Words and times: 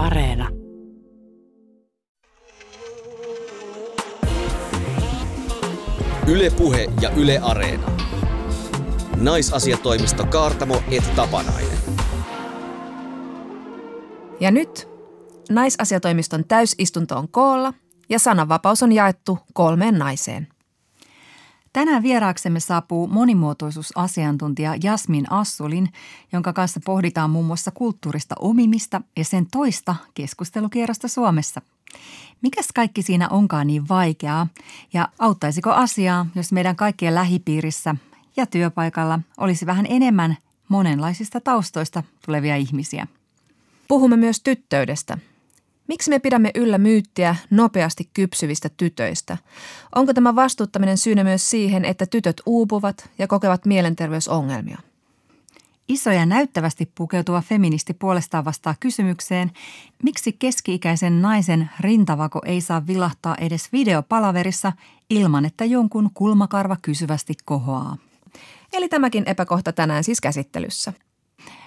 Areena. 0.00 0.48
Ylepuhe 6.26 6.92
ja 7.00 7.10
Yle 7.10 7.38
Areena. 7.42 7.90
Naisasiatoimisto 9.16 10.26
Kaartamo 10.26 10.82
et 10.90 11.16
Tapanainen. 11.16 11.78
Ja 14.40 14.50
nyt 14.50 14.88
naisasiatoimiston 15.50 16.44
täysistunto 16.44 17.16
on 17.16 17.28
koolla 17.28 17.74
ja 18.08 18.18
sananvapaus 18.18 18.82
on 18.82 18.92
jaettu 18.92 19.38
kolmeen 19.52 19.98
naiseen. 19.98 20.48
Tänään 21.72 22.02
vieraaksemme 22.02 22.60
saapuu 22.60 23.06
monimuotoisuusasiantuntija 23.06 24.74
Jasmin 24.82 25.32
Assulin, 25.32 25.92
jonka 26.32 26.52
kanssa 26.52 26.80
pohditaan 26.84 27.30
muun 27.30 27.46
muassa 27.46 27.70
kulttuurista 27.70 28.34
omimista 28.38 29.00
ja 29.16 29.24
sen 29.24 29.46
toista 29.52 29.96
keskustelukierrosta 30.14 31.08
Suomessa. 31.08 31.62
Mikäs 32.42 32.68
kaikki 32.74 33.02
siinä 33.02 33.28
onkaan 33.28 33.66
niin 33.66 33.88
vaikeaa 33.88 34.46
ja 34.92 35.08
auttaisiko 35.18 35.70
asiaa, 35.70 36.26
jos 36.34 36.52
meidän 36.52 36.76
kaikkien 36.76 37.14
lähipiirissä 37.14 37.94
ja 38.36 38.46
työpaikalla 38.46 39.20
olisi 39.38 39.66
vähän 39.66 39.86
enemmän 39.88 40.36
monenlaisista 40.68 41.40
taustoista 41.40 42.02
tulevia 42.26 42.56
ihmisiä? 42.56 43.06
Puhumme 43.88 44.16
myös 44.16 44.40
tyttöydestä. 44.40 45.18
Miksi 45.90 46.10
me 46.10 46.18
pidämme 46.18 46.50
yllä 46.54 46.78
myyttiä 46.78 47.36
nopeasti 47.50 48.10
kypsyvistä 48.14 48.68
tytöistä? 48.68 49.38
Onko 49.94 50.14
tämä 50.14 50.34
vastuuttaminen 50.34 50.98
syynä 50.98 51.24
myös 51.24 51.50
siihen, 51.50 51.84
että 51.84 52.06
tytöt 52.06 52.40
uupuvat 52.46 53.10
ja 53.18 53.26
kokevat 53.26 53.66
mielenterveysongelmia? 53.66 54.78
Iso 55.88 56.10
ja 56.10 56.26
näyttävästi 56.26 56.92
pukeutuva 56.94 57.42
feministi 57.42 57.94
puolestaan 57.94 58.44
vastaa 58.44 58.74
kysymykseen, 58.80 59.50
miksi 60.02 60.32
keski-ikäisen 60.32 61.22
naisen 61.22 61.70
rintavako 61.80 62.40
ei 62.44 62.60
saa 62.60 62.86
vilahtaa 62.86 63.36
edes 63.40 63.72
videopalaverissa 63.72 64.72
ilman, 65.10 65.44
että 65.44 65.64
jonkun 65.64 66.10
kulmakarva 66.14 66.76
kysyvästi 66.82 67.34
kohoaa. 67.44 67.96
Eli 68.72 68.88
tämäkin 68.88 69.24
epäkohta 69.26 69.72
tänään 69.72 70.04
siis 70.04 70.20
käsittelyssä. 70.20 70.92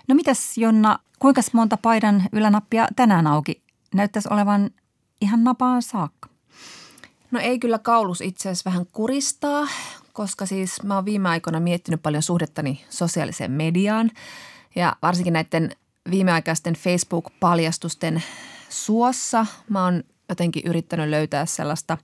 No 0.08 0.16
mitäs 0.16 0.58
Jonna, 0.58 1.00
kuinka 1.20 1.42
monta 1.54 1.78
paidan 1.78 2.24
ylänappia 2.32 2.88
tänään 2.96 3.28
auki? 3.28 3.63
Näyttäisi 3.94 4.30
olevan 4.32 4.70
ihan 5.22 5.44
napaan 5.44 5.82
saakka. 5.82 6.30
No 7.32 7.40
ei 7.40 7.60
kyllä 7.60 7.80
kaulus 7.80 8.22
itse 8.22 8.50
asiassa 8.50 8.70
vähän 8.70 8.86
kuristaa, 8.92 9.68
koska 10.14 10.46
siis 10.46 10.84
mä 10.84 10.96
oon 10.96 11.06
viime 11.06 11.30
aikoina 11.30 11.60
miettinyt 11.60 12.02
paljon 12.02 12.24
suhdettani 12.24 12.86
sosiaaliseen 12.90 13.52
mediaan 13.52 14.12
ja 14.76 14.96
varsinkin 15.02 15.34
näiden 15.34 15.76
viimeaikaisten 16.12 16.74
Facebook-paljastusten 16.74 18.24
suossa 18.70 19.46
mä 19.70 19.84
oon 19.84 20.04
jotenkin 20.30 20.64
yrittänyt 20.66 21.10
löytää 21.10 21.46
sellaista 21.46 21.98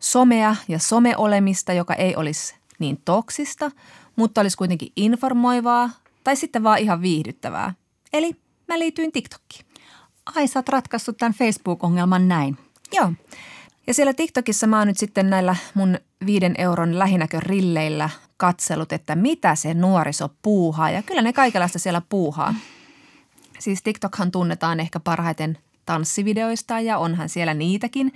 somea 0.00 0.56
ja 0.68 0.78
someolemista, 0.78 1.72
joka 1.72 1.94
ei 1.94 2.16
olisi 2.16 2.54
niin 2.78 3.02
toksista, 3.04 3.70
mutta 4.16 4.40
olisi 4.40 4.56
kuitenkin 4.56 4.92
informoivaa 4.96 5.90
tai 6.24 6.36
sitten 6.36 6.62
vaan 6.62 6.78
ihan 6.78 7.02
viihdyttävää. 7.02 7.74
Eli 8.12 8.36
mä 8.68 8.78
liityin 8.78 9.12
TikTokkiin. 9.12 9.69
Ai, 10.36 10.48
sä 10.48 10.58
oot 10.58 10.68
ratkaissut 10.68 11.16
tämän 11.16 11.34
Facebook-ongelman 11.34 12.28
näin. 12.28 12.58
Joo. 12.92 13.12
Ja 13.86 13.94
siellä 13.94 14.14
TikTokissa 14.14 14.66
mä 14.66 14.78
oon 14.78 14.88
nyt 14.88 14.98
sitten 14.98 15.30
näillä 15.30 15.56
mun 15.74 15.98
viiden 16.26 16.54
euron 16.58 16.98
lähinäkörilleillä 16.98 18.10
katsellut, 18.36 18.92
että 18.92 19.14
mitä 19.14 19.54
se 19.54 19.74
nuoriso 19.74 20.30
puuhaa. 20.42 20.90
Ja 20.90 21.02
kyllä 21.02 21.22
ne 21.22 21.32
kaikenlaista 21.32 21.78
siellä 21.78 22.02
puuhaa. 22.08 22.54
Siis 23.58 23.82
TikTokhan 23.82 24.30
tunnetaan 24.30 24.80
ehkä 24.80 25.00
parhaiten 25.00 25.58
tanssivideoista 25.86 26.80
ja 26.80 26.98
onhan 26.98 27.28
siellä 27.28 27.54
niitäkin. 27.54 28.12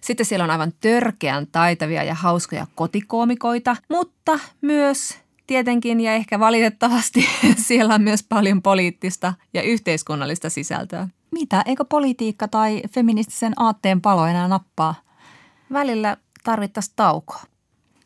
Sitten 0.00 0.26
siellä 0.26 0.44
on 0.44 0.50
aivan 0.50 0.72
törkeän 0.80 1.46
taitavia 1.46 2.04
ja 2.04 2.14
hauskoja 2.14 2.66
kotikoomikoita, 2.74 3.76
mutta 3.88 4.38
myös 4.60 5.18
tietenkin 5.46 6.00
ja 6.00 6.12
ehkä 6.12 6.38
valitettavasti 6.38 7.28
siellä 7.68 7.94
on 7.94 8.02
myös 8.02 8.22
paljon 8.22 8.62
poliittista 8.62 9.34
ja 9.54 9.62
yhteiskunnallista 9.62 10.50
sisältöä. 10.50 11.08
Mitä, 11.30 11.62
eikö 11.66 11.84
politiikka 11.84 12.48
tai 12.48 12.82
feministisen 12.90 13.52
aatteen 13.56 14.00
palo 14.00 14.26
enää 14.26 14.48
nappaa? 14.48 14.94
Välillä 15.72 16.16
tarvittaisiin 16.44 16.96
taukoa. 16.96 17.42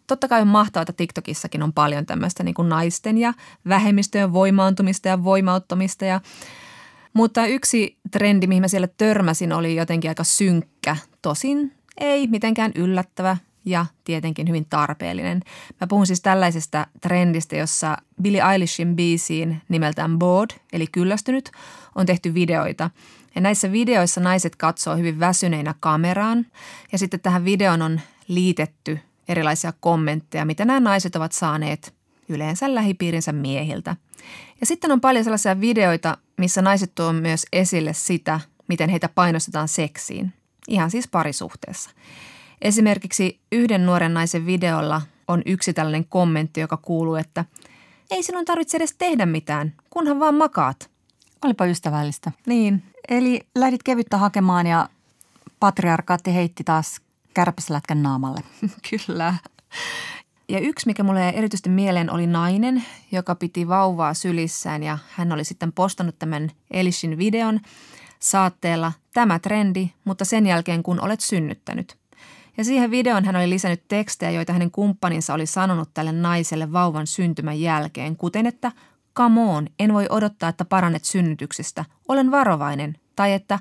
Totta 0.06 0.28
kai 0.28 0.40
on 0.40 0.48
mahtavaa, 0.48 0.82
että 0.82 0.92
TikTokissakin 0.92 1.62
on 1.62 1.72
paljon 1.72 2.06
tämmöistä 2.06 2.42
niin 2.42 2.54
kuin 2.54 2.68
naisten 2.68 3.18
ja 3.18 3.34
vähemmistöjen 3.68 4.32
voimaantumista 4.32 5.08
ja 5.08 5.24
voimauttamista. 5.24 6.04
Ja, 6.04 6.20
mutta 7.12 7.46
yksi 7.46 7.98
trendi, 8.10 8.46
mihin 8.46 8.62
mä 8.62 8.68
siellä 8.68 8.88
törmäsin, 8.96 9.52
oli 9.52 9.76
jotenkin 9.76 10.10
aika 10.10 10.24
synkkä. 10.24 10.96
Tosin 11.22 11.72
ei 11.98 12.26
mitenkään 12.26 12.72
yllättävä 12.74 13.36
ja 13.64 13.86
tietenkin 14.04 14.48
hyvin 14.48 14.66
tarpeellinen. 14.70 15.42
Mä 15.80 15.86
puhun 15.86 16.06
siis 16.06 16.20
tällaisesta 16.20 16.86
trendistä, 17.00 17.56
jossa 17.56 17.96
Billie 18.22 18.42
Eilishin 18.52 18.96
biisiin 18.96 19.62
nimeltään 19.68 20.18
Bored, 20.18 20.50
eli 20.72 20.86
kyllästynyt, 20.86 21.50
on 21.94 22.06
tehty 22.06 22.34
videoita. 22.34 22.90
Ja 23.34 23.40
näissä 23.40 23.72
videoissa 23.72 24.20
naiset 24.20 24.56
katsoo 24.56 24.96
hyvin 24.96 25.20
väsyneinä 25.20 25.74
kameraan 25.80 26.46
ja 26.92 26.98
sitten 26.98 27.20
tähän 27.20 27.44
videon 27.44 27.82
on 27.82 28.00
liitetty 28.28 28.98
erilaisia 29.28 29.72
kommentteja, 29.80 30.44
mitä 30.44 30.64
nämä 30.64 30.80
naiset 30.80 31.16
ovat 31.16 31.32
saaneet 31.32 31.94
yleensä 32.28 32.74
lähipiirinsä 32.74 33.32
miehiltä. 33.32 33.96
Ja 34.60 34.66
sitten 34.66 34.92
on 34.92 35.00
paljon 35.00 35.24
sellaisia 35.24 35.60
videoita, 35.60 36.18
missä 36.36 36.62
naiset 36.62 36.94
tuo 36.94 37.12
myös 37.12 37.46
esille 37.52 37.92
sitä, 37.92 38.40
miten 38.68 38.90
heitä 38.90 39.08
painostetaan 39.08 39.68
seksiin. 39.68 40.32
Ihan 40.68 40.90
siis 40.90 41.08
parisuhteessa. 41.08 41.90
Esimerkiksi 42.62 43.40
yhden 43.52 43.86
nuoren 43.86 44.14
naisen 44.14 44.46
videolla 44.46 45.02
on 45.28 45.42
yksi 45.46 45.72
tällainen 45.72 46.04
kommentti, 46.04 46.60
joka 46.60 46.76
kuuluu, 46.76 47.14
että 47.14 47.44
ei 48.10 48.22
sinun 48.22 48.44
tarvitse 48.44 48.76
edes 48.76 48.94
tehdä 48.98 49.26
mitään, 49.26 49.74
kunhan 49.90 50.20
vaan 50.20 50.34
makaat. 50.34 50.90
Olipa 51.44 51.66
ystävällistä. 51.66 52.32
Niin. 52.46 52.82
Eli 53.08 53.40
lähdit 53.54 53.82
kevyttä 53.82 54.16
hakemaan 54.16 54.66
ja 54.66 54.88
patriarkaatti 55.60 56.34
heitti 56.34 56.64
taas 56.64 57.00
kärpäslätkän 57.34 58.02
naamalle. 58.02 58.40
Kyllä. 58.90 59.34
Ja 60.48 60.58
yksi, 60.58 60.86
mikä 60.86 61.02
mulle 61.02 61.28
erityisesti 61.28 61.68
mieleen, 61.68 62.10
oli 62.10 62.26
nainen, 62.26 62.84
joka 63.12 63.34
piti 63.34 63.68
vauvaa 63.68 64.14
sylissään 64.14 64.82
ja 64.82 64.98
hän 65.10 65.32
oli 65.32 65.44
sitten 65.44 65.72
postannut 65.72 66.18
tämän 66.18 66.50
Elishin 66.70 67.18
videon 67.18 67.60
saatteella 68.18 68.92
tämä 69.14 69.38
trendi, 69.38 69.90
mutta 70.04 70.24
sen 70.24 70.46
jälkeen 70.46 70.82
kun 70.82 71.00
olet 71.00 71.20
synnyttänyt. 71.20 71.96
Ja 72.56 72.64
siihen 72.64 72.90
videoon 72.90 73.24
hän 73.24 73.36
oli 73.36 73.50
lisännyt 73.50 73.88
tekstejä, 73.88 74.30
joita 74.30 74.52
hänen 74.52 74.70
kumppaninsa 74.70 75.34
oli 75.34 75.46
sanonut 75.46 75.90
tälle 75.94 76.12
naiselle 76.12 76.72
vauvan 76.72 77.06
syntymän 77.06 77.60
jälkeen, 77.60 78.16
kuten 78.16 78.46
että 78.46 78.72
come 79.16 79.40
on, 79.40 79.66
en 79.78 79.94
voi 79.94 80.06
odottaa, 80.10 80.48
että 80.48 80.64
parannet 80.64 81.04
synnytyksestä, 81.04 81.84
olen 82.08 82.30
varovainen, 82.30 82.98
tai 83.16 83.32
että 83.32 83.58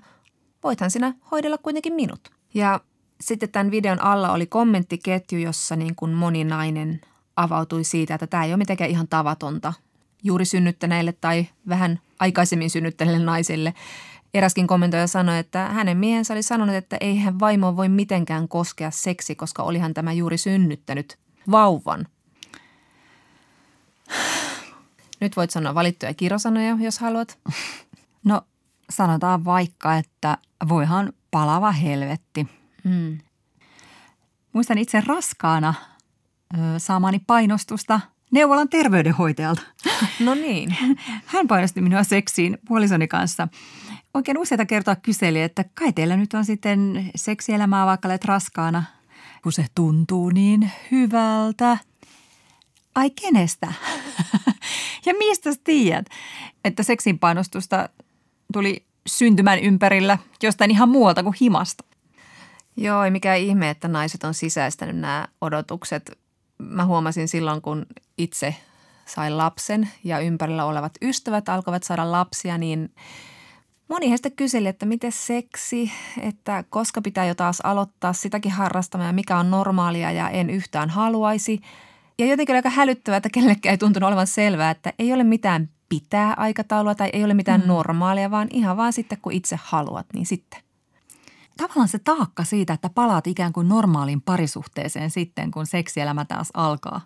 voithan 0.64 0.92
sinä 0.92 1.14
hoidella 1.32 1.58
kuitenkin 1.58 1.94
minut. 1.94 2.32
Ja 2.54 2.80
sitten 3.22 3.50
tämän 3.50 3.72
videon 3.72 4.02
alla 4.02 4.32
oli 4.32 4.46
kommenttiketju, 4.46 5.40
jossa 5.40 5.76
niin 5.76 5.96
kuin 5.96 6.12
moni 6.12 6.44
nainen 6.44 7.02
avautui 7.36 7.84
siitä, 7.84 8.14
että 8.14 8.28
tämä 8.28 8.46
ei 8.46 8.52
ole 8.52 8.58
mitenkään 8.58 8.90
ihan 8.90 9.08
tavatonta 9.08 9.74
juuri 10.24 10.46
synnyttäneille 10.46 11.12
tai 11.12 11.48
vähän 11.70 12.00
aikaisemmin 12.20 12.70
synnyttäneille 12.70 13.26
naisille. 13.26 13.74
Eräskin 14.34 14.68
kommentoija 14.68 15.08
sanoi, 15.08 15.38
että 15.40 15.68
hänen 15.68 15.98
miehensä 15.98 16.34
oli 16.34 16.44
sanonut, 16.44 16.76
että 16.76 16.98
ei 17.02 17.18
hän 17.18 17.40
vaimoon 17.40 17.78
voi 17.78 17.90
mitenkään 17.90 18.48
koskea 18.48 18.92
seksi, 18.92 19.36
koska 19.36 19.64
olihan 19.64 19.94
tämä 19.94 20.14
juuri 20.14 20.38
synnyttänyt 20.38 21.18
vauvan. 21.52 22.08
Nyt 25.22 25.38
voit 25.38 25.52
sanoa 25.52 25.76
valittuja 25.76 26.14
kirosanoja, 26.14 26.78
jos 26.80 27.00
haluat. 27.00 27.40
No 28.24 28.42
sanotaan 28.90 29.46
vaikka, 29.46 29.96
että 29.96 30.38
voihan 30.70 31.14
palava 31.32 31.72
helvetti. 31.72 32.48
Mm. 32.84 33.18
Muistan 34.54 34.78
itse 34.78 35.04
raskaana 35.08 35.74
ö, 36.54 36.58
saamani 36.80 37.20
painostusta 37.28 38.00
neuvolan 38.32 38.70
terveydenhoitajalta. 38.70 39.62
No 40.20 40.34
niin. 40.34 40.76
Hän 41.26 41.48
painosti 41.48 41.82
minua 41.82 42.04
seksiin 42.04 42.58
puolisoni 42.68 43.08
kanssa. 43.08 43.48
Oikein 44.14 44.38
useita 44.38 44.66
kertoa 44.66 44.96
kyseli, 44.96 45.42
että 45.42 45.66
kai 45.74 45.94
teillä 45.94 46.18
nyt 46.18 46.34
on 46.34 46.46
sitten 46.46 47.12
seksielämää 47.16 47.86
vaikka 47.86 48.08
olet 48.08 48.26
raskaana, 48.26 48.84
kun 49.44 49.52
se 49.52 49.66
tuntuu 49.76 50.30
niin 50.30 50.72
hyvältä. 50.92 51.78
Ai 52.96 53.10
kenestä? 53.10 53.74
ja 55.06 55.14
mistä 55.14 55.50
tiedät, 55.64 56.06
että 56.66 56.84
seksin 56.84 57.20
painostusta 57.20 57.90
tuli 58.54 58.86
syntymän 59.08 59.60
ympärillä 59.60 60.18
jostain 60.44 60.72
ihan 60.72 60.90
muualta 60.90 61.24
kuin 61.24 61.36
himasta? 61.42 61.84
Joo, 62.78 63.04
ei 63.04 63.12
mikään 63.12 63.40
ihme, 63.40 63.70
että 63.70 63.88
naiset 63.88 64.24
on 64.24 64.34
sisäistänyt 64.34 64.98
nämä 64.98 65.28
odotukset. 65.42 66.20
Mä 66.58 66.86
huomasin 66.86 67.28
silloin, 67.28 67.62
kun 67.62 67.86
itse 68.18 68.56
sain 69.06 69.38
lapsen 69.38 69.90
ja 70.04 70.20
ympärillä 70.20 70.66
olevat 70.66 70.94
ystävät 71.02 71.50
alkoivat 71.50 71.84
saada 71.84 72.12
lapsia, 72.12 72.58
niin 72.58 72.92
Moni 73.90 74.10
heistä 74.10 74.30
kyseli, 74.30 74.68
että 74.68 74.86
miten 74.86 75.12
seksi, 75.12 75.92
että 76.22 76.64
koska 76.70 77.02
pitää 77.02 77.26
jo 77.26 77.36
taas 77.36 77.62
aloittaa 77.62 78.14
sitäkin 78.14 78.52
harrastamaan 78.52 79.08
ja 79.08 79.14
mikä 79.14 79.38
on 79.38 79.52
normaalia 79.52 80.12
ja 80.12 80.30
en 80.30 80.50
yhtään 80.50 80.90
haluaisi. 80.90 81.62
Ja 82.18 82.26
jotenkin 82.26 82.54
oli 82.54 82.58
aika 82.58 82.70
hälyttävää, 82.70 83.18
että 83.18 83.30
kellekään 83.30 83.72
ei 83.72 83.78
tuntunut 83.78 84.08
olevan 84.08 84.28
selvää, 84.28 84.72
että 84.72 84.94
ei 85.00 85.14
ole 85.14 85.24
mitään 85.24 85.70
pitää 85.90 86.34
aikataulua 86.38 86.96
tai 86.96 87.10
ei 87.14 87.24
ole 87.24 87.34
mitään 87.34 87.62
mm. 87.62 87.68
normaalia, 87.68 88.32
vaan 88.32 88.48
ihan 88.52 88.78
vaan 88.78 88.94
sitten 88.94 89.18
kun 89.22 89.32
itse 89.32 89.60
haluat, 89.64 90.06
niin 90.14 90.26
sitten. 90.26 90.60
Tavallaan 91.58 91.88
se 91.88 92.00
taakka 92.00 92.44
siitä, 92.44 92.74
että 92.74 92.90
palaat 92.90 93.28
ikään 93.28 93.54
kuin 93.54 93.70
normaaliin 93.70 94.22
parisuhteeseen 94.22 95.12
sitten, 95.12 95.52
kun 95.52 95.66
seksielämä 95.66 96.26
taas 96.26 96.50
alkaa. 96.54 97.02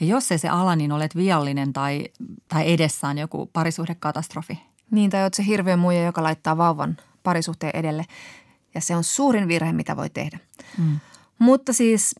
Ja 0.00 0.06
jos 0.06 0.32
ei 0.32 0.38
se 0.38 0.48
ala, 0.48 0.76
niin 0.76 0.92
olet 0.92 1.16
viallinen 1.16 1.72
tai, 1.72 2.04
tai 2.48 2.72
edessään 2.72 3.18
joku 3.18 3.50
parisuhdekatastrofi. 3.52 4.71
Niin, 4.92 5.10
tai 5.10 5.22
olet 5.22 5.34
se 5.34 5.46
hirveä 5.46 5.76
muija, 5.76 6.04
joka 6.04 6.22
laittaa 6.22 6.56
vauvan 6.56 6.96
parisuhteen 7.22 7.76
edelle. 7.76 8.04
Ja 8.74 8.80
se 8.80 8.96
on 8.96 9.04
suurin 9.04 9.48
virhe, 9.48 9.72
mitä 9.72 9.96
voi 9.96 10.10
tehdä. 10.10 10.38
Mm. 10.78 11.00
Mutta 11.38 11.72
siis 11.72 12.14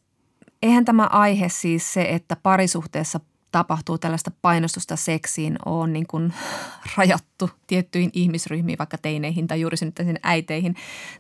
eihän 0.63 0.85
tämä 0.85 1.07
aihe 1.07 1.49
siis 1.49 1.93
se, 1.93 2.03
että 2.03 2.37
parisuhteessa 2.37 3.21
tapahtuu 3.53 3.99
tällaista 3.99 4.31
painostusta 4.43 4.97
seksiin 4.97 5.57
on 5.67 5.93
niin 5.93 6.07
kuin 6.07 6.35
rajattu 6.97 7.51
tiettyihin 7.67 8.11
ihmisryhmiin, 8.13 8.79
vaikka 8.79 8.99
teineihin 8.99 9.47
tai 9.47 9.61
juuri 9.61 9.77
sinne 9.77 10.21
äiteihin. 10.23 10.75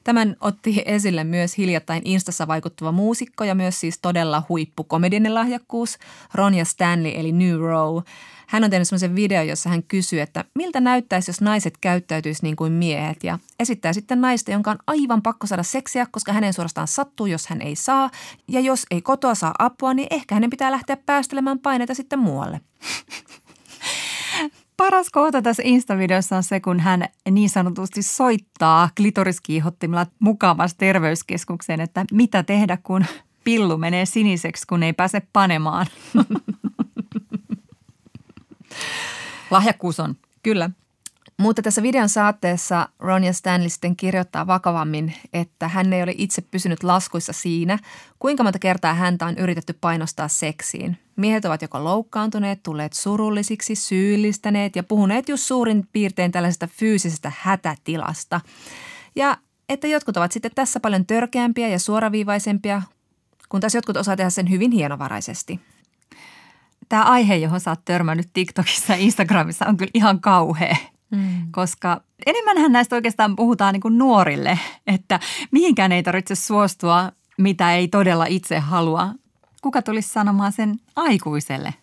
Tämän 0.04 0.36
otti 0.40 0.82
esille 0.86 1.24
myös 1.24 1.58
hiljattain 1.58 2.02
Instassa 2.04 2.46
vaikuttava 2.46 2.92
muusikko 2.92 3.44
ja 3.44 3.54
myös 3.54 3.80
siis 3.80 3.98
todella 4.02 4.42
huippukomedinen 4.48 5.34
lahjakkuus 5.34 5.98
Ronja 6.34 6.64
Stanley 6.64 7.12
eli 7.14 7.32
New 7.32 7.58
Row– 7.60 7.98
hän 8.46 8.64
on 8.64 8.70
tehnyt 8.70 8.88
semmoisen 8.88 9.16
video, 9.16 9.42
jossa 9.42 9.70
hän 9.70 9.82
kysyy, 9.82 10.20
että 10.20 10.44
miltä 10.54 10.80
näyttäisi, 10.80 11.30
jos 11.30 11.40
naiset 11.40 11.78
käyttäytyisi 11.80 12.42
niin 12.42 12.56
kuin 12.56 12.72
miehet 12.72 13.24
ja 13.24 13.38
esittää 13.60 13.92
sitten 13.92 14.20
naista, 14.20 14.50
jonka 14.50 14.70
on 14.70 14.78
aivan 14.86 15.22
pakko 15.22 15.46
saada 15.46 15.62
seksiä, 15.62 16.06
koska 16.10 16.32
hänen 16.32 16.52
suorastaan 16.52 16.88
sattuu, 16.88 17.26
jos 17.26 17.46
hän 17.46 17.62
ei 17.62 17.76
saa. 17.76 18.10
Ja 18.48 18.60
jos 18.60 18.86
ei 18.90 19.02
kotoa 19.02 19.34
saa 19.34 19.54
apua, 19.58 19.94
niin 19.94 20.08
ehkä 20.10 20.34
hänen 20.34 20.50
pitää 20.50 20.70
lähteä 20.70 20.96
päästelemään 20.96 21.58
paineita 21.58 21.94
sitten 21.94 22.18
muualle. 22.18 22.60
Paras 24.76 25.10
kohta 25.10 25.42
tässä 25.42 25.62
Insta-videossa 25.66 26.36
on 26.36 26.42
se, 26.42 26.60
kun 26.60 26.80
hän 26.80 27.04
niin 27.30 27.50
sanotusti 27.50 28.02
soittaa 28.02 28.88
klitoriskiihottimella 28.96 30.06
mukavasti 30.18 30.78
terveyskeskukseen, 30.78 31.80
että 31.80 32.04
mitä 32.12 32.42
tehdä, 32.42 32.78
kun 32.82 33.04
pillu 33.44 33.78
menee 33.78 34.06
siniseksi, 34.06 34.66
kun 34.66 34.82
ei 34.82 34.92
pääse 34.92 35.22
panemaan. 35.32 35.86
Lahjakkuus 39.50 40.00
on. 40.00 40.16
Kyllä. 40.42 40.70
Mutta 41.38 41.62
tässä 41.62 41.82
videon 41.82 42.08
saatteessa 42.08 42.88
Ronja 42.98 43.32
Stanley 43.32 43.68
sitten 43.68 43.96
kirjoittaa 43.96 44.46
vakavammin, 44.46 45.14
että 45.32 45.68
hän 45.68 45.92
ei 45.92 46.02
ole 46.02 46.14
itse 46.18 46.42
pysynyt 46.42 46.82
laskuissa 46.82 47.32
siinä, 47.32 47.78
kuinka 48.18 48.42
monta 48.42 48.58
kertaa 48.58 48.94
häntä 48.94 49.26
on 49.26 49.38
yritetty 49.38 49.72
painostaa 49.80 50.28
seksiin. 50.28 50.98
Miehet 51.16 51.44
ovat 51.44 51.62
joko 51.62 51.84
loukkaantuneet, 51.84 52.62
tulleet 52.62 52.92
surullisiksi, 52.92 53.74
syyllistäneet 53.74 54.76
ja 54.76 54.82
puhuneet 54.82 55.28
just 55.28 55.44
suurin 55.44 55.88
piirtein 55.92 56.32
tällaisesta 56.32 56.66
fyysisestä 56.66 57.32
hätätilasta. 57.38 58.40
Ja 59.16 59.36
että 59.68 59.86
jotkut 59.86 60.16
ovat 60.16 60.32
sitten 60.32 60.50
tässä 60.54 60.80
paljon 60.80 61.06
törkeämpiä 61.06 61.68
ja 61.68 61.78
suoraviivaisempia, 61.78 62.82
kun 63.48 63.60
taas 63.60 63.74
jotkut 63.74 63.96
osaa 63.96 64.16
tehdä 64.16 64.30
sen 64.30 64.50
hyvin 64.50 64.70
hienovaraisesti– 64.70 65.60
tämä 66.92 67.04
aihe, 67.04 67.36
johon 67.36 67.60
sä 67.60 67.70
oot 67.70 67.84
törmännyt 67.84 68.30
TikTokissa 68.32 68.92
ja 68.92 68.98
Instagramissa 68.98 69.66
on 69.66 69.76
kyllä 69.76 69.90
ihan 69.94 70.20
kauhea. 70.20 70.76
Mm. 71.10 71.46
Koska 71.50 72.00
enemmänhän 72.26 72.72
näistä 72.72 72.96
oikeastaan 72.96 73.36
puhutaan 73.36 73.72
niin 73.72 73.80
kuin 73.80 73.98
nuorille, 73.98 74.58
että 74.86 75.20
mihinkään 75.50 75.92
ei 75.92 76.02
tarvitse 76.02 76.34
suostua, 76.34 77.12
mitä 77.38 77.74
ei 77.74 77.88
todella 77.88 78.26
itse 78.26 78.58
halua. 78.58 79.08
Kuka 79.62 79.82
tulisi 79.82 80.08
sanomaan 80.08 80.52
sen 80.52 80.76
aikuiselle? 80.96 81.74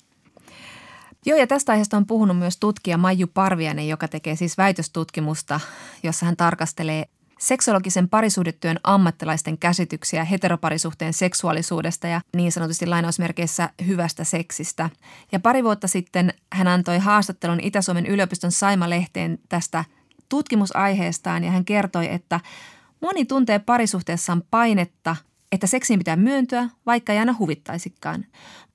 Joo, 1.26 1.38
ja 1.38 1.48
tästä 1.48 1.72
aiheesta 1.72 1.98
on 1.98 2.06
puhunut 2.06 2.38
myös 2.38 2.58
tutkija 2.58 2.98
Maiju 2.98 3.28
Parvianen, 3.34 3.88
joka 3.88 4.08
tekee 4.08 4.36
siis 4.36 4.58
väitöstutkimusta, 4.58 5.60
jossa 6.04 6.26
hän 6.26 6.38
tarkastelee 6.38 7.10
seksologisen 7.40 8.10
parisuhdetyön 8.10 8.80
ammattilaisten 8.84 9.58
käsityksiä 9.58 10.24
heteroparisuhteen 10.24 11.14
seksuaalisuudesta 11.14 12.08
ja 12.08 12.22
niin 12.36 12.52
sanotusti 12.52 12.86
lainausmerkeissä 12.86 13.70
hyvästä 13.88 14.24
seksistä. 14.24 14.90
Ja 15.32 15.40
pari 15.40 15.64
vuotta 15.64 15.88
sitten 15.88 16.34
hän 16.54 16.68
antoi 16.68 17.00
haastattelun 17.00 17.60
Itä-Suomen 17.60 18.06
yliopiston 18.06 18.52
Saima-lehteen 18.52 19.40
tästä 19.50 19.86
tutkimusaiheestaan 20.30 21.44
ja 21.44 21.52
hän 21.52 21.66
kertoi, 21.66 22.14
että 22.14 22.40
moni 23.02 23.26
tuntee 23.26 23.60
parisuhteessaan 23.60 24.44
painetta 24.52 25.16
että 25.52 25.68
seksiin 25.68 26.00
pitää 26.00 26.16
myöntyä, 26.16 26.70
vaikka 26.86 27.14
ei 27.14 27.20
aina 27.20 27.36
huvittaisikaan. 27.40 28.26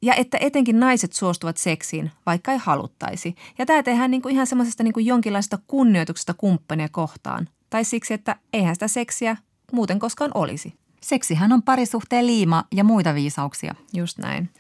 Ja 0.03 0.15
että 0.15 0.39
etenkin 0.41 0.81
naiset 0.81 1.13
suostuvat 1.13 1.57
seksiin, 1.57 2.11
vaikka 2.27 2.53
ei 2.53 2.59
haluttaisi. 2.59 3.35
Ja 3.59 3.67
tämä 3.67 3.83
tehdään 3.83 4.11
niin 4.11 4.23
kuin 4.23 4.35
ihan 4.35 4.47
semmoisesta 4.47 4.83
niin 4.83 4.93
kuin 4.95 5.07
jonkinlaista 5.07 5.59
kunnioituksesta 5.67 6.35
kumppania 6.35 6.89
kohtaan 6.89 7.49
tai 7.75 7.85
siksi, 7.85 8.15
että 8.15 8.37
eihän 8.53 8.75
sitä 8.75 8.89
seksiä 8.89 9.37
muuten 9.73 9.99
koskaan 9.99 10.31
olisi. 10.35 10.75
Seksihän 11.01 11.53
on 11.53 11.63
parisuhteen 11.63 12.27
liima 12.27 12.65
ja 12.73 12.85
muita 12.85 13.15
viisauksia. 13.15 13.75
Just 13.93 14.19
näin. 14.19 14.51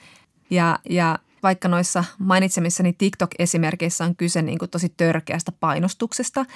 Ja, 0.50 0.78
ja 0.90 1.18
vaikka 1.42 1.68
noissa 1.68 2.04
mainitsemissani 2.18 2.92
TikTok-esimerkkeissä 2.92 4.04
on 4.04 4.16
kyse 4.16 4.42
niin 4.42 4.58
kuin 4.58 4.70
tosi 4.70 4.88
törkeästä 4.96 5.52
painostuksesta, 5.52 6.46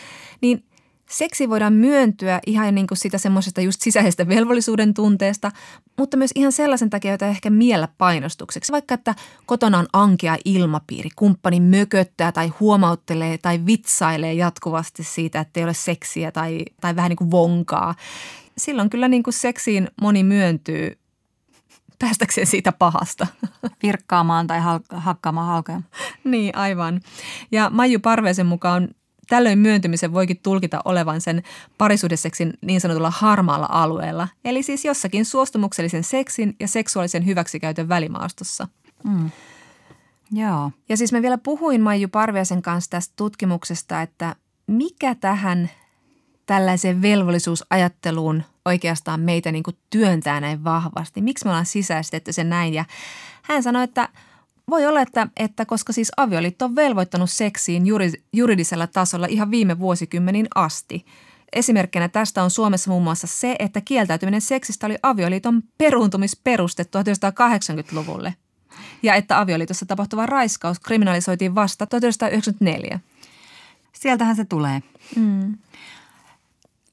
niin 0.41 0.65
Seksi 1.09 1.49
voidaan 1.49 1.73
myöntyä 1.73 2.41
ihan 2.47 2.75
niin 2.75 2.87
kuin 2.87 2.99
sitä 2.99 3.19
semmoisesta 3.19 3.61
just 3.61 3.81
sisäisestä 3.81 4.29
velvollisuuden 4.29 4.95
tunteesta, 4.95 5.51
mutta 5.99 6.17
myös 6.17 6.31
ihan 6.35 6.53
sellaisen 6.53 6.91
takia, 6.91 7.11
jota 7.11 7.27
ehkä 7.27 7.51
miellä 7.51 7.89
painostukseksi. 7.99 8.73
Vaikka, 8.73 8.95
että 8.95 9.15
kotona 9.47 9.79
on 9.79 9.87
ankea 9.93 10.37
ilmapiiri, 10.45 11.11
kumppani 11.17 11.61
mököttää 11.61 12.33
tai 12.33 12.49
huomauttelee 12.61 13.39
tai 13.39 13.67
vitsailee 13.67 14.33
jatkuvasti 14.33 15.05
siitä, 15.05 15.41
että 15.41 15.61
ei 15.61 15.65
ole 15.65 15.75
seksiä 15.75 16.33
tai, 16.33 16.65
tai 16.81 16.97
vähän 16.97 17.09
niin 17.09 17.17
kuin 17.17 17.31
vonkaa. 17.31 17.95
Silloin 18.59 18.91
kyllä 18.91 19.09
niin 19.09 19.23
kuin 19.23 19.35
seksiin 19.35 19.89
moni 20.03 20.23
myöntyy 20.23 20.99
päästäkseen 21.99 22.47
siitä 22.47 22.73
pahasta. 22.73 23.27
Virkkaamaan 23.83 24.47
tai 24.47 24.61
hakkaamaan 24.95 25.47
halkoja. 25.47 25.83
niin, 26.25 26.57
aivan. 26.57 27.01
Ja 27.53 27.71
Maiju 27.71 28.01
Parveisen 28.01 28.47
mukaan 28.47 28.89
Tällöin 29.29 29.59
myöntymisen 29.59 30.13
voikin 30.13 30.41
tulkita 30.43 30.81
olevan 30.85 31.21
sen 31.21 31.43
parisuudeseksin 31.79 32.53
niin 32.61 32.81
sanotulla 32.81 33.11
harmaalla 33.11 33.69
alueella, 33.71 34.29
eli 34.45 34.63
siis 34.63 34.85
jossakin 34.85 35.25
suostumuksellisen 35.25 36.05
seksin 36.05 36.57
ja 36.61 36.69
seksuaalisen 36.69 37.27
hyväksikäytön 37.27 37.89
välimaastossa. 37.89 38.69
Mm. 39.05 39.31
Joo. 40.33 40.71
Ja 40.89 40.97
siis 40.97 41.13
mä 41.13 41.23
vielä 41.23 41.39
puhuin 41.39 41.81
Maiju 41.81 42.09
Parviasen 42.09 42.63
kanssa 42.63 42.91
tästä 42.91 43.15
tutkimuksesta, 43.17 44.03
että 44.03 44.37
mikä 44.67 45.15
tähän 45.15 45.71
tällaiseen 46.47 47.03
velvollisuusajatteluun 47.03 48.43
oikeastaan 48.65 49.21
meitä 49.21 49.53
niin 49.53 49.63
kuin 49.63 49.77
työntää 49.91 50.41
näin 50.41 50.65
vahvasti. 50.65 51.21
Miksi 51.21 51.45
me 51.45 51.51
ollaan 51.51 51.67
sisäistetty 51.67 52.33
sen 52.33 52.49
näin? 52.49 52.75
Ja 52.75 52.85
hän 53.43 53.63
sanoi, 53.63 53.85
että– 53.85 54.09
voi 54.71 54.87
olla, 54.87 55.01
että, 55.01 55.29
että 55.37 55.65
koska 55.65 55.93
siis 55.93 56.13
avioliitto 56.17 56.65
on 56.65 56.77
velvoittanut 56.77 57.31
seksiin 57.31 57.85
juridisella 58.33 58.87
tasolla 58.87 59.27
ihan 59.27 59.51
viime 59.51 59.79
vuosikymmeniin 59.79 60.49
asti. 60.55 61.07
Esimerkkinä 61.53 62.09
tästä 62.09 62.43
on 62.43 62.51
Suomessa 62.51 62.91
muun 62.91 63.03
muassa 63.03 63.27
se, 63.27 63.57
että 63.59 63.81
kieltäytyminen 63.81 64.41
seksistä 64.41 64.87
oli 64.87 64.97
avioliiton 65.03 65.63
peruuntumisperuste 65.79 66.83
1980-luvulle. 66.83 68.35
Ja 69.03 69.15
että 69.15 69.41
avioliitossa 69.41 69.87
tapahtuva 69.87 70.27
raiskaus 70.27 70.81
kriminalisoitiin 70.81 71.55
vasta 71.55 71.87
1994. 71.87 73.01
Sieltähän 73.93 74.37
se 74.37 74.45
tulee. 74.45 74.83
Mm. 75.17 75.59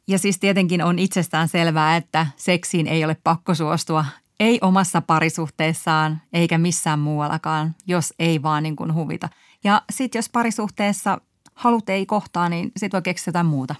Ja 0.08 0.20
siis 0.20 0.39
tietenkin 0.39 0.84
on 0.84 1.00
itsestään 1.00 1.48
selvää, 1.48 1.96
että 1.96 2.27
seksiin 2.38 2.88
ei 2.88 3.05
ole 3.05 3.17
pakko 3.24 3.55
suostua 3.55 4.05
ei 4.39 4.60
omassa 4.62 5.01
parisuhteessaan 5.01 6.22
eikä 6.34 6.58
missään 6.58 7.00
muuallakaan, 7.00 7.75
jos 7.88 8.13
ei 8.20 8.44
vaan 8.44 8.63
niin 8.63 8.75
kuin 8.75 8.94
huvita. 8.94 9.30
Ja 9.63 9.82
sitten 9.89 10.20
jos 10.20 10.30
parisuhteessa 10.30 11.22
halut 11.54 11.89
ei 11.89 12.06
kohtaa, 12.06 12.50
niin 12.50 12.72
sitten 12.77 12.98
voi 12.98 13.01
keksiä 13.01 13.30
jotain 13.30 13.46
muuta. 13.46 13.75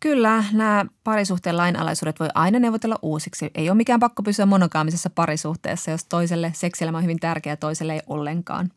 Kyllä, 0.00 0.44
nämä 0.52 0.86
parisuhteen 1.04 1.56
lainalaisuudet 1.56 2.20
voi 2.20 2.28
aina 2.34 2.58
neuvotella 2.58 2.98
uusiksi. 3.02 3.50
Ei 3.54 3.70
ole 3.70 3.76
mikään 3.76 4.00
pakko 4.00 4.22
pysyä 4.22 4.46
monogaamisessa 4.46 5.10
parisuhteessa, 5.10 5.90
jos 5.90 6.04
toiselle 6.04 6.52
seksielämä 6.54 6.98
on 6.98 7.04
hyvin 7.04 7.20
tärkeä, 7.20 7.56
toiselle 7.56 7.94
ei 7.94 8.00
ollenkaan. 8.06 8.70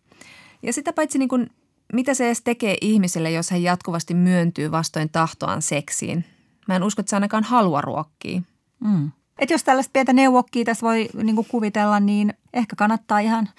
Ja 0.64 0.74
sitä 0.74 0.94
paitsi 0.94 1.18
niin 1.18 1.30
kuin, 1.30 1.50
mitä 1.94 2.14
se 2.14 2.26
edes 2.26 2.42
tekee 2.42 2.78
ihmiselle, 2.82 3.32
jos 3.32 3.52
hän 3.52 3.64
jatkuvasti 3.64 4.14
myöntyy 4.14 4.72
vastoin 4.72 5.10
tahtoaan 5.10 5.62
seksiin. 5.62 6.26
Mä 6.68 6.76
en 6.76 6.84
usko, 6.84 7.00
että 7.00 7.10
se 7.10 7.16
ainakaan 7.16 7.44
halua 7.44 7.82
ruokkia. 7.82 8.42
Mm. 8.80 9.12
Että 9.40 9.54
jos 9.54 9.64
tällaista 9.64 9.92
pientä 9.94 10.14
neuvokkia 10.14 10.66
tässä 10.66 10.86
voi 10.86 11.10
niin 11.24 11.46
kuvitella, 11.48 12.00
niin 12.00 12.34
ehkä 12.54 12.76
kannattaa 12.76 13.20
ihan 13.20 13.50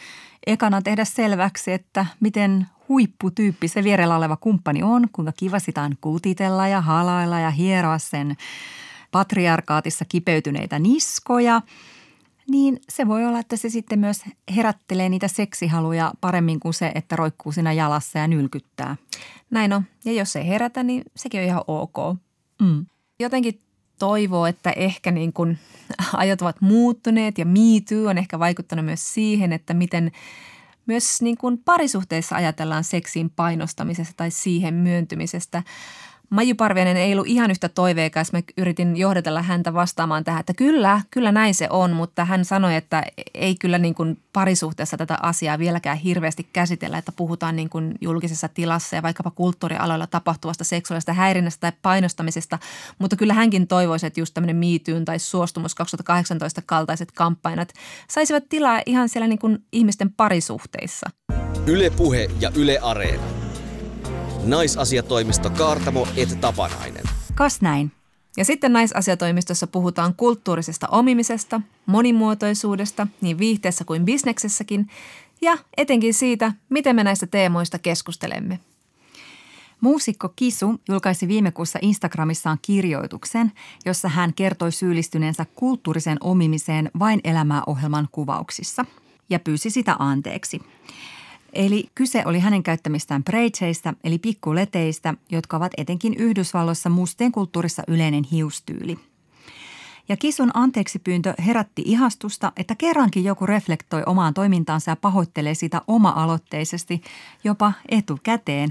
ekana 0.47 0.83
tehdä 0.83 1.05
selväksi, 1.05 1.73
että 1.73 2.07
miten 2.21 2.67
huipputyyppi 2.89 3.69
se 3.69 3.85
vierellä 3.85 4.17
oleva 4.17 4.37
kumppani 4.37 4.83
on, 4.83 5.09
kuinka 5.13 5.33
kiva 5.37 5.59
sitä 5.59 5.83
on 5.83 5.97
kutitella 6.01 6.69
ja 6.69 6.81
halailla 6.81 7.41
ja 7.41 7.51
hieroa 7.51 7.99
sen 7.99 8.37
patriarkaatissa 9.11 10.05
kipeytyneitä 10.05 10.79
niskoja, 10.79 11.63
niin 12.51 12.81
se 12.89 13.07
voi 13.07 13.27
olla, 13.27 13.39
että 13.39 13.57
se 13.57 13.69
sitten 13.69 13.99
myös 13.99 14.25
herättelee 14.57 15.09
niitä 15.09 15.29
seksihaluja 15.29 16.13
paremmin 16.21 16.61
kuin 16.61 16.75
se, 16.75 16.93
että 16.95 17.17
roikkuu 17.17 17.53
siinä 17.53 17.73
jalassa 17.73 18.19
ja 18.19 18.29
nylkyttää. 18.29 18.97
Näin 19.51 19.73
on. 19.73 19.85
Ja 20.05 20.13
jos 20.13 20.37
ei 20.37 20.49
herätä, 20.49 20.83
niin 20.83 21.03
sekin 21.17 21.41
on 21.41 21.47
ihan 21.47 21.65
ok. 21.67 21.97
Mm. 22.63 22.87
Jotenkin 23.21 23.61
toivoo, 24.01 24.47
että 24.47 24.73
ehkä 24.77 25.11
niin 25.11 25.33
kuin 25.33 25.59
ajat 26.13 26.43
ovat 26.43 26.61
muuttuneet 26.61 27.39
ja 27.39 27.45
Me 27.45 28.09
on 28.11 28.19
ehkä 28.19 28.39
vaikuttanut 28.39 28.85
myös 28.85 29.15
siihen, 29.15 29.53
että 29.53 29.75
miten 29.75 30.13
myös 30.87 31.23
niin 31.23 31.37
kuin 31.37 31.59
parisuhteissa 31.59 32.37
ajatellaan 32.37 32.85
seksiin 32.85 33.31
painostamisesta 33.31 34.15
tai 34.17 34.31
siihen 34.31 34.75
myöntymisestä. 34.75 35.63
Maju 36.31 36.55
Parviainen 36.55 36.97
ei 36.97 37.13
ollut 37.13 37.27
ihan 37.27 37.51
yhtä 37.51 37.69
toiveikas. 37.69 38.33
Mä 38.33 38.41
yritin 38.57 38.97
johdatella 38.97 39.43
häntä 39.43 39.75
vastaamaan 39.75 40.25
tähän, 40.25 40.41
että 40.41 40.55
kyllä, 40.55 41.01
kyllä 41.11 41.33
näin 41.33 41.55
se 41.55 41.67
on, 41.71 41.93
mutta 41.93 42.25
hän 42.25 42.45
sanoi, 42.45 42.75
että 42.75 43.05
ei 43.35 43.55
kyllä 43.55 43.79
niin 43.79 43.95
kuin 43.95 44.19
parisuhteessa 44.33 44.97
tätä 44.97 45.19
asiaa 45.23 45.59
vieläkään 45.59 45.97
hirveästi 45.97 46.49
käsitellä, 46.53 46.99
että 46.99 47.13
puhutaan 47.13 47.57
niin 47.57 47.71
kuin 47.71 47.95
julkisessa 48.01 48.49
tilassa 48.49 48.97
ja 48.97 49.03
vaikkapa 49.03 49.31
kulttuurialoilla 49.31 50.07
tapahtuvasta 50.07 50.65
seksuaalista 50.65 51.13
häirinnästä 51.13 51.61
tai 51.61 51.73
painostamisesta, 51.83 52.59
mutta 52.99 53.17
kyllä 53.17 53.35
hänkin 53.35 53.67
toivoisi, 53.67 54.07
että 54.07 54.21
just 54.21 54.35
tämmöinen 54.35 54.57
miityyn 54.57 55.05
tai 55.05 55.19
suostumus 55.19 55.75
2018 55.75 56.63
kaltaiset 56.67 57.13
kampanjat 57.13 57.73
saisivat 58.09 58.45
tilaa 58.49 58.83
ihan 58.87 59.09
siellä 59.09 59.29
niin 59.29 59.39
kuin 59.39 59.59
ihmisten 59.73 60.13
parisuhteissa. 60.13 61.11
Yle 61.67 61.91
Puhe 61.91 62.31
ja 62.41 62.51
Yle 62.55 62.79
Areena. 62.83 63.40
Naisasiatoimisto 64.45 65.51
Kaartamo 65.51 66.09
et 66.17 66.41
Tapanainen. 66.41 67.05
Kas 67.35 67.61
näin. 67.61 67.93
Ja 68.37 68.45
sitten 68.45 68.73
naisasiatoimistossa 68.73 69.67
puhutaan 69.67 70.15
kulttuurisesta 70.15 70.89
omimisesta, 70.89 71.61
monimuotoisuudesta 71.87 73.07
niin 73.21 73.39
viihteessä 73.39 73.85
kuin 73.85 74.05
bisneksessäkin 74.05 74.89
ja 75.41 75.59
etenkin 75.77 76.15
siitä, 76.15 76.53
miten 76.69 76.97
me 76.97 77.05
näistä 77.05 77.27
teemoista 77.27 77.79
keskustelemme. 77.79 78.61
Muusikko 79.81 80.29
Kisu 80.37 80.81
julkaisi 80.89 81.29
viime 81.29 81.51
kuussa 81.51 81.79
Instagramissaan 81.83 82.59
kirjoituksen, 82.63 83.53
jossa 83.85 84.09
hän 84.09 84.35
kertoi 84.35 84.73
syyllistyneensä 84.73 85.47
kulttuurisen 85.55 86.19
omimiseen 86.21 86.91
vain 86.99 87.21
elämää 87.25 87.63
ohjelman 87.67 88.09
kuvauksissa 88.13 88.85
ja 89.31 89.39
pyysi 89.39 89.71
sitä 89.71 89.97
anteeksi. 89.99 90.61
Eli 91.53 91.89
kyse 91.95 92.23
oli 92.27 92.39
hänen 92.39 92.63
käyttämistään 92.63 93.25
braidseista, 93.25 93.95
eli 94.05 94.19
pikkuleteistä, 94.19 95.15
jotka 95.31 95.57
ovat 95.57 95.73
etenkin 95.77 96.15
Yhdysvalloissa 96.15 96.91
mustien 96.91 97.33
kulttuurissa 97.33 97.83
yleinen 97.89 98.25
hiustyyli. 98.25 98.99
Ja 100.09 100.17
Kisun 100.17 100.51
anteeksipyyntö 100.55 101.35
herätti 101.47 101.83
ihastusta, 101.85 102.53
että 102.57 102.75
kerrankin 102.75 103.25
joku 103.25 103.47
reflektoi 103.47 104.03
omaan 104.07 104.35
toimintaansa 104.35 104.91
ja 104.91 104.97
pahoittelee 104.97 105.55
sitä 105.55 105.83
oma-aloitteisesti, 105.87 107.03
jopa 107.45 107.73
etukäteen. 107.89 108.71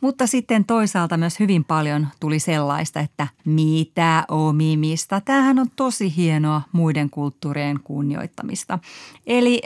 Mutta 0.00 0.26
sitten 0.26 0.64
toisaalta 0.64 1.16
myös 1.16 1.40
hyvin 1.40 1.64
paljon 1.64 2.08
tuli 2.20 2.38
sellaista, 2.38 3.00
että 3.00 3.26
mitä 3.44 4.24
omimista. 4.28 5.20
Tämähän 5.20 5.58
on 5.58 5.66
tosi 5.76 6.16
hienoa 6.16 6.62
muiden 6.72 7.10
kulttuurien 7.10 7.80
kunnioittamista. 7.84 8.78
Eli 9.26 9.62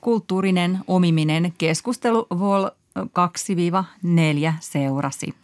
kulttuurinen 0.00 0.78
omiminen 0.86 1.52
keskustelu 1.58 2.26
Vol 2.38 2.68
2-4 2.98 4.52
seurasi. 4.60 5.34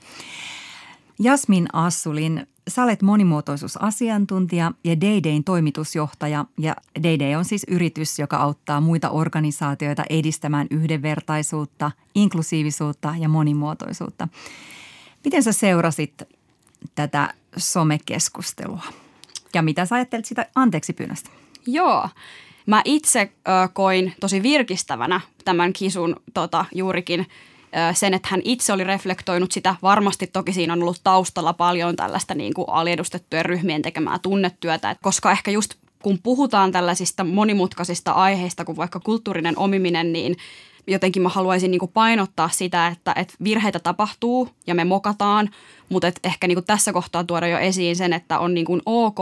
Jasmin 1.18 1.66
Assulin, 1.72 2.46
sä 2.68 2.82
olet 2.82 3.02
monimuotoisuusasiantuntija 3.02 4.72
ja 4.84 5.00
Daydayn 5.00 5.44
toimitusjohtaja 5.44 6.44
ja 6.58 6.76
Dayday 7.02 7.34
on 7.34 7.44
siis 7.44 7.66
yritys, 7.68 8.18
joka 8.18 8.36
auttaa 8.36 8.80
muita 8.80 9.10
organisaatioita 9.10 10.04
edistämään 10.10 10.66
yhdenvertaisuutta, 10.70 11.90
inklusiivisuutta 12.14 13.14
ja 13.18 13.28
monimuotoisuutta. 13.28 14.28
Miten 15.24 15.42
sä 15.42 15.52
seurasit 15.52 16.22
tätä 16.94 17.34
somekeskustelua 17.56 18.82
ja 19.54 19.62
mitä 19.62 19.86
sä 19.86 19.94
ajattelet 19.94 20.24
sitä 20.24 20.46
anteeksi 20.54 20.92
pyynnöstä? 20.92 21.30
Joo, 21.66 22.08
Mä 22.66 22.82
itse 22.84 23.20
ö, 23.20 23.50
koin 23.72 24.14
tosi 24.20 24.42
virkistävänä 24.42 25.20
tämän 25.44 25.72
kisun 25.72 26.16
tota, 26.34 26.64
juurikin 26.74 27.26
sen, 27.92 28.14
että 28.14 28.28
hän 28.30 28.40
itse 28.44 28.72
oli 28.72 28.84
reflektoinut 28.84 29.52
sitä. 29.52 29.74
Varmasti 29.82 30.26
toki 30.26 30.52
siinä 30.52 30.72
on 30.72 30.82
ollut 30.82 31.00
taustalla 31.04 31.52
paljon 31.52 31.96
tällaista 31.96 32.34
niin 32.34 32.54
kuin 32.54 32.68
aliedustettujen 32.68 33.44
ryhmien 33.44 33.82
tekemää 33.82 34.18
tunnetyötä, 34.18 34.90
Et 34.90 34.98
koska 35.02 35.32
ehkä 35.32 35.50
just 35.50 35.74
kun 36.02 36.18
puhutaan 36.22 36.72
tällaisista 36.72 37.24
monimutkaisista 37.24 38.12
aiheista 38.12 38.64
kuin 38.64 38.76
vaikka 38.76 39.00
kulttuurinen 39.00 39.58
omiminen, 39.58 40.12
niin 40.12 40.36
jotenkin 40.86 41.22
mä 41.22 41.28
haluaisin 41.28 41.70
niin 41.70 41.90
painottaa 41.94 42.48
sitä, 42.48 42.86
että, 42.86 43.12
että 43.16 43.34
virheitä 43.44 43.78
tapahtuu 43.78 44.48
ja 44.66 44.74
me 44.74 44.84
mokataan, 44.84 45.50
mutta 45.88 46.08
et 46.08 46.20
ehkä 46.24 46.46
niin 46.46 46.64
tässä 46.64 46.92
kohtaa 46.92 47.24
tuoda 47.24 47.48
jo 47.48 47.58
esiin 47.58 47.96
sen, 47.96 48.12
että 48.12 48.38
on 48.38 48.54
niin 48.54 48.82
ok 48.86 49.18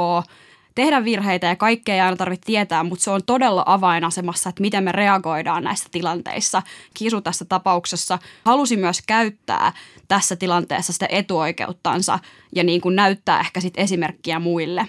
tehdä 0.74 1.04
virheitä 1.04 1.46
ja 1.46 1.56
kaikkea 1.56 1.94
ei 1.94 2.00
aina 2.00 2.16
tarvitse 2.16 2.46
tietää, 2.46 2.84
mutta 2.84 3.04
se 3.04 3.10
on 3.10 3.20
todella 3.26 3.62
avainasemassa, 3.66 4.48
että 4.48 4.60
miten 4.60 4.84
me 4.84 4.92
reagoidaan 4.92 5.64
näissä 5.64 5.88
tilanteissa. 5.92 6.62
Kisu 6.94 7.20
tässä 7.20 7.44
tapauksessa 7.44 8.18
halusi 8.44 8.76
myös 8.76 9.02
käyttää 9.06 9.72
tässä 10.08 10.36
tilanteessa 10.36 10.92
sitä 10.92 11.06
etuoikeuttansa 11.10 12.18
ja 12.54 12.64
niin 12.64 12.80
kuin 12.80 12.96
näyttää 12.96 13.40
ehkä 13.40 13.60
sit 13.60 13.74
esimerkkiä 13.76 14.38
muille. 14.38 14.88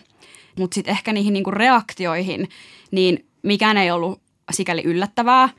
Mutta 0.60 0.76
sitten 0.76 0.92
ehkä 0.92 1.14
niihin 1.14 1.34
niin 1.34 1.44
kuin 1.44 1.54
reaktioihin, 1.54 2.50
niin 2.92 3.26
mikään 3.44 3.78
ei 3.78 3.92
ollut 3.92 4.22
sikäli 4.52 4.82
yllättävää. 4.84 5.50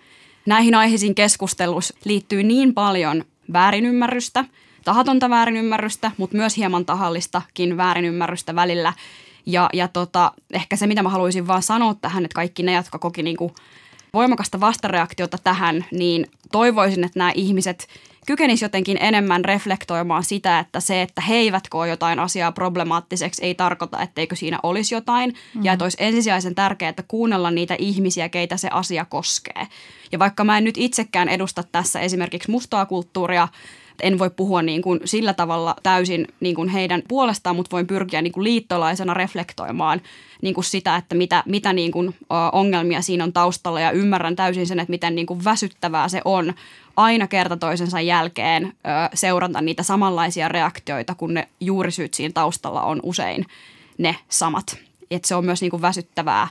Näihin 0.46 0.74
aiheisiin 0.74 1.14
keskustelussa 1.14 1.94
liittyy 2.04 2.42
niin 2.42 2.74
paljon 2.74 3.24
väärinymmärrystä, 3.52 4.44
tahatonta 4.84 5.30
väärinymmärrystä, 5.30 6.12
mutta 6.16 6.36
myös 6.36 6.56
hieman 6.56 6.86
tahallistakin 6.86 7.76
väärinymmärrystä 7.76 8.54
välillä– 8.54 8.92
ja, 9.46 9.68
ja 9.72 9.88
tota, 9.88 10.32
ehkä 10.52 10.76
se, 10.76 10.86
mitä 10.86 11.02
mä 11.02 11.08
haluaisin 11.08 11.46
vaan 11.46 11.62
sanoa 11.62 11.94
tähän, 11.94 12.24
että 12.24 12.34
kaikki 12.34 12.62
ne, 12.62 12.72
jotka 12.72 12.98
koki 12.98 13.22
niin 13.22 13.36
kuin 13.36 13.54
voimakasta 14.14 14.60
vastareaktiota 14.60 15.38
tähän, 15.44 15.84
niin 15.90 16.26
toivoisin, 16.52 17.04
että 17.04 17.18
nämä 17.18 17.32
ihmiset 17.34 17.88
kykenisivät 18.26 18.68
jotenkin 18.68 18.98
enemmän 19.00 19.44
reflektoimaan 19.44 20.24
sitä, 20.24 20.58
että 20.58 20.80
se, 20.80 21.02
että 21.02 21.20
he 21.20 21.34
eivät 21.34 21.68
koe 21.68 21.88
jotain 21.88 22.18
asiaa 22.18 22.52
problemaattiseksi, 22.52 23.44
ei 23.44 23.54
tarkoita, 23.54 24.02
etteikö 24.02 24.36
siinä 24.36 24.58
olisi 24.62 24.94
jotain. 24.94 25.30
Mm-hmm. 25.30 25.64
Ja 25.64 25.72
että 25.72 25.84
olisi 25.84 25.96
ensisijaisen 26.00 26.54
tärkeää, 26.54 26.88
että 26.88 27.04
kuunnella 27.08 27.50
niitä 27.50 27.76
ihmisiä, 27.78 28.28
keitä 28.28 28.56
se 28.56 28.68
asia 28.68 29.04
koskee. 29.04 29.66
Ja 30.12 30.18
vaikka 30.18 30.44
mä 30.44 30.58
en 30.58 30.64
nyt 30.64 30.78
itsekään 30.78 31.28
edusta 31.28 31.62
tässä 31.72 32.00
esimerkiksi 32.00 32.50
mustaa 32.50 32.86
kulttuuria, 32.86 33.48
en 34.02 34.18
voi 34.18 34.30
puhua 34.30 34.62
niin 34.62 34.82
kuin 34.82 35.00
sillä 35.04 35.34
tavalla 35.34 35.76
täysin 35.82 36.28
niin 36.40 36.54
kuin 36.54 36.68
heidän 36.68 37.02
puolestaan, 37.08 37.56
mutta 37.56 37.70
voin 37.70 37.86
pyrkiä 37.86 38.22
niin 38.22 38.32
kuin 38.32 38.44
liittolaisena 38.44 39.14
reflektoimaan 39.14 40.00
niin 40.42 40.54
kuin 40.54 40.64
sitä, 40.64 40.96
että 40.96 41.14
mitä, 41.14 41.42
mitä 41.46 41.72
niin 41.72 41.92
kuin, 41.92 42.14
ongelmia 42.52 43.02
siinä 43.02 43.24
on 43.24 43.32
taustalla 43.32 43.80
ja 43.80 43.90
ymmärrän 43.90 44.36
täysin 44.36 44.66
sen, 44.66 44.80
että 44.80 44.90
miten 44.90 45.14
niin 45.14 45.26
kuin 45.26 45.44
väsyttävää 45.44 46.08
se 46.08 46.20
on 46.24 46.54
aina 46.96 47.26
kerta 47.26 47.56
toisensa 47.56 48.00
jälkeen 48.00 48.72
seurata 49.14 49.60
niitä 49.60 49.82
samanlaisia 49.82 50.48
reaktioita, 50.48 51.14
kun 51.14 51.34
ne 51.34 51.48
juurisyyt 51.60 52.14
siinä 52.14 52.32
taustalla 52.32 52.82
on 52.82 53.00
usein 53.02 53.46
ne 53.98 54.16
samat. 54.28 54.78
Että 55.10 55.28
se 55.28 55.34
on 55.34 55.44
myös 55.44 55.60
niin 55.60 55.70
kuin 55.70 55.82
väsyttävää. 55.82 56.48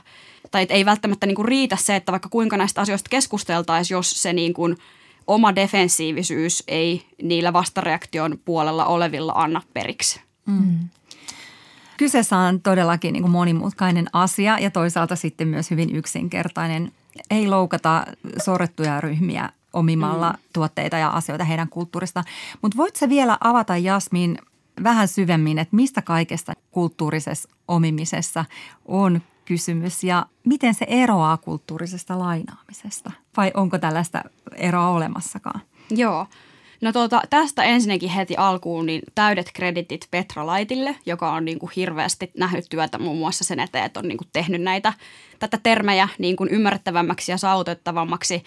Tai 0.50 0.62
että 0.62 0.74
ei 0.74 0.84
välttämättä 0.84 1.26
niin 1.26 1.34
kuin 1.34 1.48
riitä 1.48 1.76
se, 1.80 1.96
että 1.96 2.12
vaikka 2.12 2.28
kuinka 2.28 2.56
näistä 2.56 2.80
asioista 2.80 3.08
keskusteltaisiin, 3.08 3.96
jos 3.96 4.22
se 4.22 4.32
niin 4.32 4.54
kuin– 4.54 4.76
oma 5.26 5.54
defensiivisyys 5.54 6.64
ei 6.68 7.06
niillä 7.22 7.52
vastareaktion 7.52 8.38
puolella 8.44 8.86
olevilla 8.86 9.32
anna 9.36 9.62
periksi. 9.74 10.20
Mm. 10.46 10.88
Kyseessä 11.96 12.36
on 12.36 12.60
todellakin 12.60 13.12
niin 13.12 13.22
kuin 13.22 13.32
monimutkainen 13.32 14.06
asia 14.12 14.58
ja 14.58 14.70
toisaalta 14.70 15.16
sitten 15.16 15.48
myös 15.48 15.70
hyvin 15.70 15.96
yksinkertainen. 15.96 16.92
Ei 17.30 17.48
loukata 17.48 18.04
sorrettuja 18.44 19.00
ryhmiä 19.00 19.50
omimalla 19.72 20.30
mm. 20.30 20.38
tuotteita 20.52 20.96
ja 20.96 21.08
asioita 21.08 21.44
heidän 21.44 21.68
kulttuurista. 21.68 22.24
Mutta 22.62 22.76
voit 22.76 22.96
sä 22.96 23.08
vielä 23.08 23.38
avata 23.40 23.76
Jasmin 23.76 24.38
vähän 24.82 25.08
syvemmin, 25.08 25.58
että 25.58 25.76
mistä 25.76 26.02
kaikesta 26.02 26.52
kulttuurisessa 26.70 27.48
omimisessa 27.68 28.44
on 28.84 29.20
kysymys 29.46 30.04
ja 30.04 30.26
miten 30.46 30.74
se 30.74 30.86
eroaa 30.88 31.36
kulttuurisesta 31.36 32.18
lainaamisesta? 32.18 33.10
Vai 33.36 33.50
onko 33.54 33.78
tällaista 33.78 34.22
eroa 34.56 34.88
olemassakaan? 34.88 35.60
Joo. 35.90 36.26
No 36.80 36.92
tuota, 36.92 37.22
tästä 37.30 37.64
ensinnäkin 37.64 38.10
heti 38.10 38.36
alkuun 38.36 38.86
niin 38.86 39.02
täydet 39.14 39.50
kreditit 39.54 40.08
Petra 40.10 40.46
Laitille, 40.46 40.96
joka 41.06 41.32
on 41.32 41.44
niin 41.44 41.58
kuin 41.58 41.72
hirveästi 41.76 42.30
nähnyt 42.38 42.66
työtä 42.68 42.98
muun 42.98 43.18
muassa 43.18 43.44
sen 43.44 43.60
eteen, 43.60 43.84
että 43.84 44.00
on 44.00 44.08
niin 44.08 44.18
kuin 44.18 44.28
tehnyt 44.32 44.62
näitä, 44.62 44.92
tätä 45.38 45.58
termejä 45.62 46.08
niin 46.18 46.36
kuin 46.36 46.50
ymmärrettävämmäksi 46.50 47.32
ja 47.32 47.38
saavutettavammaksi 47.38 48.42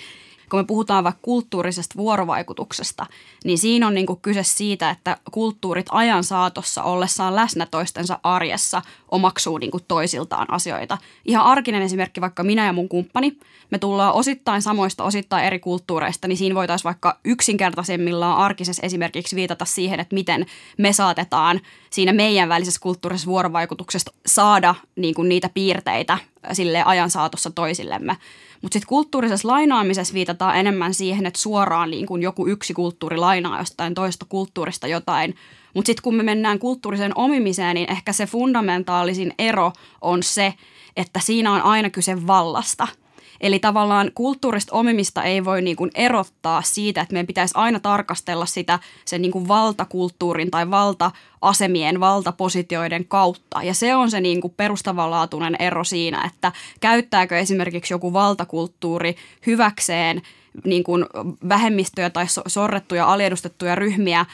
kun 0.49 0.59
me 0.59 0.63
puhutaan 0.63 1.03
vaikka 1.03 1.19
kulttuurisesta 1.21 1.97
vuorovaikutuksesta, 1.97 3.05
niin 3.43 3.57
siinä 3.57 3.87
on 3.87 3.93
niin 3.93 4.05
kuin 4.05 4.19
kyse 4.21 4.43
siitä, 4.43 4.89
että 4.89 5.17
kulttuurit 5.31 5.85
ajan 5.91 6.23
saatossa 6.23 6.83
ollessaan 6.83 7.35
läsnä 7.35 7.65
toistensa 7.65 8.19
arjessa 8.23 8.81
omaksuu 9.11 9.57
niin 9.57 9.71
kuin 9.71 9.83
toisiltaan 9.87 10.53
asioita. 10.53 10.97
Ihan 11.25 11.45
arkinen 11.45 11.81
esimerkki, 11.81 12.21
vaikka 12.21 12.43
minä 12.43 12.65
ja 12.65 12.73
mun 12.73 12.89
kumppani, 12.89 13.37
me 13.71 13.79
tullaan 13.79 14.13
osittain 14.13 14.61
samoista, 14.61 15.03
osittain 15.03 15.45
eri 15.45 15.59
kulttuureista, 15.59 16.27
niin 16.27 16.37
siinä 16.37 16.55
voitaisiin 16.55 16.83
vaikka 16.83 17.19
yksinkertaisemmillaan 17.25 18.37
arkisessa 18.37 18.85
esimerkiksi 18.85 19.35
viitata 19.35 19.65
siihen, 19.65 19.99
että 19.99 20.15
miten 20.15 20.45
me 20.77 20.93
saatetaan 20.93 21.61
siinä 21.89 22.13
meidän 22.13 22.49
välisessä 22.49 22.79
kulttuurisessa 22.81 23.29
vuorovaikutuksessa 23.29 24.11
saada 24.25 24.75
niin 24.95 25.15
kuin 25.15 25.29
niitä 25.29 25.49
piirteitä 25.53 26.17
sille 26.53 26.83
ajan 26.83 27.09
saatossa 27.09 27.51
toisillemme. 27.51 28.17
Mutta 28.61 28.73
sitten 28.75 28.87
kulttuurisessa 28.87 29.47
lainaamisessa 29.47 30.13
viitataan 30.13 30.57
enemmän 30.57 30.93
siihen, 30.93 31.25
että 31.25 31.39
suoraan 31.39 31.91
niin 31.91 32.05
kuin 32.05 32.21
joku 32.21 32.47
yksi 32.47 32.73
kulttuuri 32.73 33.17
lainaa 33.17 33.59
jostain 33.59 33.93
toista 33.93 34.25
kulttuurista 34.29 34.87
jotain. 34.87 35.35
Mutta 35.73 35.87
sitten 35.89 36.03
kun 36.03 36.15
me 36.15 36.23
mennään 36.23 36.59
kulttuuriseen 36.59 37.11
omimiseen, 37.15 37.75
niin 37.75 37.91
ehkä 37.91 38.13
se 38.13 38.25
fundamentaalisin 38.25 39.33
ero 39.39 39.71
on 40.01 40.23
se, 40.23 40.53
että 40.97 41.19
siinä 41.19 41.53
on 41.53 41.61
aina 41.61 41.89
kyse 41.89 42.27
vallasta– 42.27 42.87
Eli 43.41 43.59
tavallaan 43.59 44.11
kulttuurista 44.15 44.75
omimista 44.75 45.23
ei 45.23 45.45
voi 45.45 45.61
niin 45.61 45.75
kuin 45.75 45.91
erottaa 45.95 46.61
siitä, 46.61 47.01
että 47.01 47.13
meidän 47.13 47.27
pitäisi 47.27 47.53
aina 47.57 47.79
tarkastella 47.79 48.45
sitä 48.45 48.79
sen 49.05 49.21
niin 49.21 49.31
kuin 49.31 49.47
valtakulttuurin 49.47 50.51
tai 50.51 50.71
valta-asemien, 50.71 51.99
valtapositioiden 51.99 53.05
kautta. 53.05 53.63
Ja 53.63 53.73
se 53.73 53.95
on 53.95 54.11
se 54.11 54.21
niin 54.21 54.41
kuin 54.41 54.53
perustavanlaatuinen 54.57 55.55
ero 55.59 55.83
siinä, 55.83 56.23
että 56.25 56.51
käyttääkö 56.79 57.37
esimerkiksi 57.39 57.93
joku 57.93 58.13
valtakulttuuri 58.13 59.15
hyväkseen 59.47 60.21
niin 60.65 60.83
kuin 60.83 61.05
vähemmistöjä 61.49 62.09
tai 62.09 62.25
sorrettuja, 62.47 63.05
aliedustettuja 63.13 63.75
ryhmiä 63.75 64.25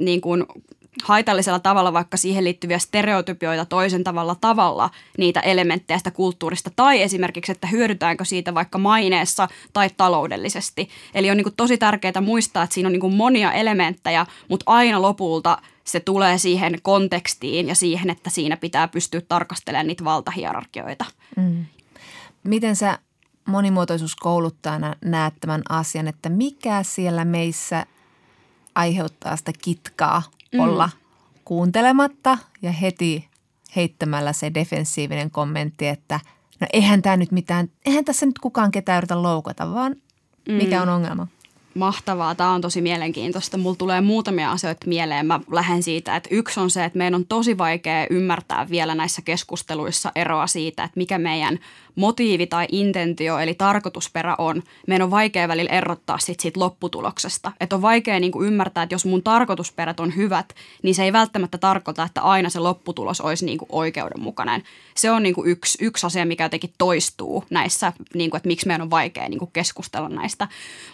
niin 0.00 0.20
kuin 0.20 0.46
haitallisella 1.04 1.58
tavalla 1.58 1.92
vaikka 1.92 2.16
siihen 2.16 2.44
liittyviä 2.44 2.78
stereotypioita 2.78 3.64
toisen 3.64 4.04
tavalla 4.04 4.34
tavalla 4.40 4.90
niitä 5.18 5.40
elementtejä 5.40 5.98
sitä 5.98 6.10
kulttuurista 6.10 6.70
tai 6.76 7.02
esimerkiksi, 7.02 7.52
että 7.52 7.66
hyödytäänkö 7.66 8.24
siitä 8.24 8.54
vaikka 8.54 8.78
maineessa 8.78 9.48
tai 9.72 9.90
taloudellisesti. 9.96 10.88
Eli 11.14 11.30
on 11.30 11.36
niin 11.36 11.44
kuin 11.44 11.56
tosi 11.56 11.78
tärkeää 11.78 12.20
muistaa, 12.20 12.62
että 12.62 12.74
siinä 12.74 12.86
on 12.86 12.92
niin 12.92 13.00
kuin 13.00 13.14
monia 13.14 13.52
elementtejä, 13.52 14.26
mutta 14.48 14.64
aina 14.66 15.02
lopulta 15.02 15.58
se 15.84 16.00
tulee 16.00 16.38
siihen 16.38 16.78
kontekstiin 16.82 17.68
ja 17.68 17.74
siihen, 17.74 18.10
että 18.10 18.30
siinä 18.30 18.56
pitää 18.56 18.88
pystyä 18.88 19.20
tarkastelemaan 19.20 19.86
niitä 19.86 20.04
valtahierarkioita. 20.04 21.04
Mm. 21.36 21.64
Miten 22.44 22.76
sä 22.76 22.98
monimuotoisuuskouluttajana 23.46 24.94
näet 25.04 25.34
tämän 25.40 25.62
asian, 25.68 26.08
että 26.08 26.28
mikä 26.28 26.82
siellä 26.82 27.24
meissä 27.24 27.86
aiheuttaa 28.74 29.36
sitä 29.36 29.52
kitkaa 29.62 30.22
mm. 30.54 30.60
olla 30.60 30.90
kuuntelematta 31.44 32.38
ja 32.62 32.72
heti 32.72 33.28
heittämällä 33.76 34.32
se 34.32 34.54
defensiivinen 34.54 35.30
kommentti, 35.30 35.86
että 35.86 36.20
no 36.60 36.66
eihän 36.72 37.02
tämä 37.02 37.16
nyt 37.16 37.32
mitään, 37.32 37.70
eihän 37.86 38.04
tässä 38.04 38.26
nyt 38.26 38.38
kukaan 38.38 38.70
ketään 38.70 38.98
yritä 38.98 39.22
loukata, 39.22 39.74
vaan 39.74 39.96
mikä 40.48 40.76
mm. 40.76 40.82
on 40.82 40.88
ongelma? 40.88 41.26
Mahtavaa, 41.74 42.34
tämä 42.34 42.50
on 42.50 42.60
tosi 42.60 42.80
mielenkiintoista. 42.80 43.58
Mulla 43.58 43.76
tulee 43.76 44.00
muutamia 44.00 44.50
asioita 44.50 44.86
mieleen. 44.86 45.26
Mä 45.26 45.40
lähden 45.50 45.82
siitä, 45.82 46.16
että 46.16 46.28
yksi 46.32 46.60
on 46.60 46.70
se, 46.70 46.84
että 46.84 46.98
meidän 46.98 47.14
on 47.14 47.26
tosi 47.26 47.58
vaikea 47.58 48.06
ymmärtää 48.10 48.70
vielä 48.70 48.94
näissä 48.94 49.22
keskusteluissa 49.22 50.12
eroa 50.14 50.46
siitä, 50.46 50.84
että 50.84 50.98
mikä 50.98 51.18
meidän 51.18 51.58
motiivi 51.96 52.46
tai 52.46 52.66
intentio 52.72 53.38
eli 53.38 53.54
tarkoitusperä 53.54 54.34
on, 54.38 54.62
meidän 54.86 55.04
on 55.04 55.10
vaikea 55.10 55.48
välillä 55.48 55.70
erottaa 55.70 56.18
sit 56.18 56.40
siitä 56.40 56.60
lopputuloksesta. 56.60 57.52
Että 57.60 57.76
on 57.76 57.82
vaikea 57.82 58.20
niin 58.20 58.32
kuin 58.32 58.46
ymmärtää, 58.46 58.82
että 58.82 58.94
jos 58.94 59.04
mun 59.04 59.22
tarkoitusperät 59.22 60.00
on 60.00 60.16
hyvät, 60.16 60.54
niin 60.82 60.94
se 60.94 61.04
ei 61.04 61.12
välttämättä 61.12 61.58
tarkoita, 61.58 62.02
että 62.02 62.20
aina 62.20 62.50
se 62.50 62.58
lopputulos 62.58 63.20
olisi 63.20 63.46
niin 63.46 63.58
kuin 63.58 63.68
oikeudenmukainen. 63.72 64.62
Se 64.96 65.10
on 65.10 65.22
niin 65.22 65.34
kuin 65.34 65.50
yksi, 65.50 65.78
yksi 65.84 66.06
asia, 66.06 66.26
mikä 66.26 66.44
jotenkin 66.44 66.72
toistuu 66.78 67.44
näissä, 67.50 67.92
niin 68.14 68.30
kuin, 68.30 68.38
että 68.38 68.46
miksi 68.46 68.66
meidän 68.66 68.82
on 68.82 68.90
vaikea 68.90 69.28
niin 69.28 69.38
kuin 69.38 69.50
keskustella 69.52 70.08
näistä. 70.08 70.48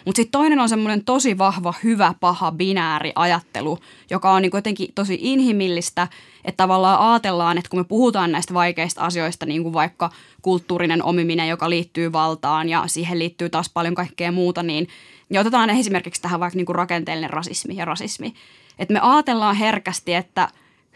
Mutta 0.05 0.17
sitten 0.17 0.31
toinen 0.31 0.59
on 0.59 0.69
semmoinen 0.69 1.05
tosi 1.05 1.37
vahva, 1.37 1.73
hyvä, 1.83 2.13
paha, 2.19 2.51
binääri 2.51 3.11
ajattelu, 3.15 3.77
joka 4.09 4.31
on 4.31 4.41
niin 4.41 4.51
kuin 4.51 4.59
jotenkin 4.59 4.91
tosi 4.95 5.17
inhimillistä, 5.21 6.07
että 6.47 6.63
tavallaan 6.63 7.11
ajatellaan, 7.11 7.57
että 7.57 7.69
kun 7.69 7.79
me 7.79 7.83
puhutaan 7.83 8.31
näistä 8.31 8.53
vaikeista 8.53 9.01
asioista, 9.01 9.45
niin 9.45 9.63
kuin 9.63 9.73
vaikka 9.73 10.09
kulttuurinen 10.41 11.03
omiminen, 11.03 11.49
joka 11.49 11.69
liittyy 11.69 12.11
valtaan 12.11 12.69
ja 12.69 12.83
siihen 12.87 13.19
liittyy 13.19 13.49
taas 13.49 13.69
paljon 13.73 13.95
kaikkea 13.95 14.31
muuta, 14.31 14.63
niin, 14.63 14.87
niin 15.29 15.39
otetaan 15.39 15.69
esimerkiksi 15.69 16.21
tähän 16.21 16.39
vaikka 16.39 16.57
niin 16.57 16.65
kuin 16.65 16.75
rakenteellinen 16.75 17.29
rasismi 17.29 17.75
ja 17.75 17.85
rasismi. 17.85 18.33
Että 18.79 18.93
me 18.93 18.99
ajatellaan 18.99 19.55
herkästi, 19.55 20.13
että 20.13 20.47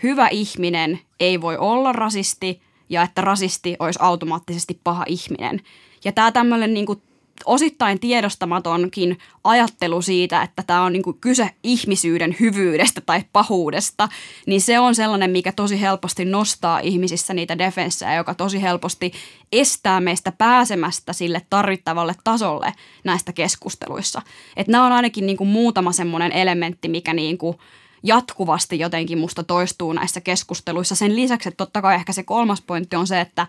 hyvä 0.04 0.28
ihminen 0.28 1.00
ei 1.20 1.42
voi 1.42 1.58
olla 1.58 1.92
rasisti 1.92 2.62
ja 2.90 3.02
että 3.02 3.22
rasisti 3.22 3.76
olisi 3.80 4.00
automaattisesti 4.02 4.80
paha 4.84 5.04
ihminen. 5.08 5.62
Ja 6.04 6.12
tämä 6.12 6.32
tämmöinen 6.32 6.74
niin 6.74 6.86
kuin 6.86 7.02
osittain 7.45 7.99
tiedostamatonkin 7.99 9.17
ajattelu 9.43 10.01
siitä, 10.01 10.41
että 10.41 10.63
tämä 10.67 10.84
on 10.84 10.93
niin 10.93 11.19
kyse 11.21 11.49
ihmisyyden 11.63 12.36
hyvyydestä 12.39 13.01
tai 13.01 13.23
pahuudesta, 13.34 14.10
niin 14.47 14.62
se 14.62 14.80
on 14.80 14.95
sellainen, 14.95 15.32
mikä 15.32 15.51
tosi 15.51 15.82
helposti 15.82 16.25
nostaa 16.25 16.80
ihmisissä 16.80 17.34
niitä 17.34 17.58
defenssejä, 17.58 18.15
joka 18.15 18.34
tosi 18.34 18.62
helposti 18.62 19.12
estää 19.51 19.99
meistä 19.99 20.32
pääsemästä 20.32 21.13
sille 21.13 21.41
tarvittavalle 21.49 22.15
tasolle 22.23 22.73
näistä 23.04 23.34
keskusteluissa. 23.34 24.21
Että 24.58 24.71
nämä 24.71 24.86
on 24.86 24.91
ainakin 24.91 25.25
niin 25.25 25.47
muutama 25.47 25.91
semmoinen 25.91 26.32
elementti, 26.32 26.88
mikä 26.88 27.13
niin 27.13 27.38
kuin 27.38 27.58
jatkuvasti 28.04 28.80
jotenkin 28.80 29.17
musta 29.17 29.43
toistuu 29.43 29.93
näissä 29.93 30.21
keskusteluissa. 30.21 30.95
Sen 30.95 31.15
lisäksi, 31.15 31.49
että 31.49 31.58
totta 31.58 31.82
kai 31.82 31.95
ehkä 31.95 32.13
se 32.13 32.23
kolmas 32.23 32.62
pointti 32.62 32.95
on 32.95 33.08
se, 33.08 33.21
että 33.21 33.47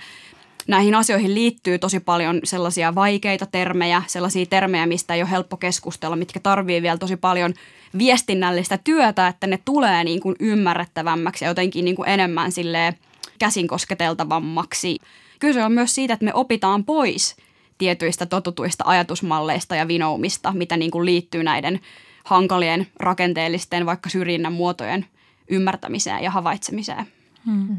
näihin 0.69 0.95
asioihin 0.95 1.35
liittyy 1.35 1.79
tosi 1.79 2.01
paljon 2.01 2.41
sellaisia 2.45 2.95
vaikeita 2.95 3.47
termejä, 3.47 4.03
sellaisia 4.07 4.47
termejä, 4.47 4.87
mistä 4.87 5.15
ei 5.15 5.23
ole 5.23 5.31
helppo 5.31 5.57
keskustella, 5.57 6.17
mitkä 6.17 6.41
tarvii 6.41 6.83
vielä 6.83 6.99
tosi 6.99 7.17
paljon 7.17 7.55
viestinnällistä 7.99 8.79
työtä, 8.79 9.29
että 9.29 9.47
ne 9.47 9.59
tulee 9.65 10.05
niin 10.05 10.21
kuin 10.21 10.37
ymmärrettävämmäksi 10.41 11.45
ja 11.45 11.51
jotenkin 11.51 11.85
niin 11.85 11.97
kuin 11.97 12.09
enemmän 12.09 12.53
sille 12.53 12.95
käsin 13.39 13.69
kosketeltavammaksi. 13.69 14.99
Kyse 15.39 15.65
on 15.65 15.73
myös 15.73 15.95
siitä, 15.95 16.15
että 16.15 16.25
me 16.25 16.35
opitaan 16.35 16.85
pois 16.85 17.37
tietyistä 17.79 18.27
totutuista 18.27 18.85
ajatusmalleista 18.87 19.77
ja 19.77 19.89
vinoumista, 19.89 20.53
mitä 20.53 20.77
niin 20.77 20.91
kuin 20.91 21.05
liittyy 21.05 21.45
näiden 21.45 21.81
hankalien 22.25 22.87
rakenteellisten 22.97 23.87
vaikka 23.87 24.11
syrjinnän 24.11 24.53
muotojen 24.53 25.07
ymmärtämiseen 25.49 26.23
ja 26.23 26.31
havaitsemiseen. 26.31 27.07
Hmm. 27.47 27.77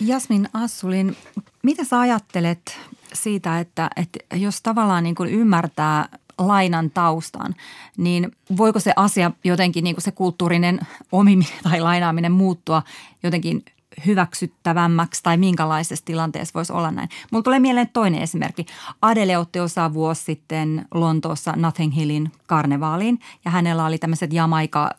Jasmin 0.00 0.48
Assulin, 0.52 1.16
mitä 1.62 1.84
sä 1.84 2.00
ajattelet 2.00 2.78
siitä, 3.12 3.60
että, 3.60 3.90
että 3.96 4.36
jos 4.36 4.62
tavallaan 4.62 5.04
niin 5.04 5.14
kuin 5.14 5.30
ymmärtää 5.30 6.08
lainan 6.38 6.90
taustan, 6.90 7.54
niin 7.96 8.32
voiko 8.56 8.80
se 8.80 8.92
asia 8.96 9.30
jotenkin, 9.44 9.84
niin 9.84 9.96
kuin 9.96 10.02
se 10.02 10.10
kulttuurinen 10.12 10.80
omiminen 11.12 11.52
tai 11.62 11.80
lainaaminen 11.80 12.32
muuttua 12.32 12.82
jotenkin 13.22 13.64
hyväksyttävämmäksi 14.06 15.22
tai 15.22 15.36
minkälaisessa 15.36 16.04
tilanteessa 16.04 16.54
voisi 16.54 16.72
olla 16.72 16.90
näin. 16.90 17.08
Mulla 17.30 17.42
tulee 17.42 17.58
mieleen 17.58 17.90
toinen 17.92 18.22
esimerkki. 18.22 18.66
Adele 19.02 19.38
otti 19.38 19.60
osaa 19.60 19.94
vuosi 19.94 20.24
sitten 20.24 20.86
Lontoossa 20.94 21.52
Nothing 21.56 21.96
Hillin 21.96 22.32
karnevaaliin 22.46 23.18
ja 23.44 23.50
hänellä 23.50 23.84
oli 23.84 23.98
tämmöiset 23.98 24.32
Jamaika 24.32 24.90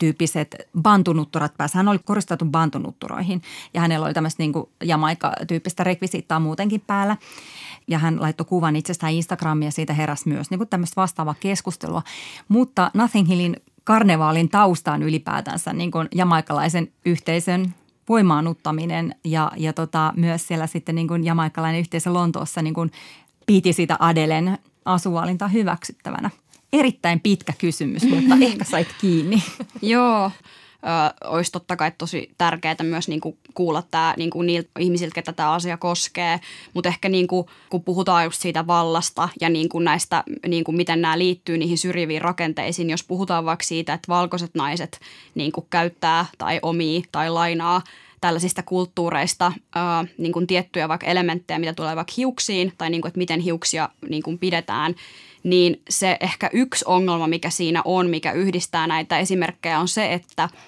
tyyppiset 0.00 0.56
bantunutturat 0.82 1.56
päässä. 1.56 1.78
Hän 1.78 1.88
oli 1.88 1.98
koristautu 2.04 2.44
bantunutturoihin 2.44 3.42
ja 3.74 3.80
hänellä 3.80 4.06
oli 4.06 4.14
tämmöistä 4.14 4.42
niin 4.42 4.52
Jamaika-tyyppistä 4.84 5.84
rekvisiittaa 5.84 6.40
muutenkin 6.40 6.80
päällä. 6.86 7.16
Ja 7.88 7.98
hän 7.98 8.20
laittoi 8.20 8.44
kuvan 8.44 8.76
itsestään 8.76 9.12
Instagramia 9.12 9.66
ja 9.66 9.72
siitä 9.72 9.92
heräsi 9.92 10.28
myös 10.28 10.50
niin 10.50 10.68
tämmöistä 10.68 11.00
vastaavaa 11.00 11.34
keskustelua. 11.40 12.02
Mutta 12.48 12.90
Nothing 12.94 13.28
Hillin 13.28 13.56
karnevaalin 13.84 14.48
taustaan 14.48 15.02
ylipäätänsä 15.02 15.72
niin 15.72 15.90
kuin 15.90 16.08
jamaikalaisen 16.14 16.88
yhteisön 17.04 17.74
voimaannuttaminen 18.08 19.14
ja, 19.24 19.52
ja 19.56 19.72
tota, 19.72 20.12
myös 20.16 20.46
siellä 20.46 20.66
sitten 20.66 20.94
niin 20.94 21.08
kuin 21.08 21.24
jamaikkalainen 21.24 21.80
yhteisö 21.80 22.12
Lontoossa 22.12 22.62
niin 22.62 22.74
kuin 22.74 22.90
piti 23.46 23.72
sitä 23.72 23.96
Adelen 23.98 24.58
asuvalinta 24.84 25.48
hyväksyttävänä. 25.48 26.30
Erittäin 26.72 27.20
pitkä 27.20 27.52
kysymys, 27.58 28.02
mutta 28.02 28.34
ehkä 28.46 28.64
sait 28.64 28.88
kiinni. 29.00 29.42
Joo, 29.82 30.24
ö, 30.24 31.28
olisi 31.28 31.52
totta 31.52 31.76
kai 31.76 31.92
tosi 31.98 32.30
tärkeää 32.38 32.76
myös 32.82 33.08
niin 33.08 33.20
kuin 33.20 33.38
kuulla 33.54 33.82
tämä 33.90 34.14
niin 34.16 34.30
kuin 34.30 34.46
niiltä 34.46 34.70
ihmisiltä, 34.78 35.14
ketä 35.14 35.32
tämä 35.32 35.52
asia 35.52 35.76
koskee. 35.76 36.40
Mutta 36.74 36.88
ehkä 36.88 37.08
niin 37.08 37.26
kuin, 37.26 37.46
kun 37.70 37.84
puhutaan 37.84 38.24
just 38.24 38.40
siitä 38.40 38.66
vallasta 38.66 39.28
ja 39.40 39.48
niin 39.48 39.68
kuin 39.68 39.84
näistä, 39.84 40.24
niin 40.46 40.64
kuin 40.64 40.76
miten 40.76 41.00
nämä 41.00 41.18
liittyy 41.18 41.58
niihin 41.58 41.78
syrjiviin 41.78 42.22
rakenteisiin, 42.22 42.90
jos 42.90 43.04
puhutaan 43.04 43.44
vaikka 43.44 43.64
siitä, 43.64 43.94
että 43.94 44.08
valkoiset 44.08 44.50
naiset 44.54 45.00
niin 45.34 45.52
kuin 45.52 45.66
käyttää 45.70 46.26
tai 46.38 46.58
omii 46.62 47.02
tai 47.12 47.30
lainaa 47.30 47.82
tällaisista 48.20 48.62
kulttuureista 48.62 49.52
ää, 49.74 50.04
niin 50.18 50.32
kuin 50.32 50.46
tiettyjä 50.46 50.88
vaikka 50.88 51.06
elementtejä, 51.06 51.58
mitä 51.58 51.72
tulee 51.72 51.96
vaikka 51.96 52.12
hiuksiin 52.16 52.72
tai 52.78 52.90
niin 52.90 53.00
kuin, 53.00 53.08
että 53.08 53.18
miten 53.18 53.40
hiuksia 53.40 53.88
niin 54.08 54.22
kuin 54.22 54.38
pidetään, 54.38 54.94
niin 55.42 55.82
se 55.90 56.16
ehkä 56.20 56.50
yksi 56.52 56.84
ongelma, 56.88 57.26
mikä 57.26 57.50
siinä 57.50 57.82
on, 57.84 58.10
mikä 58.10 58.32
yhdistää 58.32 58.86
näitä 58.86 59.18
esimerkkejä 59.18 59.78
on 59.78 59.88
se, 59.88 60.12
että– 60.12 60.48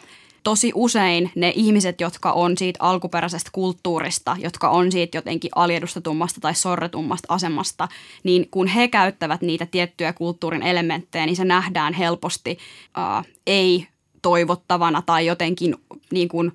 tosi 0.44 0.72
usein 0.74 1.30
ne 1.35 1.52
ihmiset, 1.56 2.00
jotka 2.00 2.32
on 2.32 2.58
siitä 2.58 2.78
alkuperäisestä 2.82 3.50
kulttuurista, 3.52 4.37
jotka 4.38 4.70
on 4.70 4.92
siitä 4.92 5.18
jotenkin 5.18 5.50
aliedustetummasta 5.54 6.40
tai 6.40 6.54
sorretummasta 6.54 7.35
asemasta, 7.35 7.88
niin 8.24 8.48
kun 8.50 8.66
he 8.66 8.88
käyttävät 8.88 9.42
niitä 9.42 9.66
tiettyjä 9.66 10.12
kulttuurin 10.12 10.62
elementtejä, 10.62 11.26
niin 11.26 11.37
se 11.37 11.44
nähdään 11.44 11.94
helposti 11.94 12.58
äh, 12.98 13.26
ei 13.46 13.87
toivottavana 14.22 15.02
tai 15.02 15.26
jotenkin 15.26 15.74
niin 16.11 16.28
kuin 16.28 16.52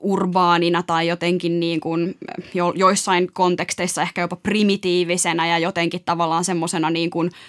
urbaanina 0.00 0.82
tai 0.82 1.08
jotenkin 1.08 1.60
niin 1.60 1.80
kuin 1.80 2.16
jo, 2.54 2.72
joissain 2.76 3.32
konteksteissa 3.32 4.02
ehkä 4.02 4.20
jopa 4.20 4.36
primitiivisenä 4.36 5.46
ja 5.46 5.58
jotenkin 5.58 6.02
tavallaan 6.04 6.44
semmoisena 6.44 6.90
niin 6.90 7.10
kuin– 7.10 7.30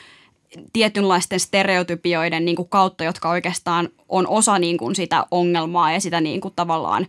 tietynlaisten 0.73 1.39
stereotypioiden 1.39 2.45
niin 2.45 2.55
kuin 2.55 2.69
kautta, 2.69 3.03
jotka 3.03 3.29
oikeastaan 3.29 3.89
on 4.09 4.27
osa 4.27 4.59
niin 4.59 4.77
kuin 4.77 4.95
sitä 4.95 5.25
ongelmaa 5.31 5.91
ja 5.91 6.01
sitä 6.01 6.21
niin 6.21 6.41
kuin 6.41 6.53
tavallaan 6.55 7.07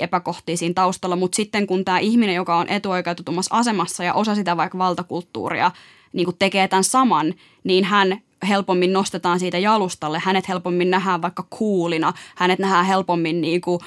epäkohtia 0.00 0.56
siinä 0.56 0.74
taustalla. 0.74 1.16
Mutta 1.16 1.36
sitten 1.36 1.66
kun 1.66 1.84
tämä 1.84 1.98
ihminen, 1.98 2.34
joka 2.34 2.56
on 2.56 2.68
etuoikeutetummassa 2.68 3.56
asemassa 3.56 4.04
ja 4.04 4.14
osa 4.14 4.34
sitä 4.34 4.56
vaikka 4.56 4.78
valtakulttuuria, 4.78 5.70
niin 6.12 6.24
kuin 6.24 6.36
tekee 6.38 6.68
tämän 6.68 6.84
saman, 6.84 7.34
niin 7.64 7.84
hän 7.84 8.20
helpommin 8.46 8.92
nostetaan 8.92 9.40
siitä 9.40 9.58
jalustalle, 9.58 10.18
hänet 10.24 10.48
helpommin 10.48 10.90
nähdään 10.90 11.22
vaikka 11.22 11.46
kuulina, 11.50 12.12
hänet 12.36 12.58
nähdään 12.58 12.86
helpommin 12.86 13.40
niin 13.40 13.60
kuin, 13.60 13.80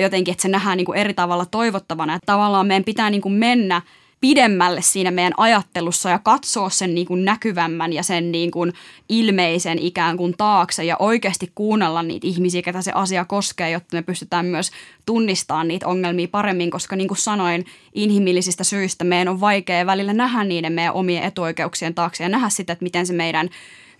jotenkin, 0.00 0.32
että 0.32 0.42
se 0.42 0.48
nähdään 0.48 0.76
niin 0.76 0.86
kuin 0.86 0.98
eri 0.98 1.14
tavalla 1.14 1.46
toivottavana. 1.46 2.14
Että 2.14 2.32
tavallaan 2.32 2.66
meidän 2.66 2.84
pitää 2.84 3.10
niin 3.10 3.22
kuin 3.22 3.34
mennä– 3.34 3.82
pidemmälle 4.22 4.82
siinä 4.82 5.10
meidän 5.10 5.32
ajattelussa 5.36 6.10
ja 6.10 6.18
katsoa 6.18 6.70
sen 6.70 6.94
niin 6.94 7.06
kuin 7.06 7.24
näkyvämmän 7.24 7.92
ja 7.92 8.02
sen 8.02 8.32
niin 8.32 8.50
kuin 8.50 8.72
ilmeisen 9.08 9.78
ikään 9.78 10.16
kuin 10.16 10.34
taakse 10.38 10.84
ja 10.84 10.96
oikeasti 10.98 11.52
kuunnella 11.54 12.02
niitä 12.02 12.26
ihmisiä, 12.26 12.62
ketä 12.62 12.82
se 12.82 12.92
asia 12.94 13.24
koskee, 13.24 13.70
jotta 13.70 13.96
me 13.96 14.02
pystytään 14.02 14.46
myös 14.46 14.70
tunnistamaan 15.06 15.68
niitä 15.68 15.86
ongelmia 15.86 16.28
paremmin, 16.28 16.70
koska 16.70 16.96
niin 16.96 17.08
kuin 17.08 17.18
sanoin, 17.18 17.66
inhimillisistä 17.94 18.64
syistä 18.64 19.04
meidän 19.04 19.28
on 19.28 19.40
vaikea 19.40 19.86
välillä 19.86 20.12
nähdä 20.12 20.44
niiden 20.44 20.72
meidän 20.72 20.94
omien 20.94 21.22
etuoikeuksien 21.22 21.94
taakse 21.94 22.22
ja 22.22 22.28
nähdä 22.28 22.48
sitä, 22.48 22.72
että 22.72 22.82
miten 22.82 23.06
se 23.06 23.12
meidän 23.12 23.48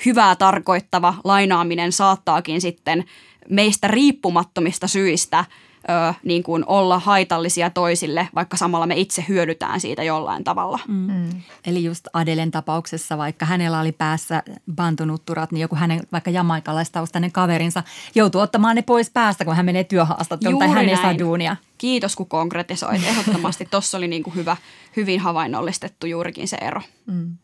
hyvää 0.04 0.36
tarkoittava 0.36 1.14
lainaaminen 1.24 1.92
saattaakin 1.92 2.60
sitten 2.60 3.04
meistä 3.48 3.88
riippumattomista 3.88 4.88
syistä– 4.88 5.44
ö, 5.90 6.14
niin 6.24 6.42
kuin 6.42 6.64
olla 6.66 6.98
haitallisia 6.98 7.70
toisille, 7.70 8.28
vaikka 8.34 8.56
samalla 8.56 8.86
me 8.86 8.94
itse 8.96 9.24
hyödytään 9.28 9.80
siitä 9.80 10.02
jollain 10.02 10.44
tavalla. 10.44 10.78
Mm. 10.88 11.12
Mm. 11.12 11.30
Eli 11.66 11.84
just 11.84 12.08
Adelen 12.12 12.50
tapauksessa, 12.50 13.18
vaikka 13.18 13.46
hänellä 13.46 13.80
oli 13.80 13.92
päässä 13.92 14.42
bantunutturat, 14.74 15.52
niin 15.52 15.60
joku 15.60 15.76
hänen 15.76 16.00
vaikka 16.12 16.30
jamaikalaistaustainen 16.30 17.32
kaverinsa 17.32 17.82
joutuu 18.14 18.40
ottamaan 18.40 18.76
ne 18.76 18.82
pois 18.82 19.10
päästä, 19.10 19.44
kun 19.44 19.56
hän 19.56 19.66
menee 19.66 19.84
työhaastatteluun 19.84 20.58
tai 20.58 20.68
hän 20.68 20.88
ei 20.88 20.96
saa 20.96 21.18
duunia. 21.18 21.56
Kiitos, 21.78 22.16
kun 22.16 22.28
konkretisoit. 22.28 23.02
Ehdottomasti 23.04 23.68
tuossa 23.70 23.98
oli 23.98 24.08
niin 24.08 24.22
kuin 24.22 24.34
hyvä, 24.34 24.56
hyvin 24.96 25.20
havainnollistettu 25.20 26.06
juurikin 26.06 26.48
se 26.48 26.56
ero. 26.60 26.80
Mm 27.06 27.36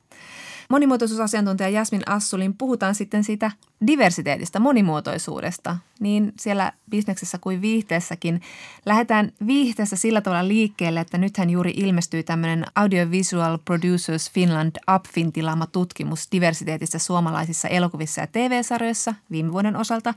monimuotoisuusasiantuntija 0.68 1.68
Jasmin 1.68 2.08
Assulin 2.08 2.54
puhutaan 2.54 2.94
sitten 2.94 3.24
siitä 3.24 3.50
diversiteetistä, 3.86 4.60
monimuotoisuudesta, 4.60 5.76
niin 6.00 6.32
siellä 6.40 6.72
bisneksessä 6.90 7.38
kuin 7.38 7.60
viihteessäkin 7.60 8.40
lähdetään 8.86 9.32
viihteessä 9.46 9.96
sillä 9.96 10.20
tavalla 10.20 10.48
liikkeelle, 10.48 11.00
että 11.00 11.18
nythän 11.18 11.50
juuri 11.50 11.72
ilmestyy 11.76 12.22
tämmöinen 12.22 12.64
Audiovisual 12.74 13.58
Producers 13.64 14.30
Finland 14.30 14.76
UPFin 14.96 15.32
tilaama 15.32 15.66
tutkimus 15.66 16.28
diversiteetistä 16.32 16.98
suomalaisissa 16.98 17.68
elokuvissa 17.68 18.20
ja 18.20 18.26
TV-sarjoissa 18.26 19.14
viime 19.30 19.52
vuoden 19.52 19.76
osalta. 19.76 20.14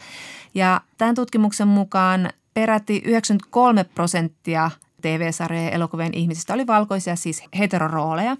Ja 0.53 0.81
tämän 0.97 1.15
tutkimuksen 1.15 1.67
mukaan 1.67 2.29
peräti 2.53 3.01
93 3.05 3.83
prosenttia 3.83 4.71
TV-sarjojen 5.01 5.65
ja 5.65 5.71
elokuvien 5.71 6.13
ihmisistä 6.13 6.53
oli 6.53 6.67
valkoisia, 6.67 7.15
siis 7.15 7.43
heterorooleja. 7.57 8.37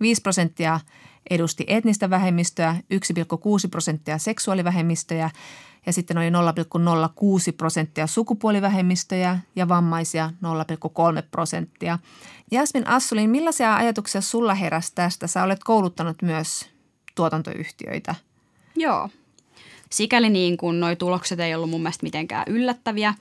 5 0.00 0.22
prosenttia 0.22 0.80
edusti 1.30 1.64
etnistä 1.66 2.10
vähemmistöä, 2.10 2.76
1,6 2.94 3.68
prosenttia 3.70 4.18
seksuaalivähemmistöjä 4.18 5.30
ja 5.86 5.92
sitten 5.92 6.18
oli 6.18 6.30
0,06 6.30 6.34
prosenttia 7.56 8.06
sukupuolivähemmistöjä 8.06 9.38
ja 9.56 9.68
vammaisia 9.68 10.30
0,3 11.16 11.22
prosenttia. 11.30 11.98
Jasmin 12.50 12.86
Assulin, 12.86 13.30
millaisia 13.30 13.76
ajatuksia 13.76 14.20
sulla 14.20 14.54
heräsi 14.54 14.92
tästä? 14.94 15.26
Sä 15.26 15.42
olet 15.42 15.64
kouluttanut 15.64 16.22
myös 16.22 16.66
tuotantoyhtiöitä. 17.14 18.14
Joo. 18.76 19.08
Sikäli 19.90 20.30
niin 20.30 20.56
kuin 20.56 20.80
noi 20.80 20.96
tulokset 20.96 21.40
ei 21.40 21.54
ollut 21.54 21.70
mun 21.70 21.82
mielestä 21.82 22.02
mitenkään 22.02 22.44
yllättäviä. 22.46 23.14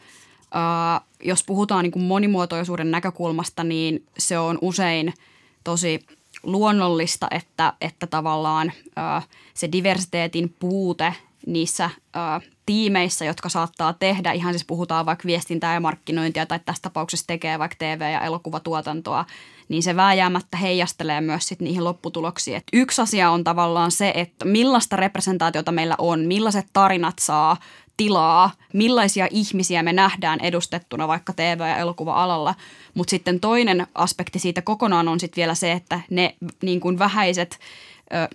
Uh, 0.46 1.08
jos 1.24 1.44
puhutaan 1.44 1.84
niin 1.84 1.92
kuin 1.92 2.06
monimuotoisuuden 2.06 2.92
näkökulmasta, 2.92 3.64
niin 3.64 4.06
se 4.18 4.38
on 4.38 4.58
usein 4.62 5.14
tosi 5.64 6.06
luonnollista, 6.46 7.28
että, 7.32 7.74
että 7.82 8.08
tavallaan 8.08 8.72
ö, 8.88 9.22
se 9.54 9.72
diversiteetin 9.72 10.56
puute 10.60 11.14
niissä 11.48 11.90
ö, 11.96 12.20
tiimeissä, 12.66 13.26
jotka 13.26 13.50
saattaa 13.50 13.94
tehdä, 13.94 14.32
ihan 14.32 14.54
siis 14.54 14.66
puhutaan 14.66 15.06
vaikka 15.06 15.26
viestintää 15.26 15.74
ja 15.74 15.80
markkinointia 15.80 16.46
tai 16.46 16.60
tässä 16.66 16.82
tapauksessa 16.82 17.28
tekee 17.28 17.60
vaikka 17.60 17.76
TV- 17.80 18.12
ja 18.14 18.22
elokuvatuotantoa, 18.22 19.26
niin 19.70 19.84
se 19.84 19.96
vääjäämättä 19.96 20.58
heijastelee 20.58 21.22
myös 21.22 21.48
sit 21.48 21.60
niihin 21.60 21.84
lopputuloksiin. 21.84 22.58
Et 22.58 22.64
yksi 22.74 23.02
asia 23.02 23.32
on 23.32 23.44
tavallaan 23.44 23.92
se, 23.92 24.12
että 24.16 24.46
millaista 24.46 24.96
representaatiota 24.96 25.72
meillä 25.72 25.96
on, 25.98 26.20
millaiset 26.20 26.68
tarinat 26.74 27.20
saa 27.20 27.58
tilaa, 27.98 28.52
millaisia 28.74 29.28
ihmisiä 29.32 29.84
me 29.84 29.94
nähdään 29.94 30.40
edustettuna 30.40 31.08
vaikka 31.08 31.34
TV- 31.34 31.60
ja 31.60 31.78
elokuva-alalla. 31.78 32.56
Mutta 32.94 33.12
sitten 33.12 33.40
toinen 33.40 33.88
aspekti 33.96 34.40
siitä 34.40 34.62
kokonaan 34.62 35.08
on 35.08 35.20
sitten 35.20 35.42
vielä 35.42 35.56
se, 35.56 35.72
että 35.72 36.00
ne 36.10 36.36
niin 36.64 36.80
kuin 36.80 37.00
vähäiset 37.00 37.60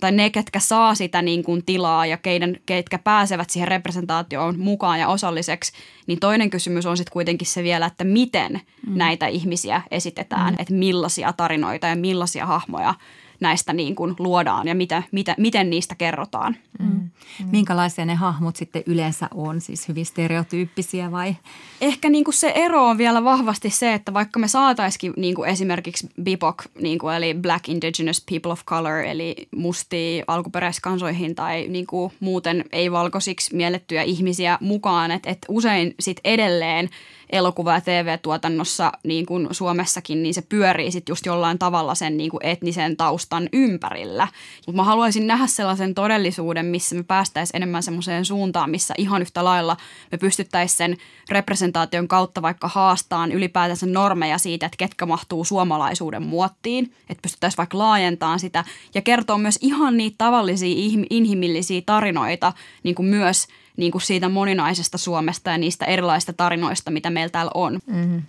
tai 0.01 0.13
ne, 0.13 0.31
ketkä 0.31 0.61
saa 0.61 0.95
sitä 0.95 1.23
niin 1.23 1.45
kuin 1.45 1.65
tilaa 1.65 2.07
ja 2.07 2.17
keiden, 2.17 2.61
ketkä 2.67 2.99
pääsevät 2.99 3.51
siihen 3.51 3.69
representaatioon 3.69 4.59
mukaan 4.59 5.01
ja 5.01 5.09
osalliseksi, 5.09 5.73
niin 6.07 6.21
toinen 6.21 6.51
kysymys 6.51 6.87
on 6.87 6.97
sitten 6.97 7.13
kuitenkin 7.13 7.47
se 7.47 7.63
vielä, 7.63 7.87
että 7.87 8.05
miten 8.05 8.53
mm. 8.53 8.99
näitä 8.99 9.27
ihmisiä 9.27 9.83
esitetään, 9.91 10.55
mm. 10.55 10.61
että 10.61 10.75
millaisia 10.75 11.33
tarinoita 11.33 11.87
ja 11.87 11.97
millaisia 11.97 12.47
hahmoja 12.47 12.95
näistä 13.41 13.73
niin 13.73 13.95
kuin 13.95 14.15
luodaan 14.19 14.69
ja 14.69 14.75
mitä, 14.75 15.03
mitä, 15.13 15.35
miten 15.39 15.71
niistä 15.71 15.95
kerrotaan. 15.95 16.57
Mm. 16.79 17.11
Mm. 17.41 17.49
Minkälaisia 17.53 18.05
ne 18.05 18.15
hahmot 18.15 18.57
sitten 18.57 18.83
yleensä 18.87 19.29
on, 19.35 19.61
siis 19.61 19.89
hyvin 19.89 20.07
stereotyyppisiä 20.07 21.11
vai? 21.11 21.37
Ehkä 21.81 22.09
niin 22.09 22.25
kuin 22.25 22.35
se 22.35 22.53
ero 22.55 22.87
on 22.87 22.99
vielä 22.99 23.25
vahvasti 23.25 23.71
se, 23.71 23.95
että 23.95 24.15
vaikka 24.15 24.41
me 24.41 24.49
saataisiin 24.49 25.13
niin 25.17 25.35
kuin 25.35 25.49
esimerkiksi 25.49 26.09
BIPOC, 26.23 26.65
niin 26.81 26.99
kuin 26.99 27.15
eli 27.15 27.35
Black 27.35 27.69
Indigenous 27.69 28.25
People 28.31 28.53
of 28.53 28.65
Color, 28.65 28.99
eli 28.99 29.49
mustia 29.57 30.25
alkuperäiskansoihin 30.27 31.35
tai 31.35 31.67
niin 31.69 31.87
kuin 31.87 32.13
muuten 32.21 32.65
ei-valkoisiksi 32.73 33.57
miellettyjä 33.57 34.03
ihmisiä 34.03 34.59
mukaan, 34.61 35.11
että, 35.11 35.31
että 35.31 35.47
usein 35.49 35.95
sitten 36.01 36.33
edelleen– 36.33 36.89
elokuva- 37.33 37.75
ja 37.75 37.81
TV-tuotannossa 37.81 38.93
niin 39.05 39.27
kuin 39.27 39.49
Suomessakin, 39.51 40.23
niin 40.23 40.35
se 40.35 40.43
pyörii 40.43 40.91
sitten 40.91 41.13
just 41.13 41.27
jollain 41.27 41.59
tavalla 41.59 41.95
sen 41.95 42.17
niin 42.17 42.31
kuin 42.31 42.47
etnisen 42.47 42.97
taustan 42.97 43.49
ympärillä. 43.53 44.29
Mutta 44.67 44.77
mä 44.77 44.85
haluaisin 44.85 45.27
nähdä 45.27 45.47
sellaisen 45.47 45.95
todellisuuden, 45.95 46.67
missä 46.67 46.95
me 46.95 47.03
päästäisiin 47.03 47.57
enemmän 47.57 47.83
semmoiseen 47.83 48.25
suuntaan, 48.25 48.71
missä 48.71 48.95
ihan 48.99 49.23
yhtä 49.23 49.45
lailla 49.45 49.77
me 50.13 50.19
pystyttäisiin 50.19 50.77
sen 50.79 50.97
representaation 51.29 52.09
kautta 52.09 52.43
vaikka 52.43 52.69
haastaan 52.69 53.33
ylipäätänsä 53.33 53.87
normeja 53.87 54.39
siitä, 54.39 54.67
että 54.67 54.77
ketkä 54.77 55.07
mahtuu 55.07 55.45
suomalaisuuden 55.45 56.23
muottiin, 56.23 56.85
että 56.85 57.23
pystyttäisiin 57.23 57.59
vaikka 57.59 57.79
laajentamaan 57.79 58.41
sitä 58.41 58.65
ja 58.95 59.03
kertoa 59.03 59.39
myös 59.39 59.59
ihan 59.61 59.97
niitä 59.97 60.15
tavallisia 60.19 60.75
inhimillisiä 61.11 61.83
tarinoita 61.87 62.53
niin 62.83 62.95
kuin 62.95 63.07
myös– 63.07 63.47
niin 63.81 63.93
kuin 63.93 64.03
siitä 64.03 64.29
moninaisesta 64.29 64.99
Suomesta 64.99 65.51
ja 65.51 65.59
niistä 65.59 65.85
erilaisista 65.85 66.33
tarinoista, 66.33 66.91
mitä 66.91 67.11
meillä 67.11 67.31
täällä 67.31 67.51
on. 67.55 67.79
Mm-hmm. 67.87 68.23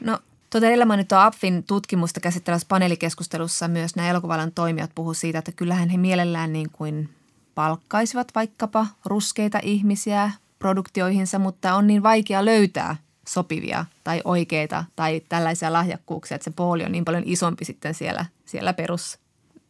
No 0.00 0.18
Tuota 0.50 0.66
edellä 0.66 0.84
mainittua 0.84 1.24
APFin 1.24 1.64
tutkimusta 1.64 2.20
käsittelevässä 2.20 2.66
paneelikeskustelussa 2.68 3.68
myös 3.68 3.96
nämä 3.96 4.08
elokuvalan 4.08 4.52
toimijat 4.52 4.90
puhuivat 4.94 5.16
siitä, 5.16 5.38
että 5.38 5.52
kyllähän 5.52 5.88
he 5.88 5.96
mielellään 5.96 6.52
niin 6.52 6.70
kuin 6.70 7.08
palkkaisivat 7.54 8.28
vaikkapa 8.34 8.86
ruskeita 9.04 9.58
ihmisiä 9.62 10.30
produktioihinsa, 10.58 11.38
mutta 11.38 11.74
on 11.74 11.86
niin 11.86 12.02
vaikea 12.02 12.44
löytää 12.44 12.96
sopivia 13.28 13.84
tai 14.04 14.20
oikeita 14.24 14.84
tai 14.96 15.22
tällaisia 15.28 15.72
lahjakkuuksia, 15.72 16.34
että 16.34 16.44
se 16.44 16.50
pooli 16.50 16.84
on 16.84 16.92
niin 16.92 17.04
paljon 17.04 17.22
isompi 17.26 17.64
sitten 17.64 17.94
siellä, 17.94 18.26
siellä 18.44 18.72
perus, 18.72 19.18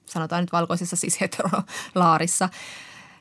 sanotaan 0.06 0.42
nyt 0.42 0.52
valkoisessa 0.52 0.96
siis. 0.96 1.18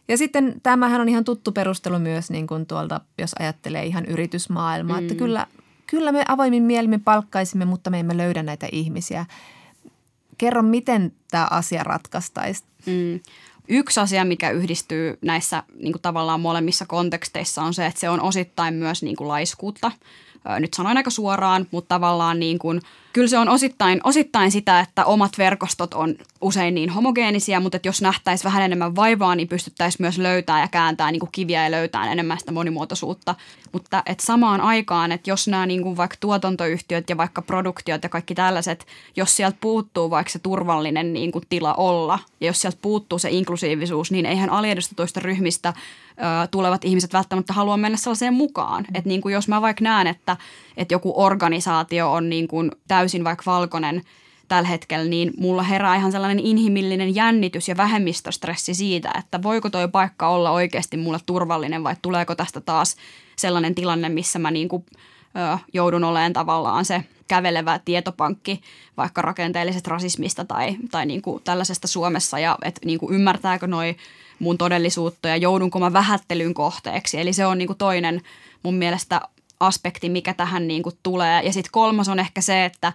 Ja 0.07 0.17
sitten 0.17 0.55
tämähän 0.63 1.01
on 1.01 1.09
ihan 1.09 1.23
tuttu 1.23 1.51
perustelu 1.51 1.99
myös 1.99 2.29
niin 2.29 2.47
kuin 2.47 2.65
tuolta, 2.65 3.01
jos 3.17 3.35
ajattelee 3.39 3.85
ihan 3.85 4.05
yritysmaailmaa, 4.05 4.97
mm. 4.97 5.03
että 5.03 5.15
kyllä, 5.15 5.47
kyllä 5.87 6.11
me 6.11 6.23
avoimin 6.27 6.63
mielin 6.63 7.01
palkkaisimme, 7.01 7.65
mutta 7.65 7.89
me 7.89 7.99
emme 7.99 8.17
löydä 8.17 8.43
näitä 8.43 8.67
ihmisiä. 8.71 9.25
Kerro, 10.37 10.61
miten 10.61 11.13
tämä 11.31 11.47
asia 11.51 11.83
ratkaistaisi? 11.83 12.63
Mm. 12.85 13.19
Yksi 13.67 13.99
asia, 13.99 14.25
mikä 14.25 14.49
yhdistyy 14.49 15.17
näissä 15.21 15.63
niin 15.75 15.91
kuin 15.93 16.01
tavallaan 16.01 16.41
molemmissa 16.41 16.85
konteksteissa 16.85 17.61
on 17.61 17.73
se, 17.73 17.85
että 17.85 17.99
se 17.99 18.09
on 18.09 18.21
osittain 18.21 18.73
myös 18.73 19.03
niin 19.03 19.15
kuin 19.15 19.27
laiskuutta. 19.27 19.91
Nyt 20.59 20.73
sanoin 20.73 20.97
aika 20.97 21.09
suoraan, 21.09 21.67
mutta 21.71 21.95
tavallaan 21.95 22.39
niin 22.39 22.59
kuin– 22.59 22.81
kyllä 23.13 23.27
se 23.27 23.37
on 23.37 23.49
osittain, 23.49 24.01
osittain 24.03 24.51
sitä, 24.51 24.79
että 24.79 25.05
omat 25.05 25.37
verkostot 25.37 25.93
on 25.93 26.15
usein 26.41 26.75
niin 26.75 26.89
homogeenisia, 26.89 27.59
mutta 27.59 27.75
että 27.75 27.87
jos 27.87 28.01
nähtäisiin 28.01 28.45
vähän 28.45 28.63
enemmän 28.63 28.95
vaivaa, 28.95 29.35
niin 29.35 29.47
pystyttäisiin 29.47 30.03
myös 30.03 30.17
löytää 30.17 30.61
ja 30.61 30.67
kääntää 30.67 31.11
niin 31.11 31.19
kuin 31.19 31.31
kiviä 31.31 31.63
ja 31.63 31.71
löytää 31.71 32.11
enemmän 32.11 32.39
sitä 32.39 32.51
monimuotoisuutta. 32.51 33.35
Mutta 33.71 34.03
että 34.05 34.25
samaan 34.25 34.61
aikaan, 34.61 35.11
että 35.11 35.29
jos 35.29 35.47
nämä 35.47 35.65
niin 35.65 35.83
kuin 35.83 35.97
vaikka 35.97 36.17
tuotantoyhtiöt 36.19 37.09
ja 37.09 37.17
vaikka 37.17 37.41
produktiot 37.41 38.03
ja 38.03 38.09
kaikki 38.09 38.35
tällaiset, 38.35 38.87
jos 39.15 39.35
sieltä 39.35 39.57
puuttuu 39.61 40.09
vaikka 40.09 40.31
se 40.31 40.39
turvallinen 40.39 41.13
niin 41.13 41.31
kuin 41.31 41.43
tila 41.49 41.73
olla 41.73 42.19
ja 42.41 42.47
jos 42.47 42.61
sieltä 42.61 42.77
puuttuu 42.81 43.19
se 43.19 43.29
inklusiivisuus, 43.29 44.11
niin 44.11 44.25
eihän 44.25 44.49
aliedustetuista 44.49 45.19
ryhmistä 45.19 45.73
ö, 46.09 46.47
tulevat 46.51 46.85
ihmiset 46.85 47.13
välttämättä 47.13 47.53
halua 47.53 47.77
mennä 47.77 47.97
sellaiseen 47.97 48.33
mukaan. 48.33 48.85
Että 48.93 49.07
niin 49.07 49.21
kuin 49.21 49.33
jos 49.33 49.47
mä 49.47 49.61
vaikka 49.61 49.83
näen, 49.83 50.07
että, 50.07 50.37
että 50.77 50.93
joku 50.93 51.13
organisaatio 51.15 52.11
on 52.11 52.29
niin 52.29 52.47
kuin 52.47 52.71
täysin 52.87 53.23
vaikka 53.23 53.43
valkoinen 53.45 54.01
tällä 54.47 54.69
hetkellä, 54.69 55.05
niin 55.05 55.33
mulla 55.37 55.63
herää 55.63 55.95
ihan 55.95 56.11
sellainen 56.11 56.39
inhimillinen 56.45 57.15
jännitys 57.15 57.67
ja 57.67 57.77
vähemmistöstressi 57.77 58.73
siitä, 58.73 59.11
että 59.19 59.43
voiko 59.43 59.69
toi 59.69 59.87
paikka 59.87 60.29
olla 60.29 60.51
oikeasti 60.51 60.97
mulle 60.97 61.19
turvallinen 61.25 61.83
vai 61.83 61.95
tuleeko 62.01 62.35
tästä 62.35 62.61
taas 62.61 62.95
sellainen 63.35 63.75
tilanne, 63.75 64.09
missä 64.09 64.39
mä 64.39 64.51
niin 64.51 64.69
kuin, 64.69 64.85
ö, 65.53 65.57
joudun 65.73 66.03
olemaan 66.03 66.33
tavallaan 66.33 66.85
se 66.85 67.03
kävelevä 67.27 67.79
tietopankki 67.85 68.61
vaikka 68.97 69.21
rakenteellisesta 69.21 69.91
rasismista 69.91 70.45
tai, 70.45 70.75
tai 70.91 71.05
niin 71.05 71.21
kuin 71.21 71.43
tällaisesta 71.43 71.87
Suomessa 71.87 72.39
ja 72.39 72.57
että 72.63 72.81
niin 72.85 72.99
kuin 72.99 73.15
ymmärtääkö 73.15 73.67
noi 73.67 73.95
mun 74.39 74.57
todellisuutta 74.57 75.27
ja 75.27 75.37
joudunko 75.37 75.79
mä 75.79 75.93
vähättelyn 75.93 76.53
kohteeksi. 76.53 77.19
Eli 77.19 77.33
se 77.33 77.45
on 77.45 77.57
niin 77.57 77.67
kuin 77.67 77.77
toinen 77.77 78.21
mun 78.63 78.75
mielestä 78.75 79.21
aspekti, 79.59 80.09
mikä 80.09 80.33
tähän 80.33 80.67
niin 80.67 80.83
kuin 80.83 80.95
tulee. 81.03 81.41
Ja 81.43 81.53
sitten 81.53 81.71
kolmas 81.71 82.09
on 82.09 82.19
ehkä 82.19 82.41
se, 82.41 82.65
että 82.65 82.93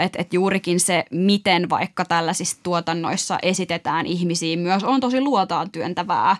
et, 0.00 0.16
et 0.18 0.32
juurikin 0.34 0.80
se, 0.80 1.04
miten 1.10 1.70
vaikka 1.70 2.04
tällaisissa 2.04 2.56
tuotannoissa 2.62 3.38
esitetään 3.42 4.06
ihmisiä, 4.06 4.56
myös 4.56 4.84
on 4.84 5.00
tosi 5.00 5.20
luotaan 5.20 5.70
työntävää. 5.70 6.36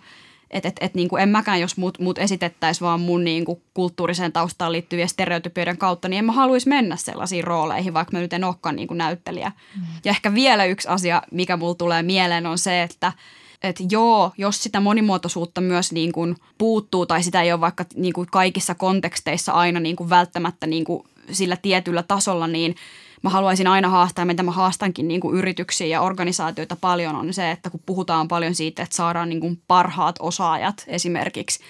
Että 0.51 0.69
et, 0.69 0.77
et, 0.81 0.95
niin 0.95 1.09
kuin 1.09 1.23
en 1.23 1.29
mäkään, 1.29 1.61
jos 1.61 1.77
mut, 1.77 1.99
mut 1.99 2.19
esitettäisiin 2.19 2.87
vaan 2.87 3.01
mun 3.01 3.25
niin 3.25 3.45
kuin 3.45 3.63
kulttuuriseen 3.75 4.33
taustaan 4.33 4.73
liittyviä 4.73 5.07
stereotypioiden 5.07 5.79
kautta, 5.79 6.09
niin 6.09 6.19
en 6.19 6.25
mä 6.25 6.33
haluaisi 6.33 6.69
mennä 6.69 6.97
sellaisiin 6.97 7.45
rooleihin, 7.45 7.95
vaikka 7.95 8.13
mä 8.13 8.21
nyt 8.21 8.33
en 8.33 8.45
olekaan 8.45 8.77
niin 8.77 8.89
kuin 8.89 8.99
näyttelijä. 8.99 9.53
Mm. 9.77 9.83
Ja 10.05 10.11
ehkä 10.11 10.35
vielä 10.35 10.65
yksi 10.65 10.89
asia, 10.89 11.23
mikä 11.31 11.57
mulla 11.57 11.75
tulee 11.75 12.03
mieleen, 12.03 12.47
on 12.47 12.59
se, 12.59 12.83
että– 12.83 13.13
että 13.63 13.85
joo, 13.91 14.33
jos 14.39 14.63
sitä 14.63 14.81
monimuotoisuutta 14.81 15.61
myös 15.61 15.93
niin 15.93 16.13
kuin 16.13 16.37
puuttuu 16.59 17.07
tai 17.07 17.23
sitä 17.23 17.43
ei 17.43 17.53
ole 17.53 17.61
vaikka 17.61 17.85
niin 17.95 18.13
kuin 18.13 18.27
kaikissa 18.33 18.75
konteksteissa 18.75 19.53
aina 19.53 19.81
niin 19.81 19.97
kuin 19.97 20.11
välttämättä 20.11 20.67
niin 20.67 20.85
kuin 20.85 21.05
sillä 21.31 21.57
tietyllä 21.57 22.03
tasolla, 22.03 22.47
niin 22.47 22.75
mä 23.23 23.31
haluaisin 23.31 23.67
aina 23.67 23.89
haastaa, 23.89 24.25
mitä 24.25 24.43
mä 24.43 24.51
haastankin 24.51 25.09
niin 25.09 25.21
kuin 25.21 25.37
yrityksiä 25.37 25.87
ja 25.87 26.01
organisaatioita 26.01 26.77
paljon, 26.77 27.17
on 27.17 27.35
se, 27.35 27.51
että 27.51 27.71
kun 27.71 27.81
puhutaan 27.87 28.29
paljon 28.29 28.55
siitä, 28.55 28.83
että 28.83 28.97
saadaan 28.97 29.29
niin 29.29 29.41
kuin 29.41 29.63
parhaat 29.69 30.17
osaajat 30.21 30.85
esimerkiksi, 30.87 31.61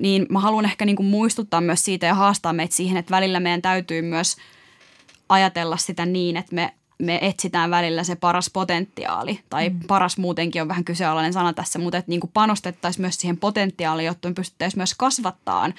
niin 0.00 0.26
mä 0.28 0.40
haluan 0.40 0.64
ehkä 0.64 0.84
niin 0.84 0.96
kuin 0.96 1.06
muistuttaa 1.06 1.60
myös 1.60 1.84
siitä 1.84 2.06
ja 2.06 2.14
haastaa 2.14 2.52
meitä 2.52 2.74
siihen, 2.74 2.96
että 2.96 3.10
välillä 3.10 3.40
meidän 3.40 3.62
täytyy 3.62 4.02
myös 4.02 4.36
ajatella 5.28 5.76
sitä 5.76 6.06
niin, 6.06 6.36
että 6.36 6.54
me 6.54 6.74
me 7.00 7.18
etsitään 7.22 7.70
välillä 7.70 8.04
se 8.04 8.16
paras 8.16 8.50
potentiaali, 8.50 9.40
tai 9.50 9.70
mm. 9.70 9.80
paras 9.86 10.18
muutenkin 10.18 10.62
on 10.62 10.68
vähän 10.68 10.84
kyseenalainen 10.84 11.32
sana 11.32 11.52
tässä, 11.52 11.78
mutta 11.78 11.98
että 11.98 12.10
niin 12.10 12.20
kuin 12.20 12.30
panostettaisiin 12.34 13.02
myös 13.02 13.16
siihen 13.16 13.36
potentiaaliin, 13.36 14.06
jotta 14.06 14.28
me 14.28 14.34
pystyttäisiin 14.34 14.78
myös 14.78 14.94
kasvattaa 14.94 15.70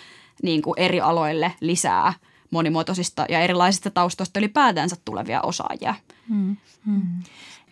niin 0.44 0.62
kuin 0.62 0.74
eri 0.78 1.02
aloille 1.02 1.54
lisää 1.60 2.14
monimuotoisista 2.52 3.26
ja 3.30 3.40
erilaisista 3.40 3.90
taustoista 3.90 4.40
ylipäätänsä 4.40 4.96
tulevia 5.06 5.42
osaajia. 5.42 5.96
Mm. 6.30 6.58
Mm. 6.86 7.24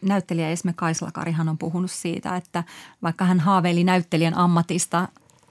Näyttelijä 0.02 0.50
Esme 0.50 0.74
Kaislakarihan 0.74 1.50
on 1.50 1.58
puhunut 1.58 1.92
siitä, 1.92 2.36
että 2.36 2.64
vaikka 3.04 3.26
hän 3.26 3.40
haaveili 3.40 3.84
näyttelijän 3.84 4.38
ammatista 4.38 5.08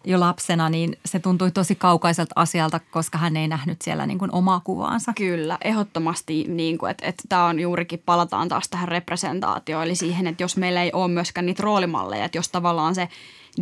jo 0.09 0.21
lapsena, 0.21 0.69
niin 0.69 0.97
se 1.05 1.19
tuntui 1.19 1.51
tosi 1.51 1.75
kaukaiselta 1.75 2.33
asialta, 2.37 2.81
koska 2.91 3.19
hän 3.19 3.37
ei 3.37 3.49
nähnyt 3.49 3.83
siellä 3.83 4.07
niin 4.07 4.19
kuin 4.19 4.35
omaa 4.35 4.61
kuvaansa. 4.61 5.13
Kyllä, 5.17 5.59
ehdottomasti, 5.65 6.45
niin 6.49 6.79
kuin, 6.79 6.91
että, 6.91 7.07
että 7.07 7.23
tämä 7.29 7.45
on 7.45 7.61
juurikin, 7.61 8.03
palataan 8.07 8.49
taas 8.49 8.69
tähän 8.69 8.89
representaatioon, 8.89 9.85
eli 9.85 9.95
siihen, 9.95 10.27
että 10.27 10.43
jos 10.43 10.57
meillä 10.57 10.83
ei 10.83 10.91
ole 10.93 11.09
myöskään 11.09 11.47
niitä 11.47 11.63
roolimalleja, 11.63 12.25
että 12.25 12.39
jos 12.39 12.49
tavallaan 12.49 12.95
se 12.95 13.09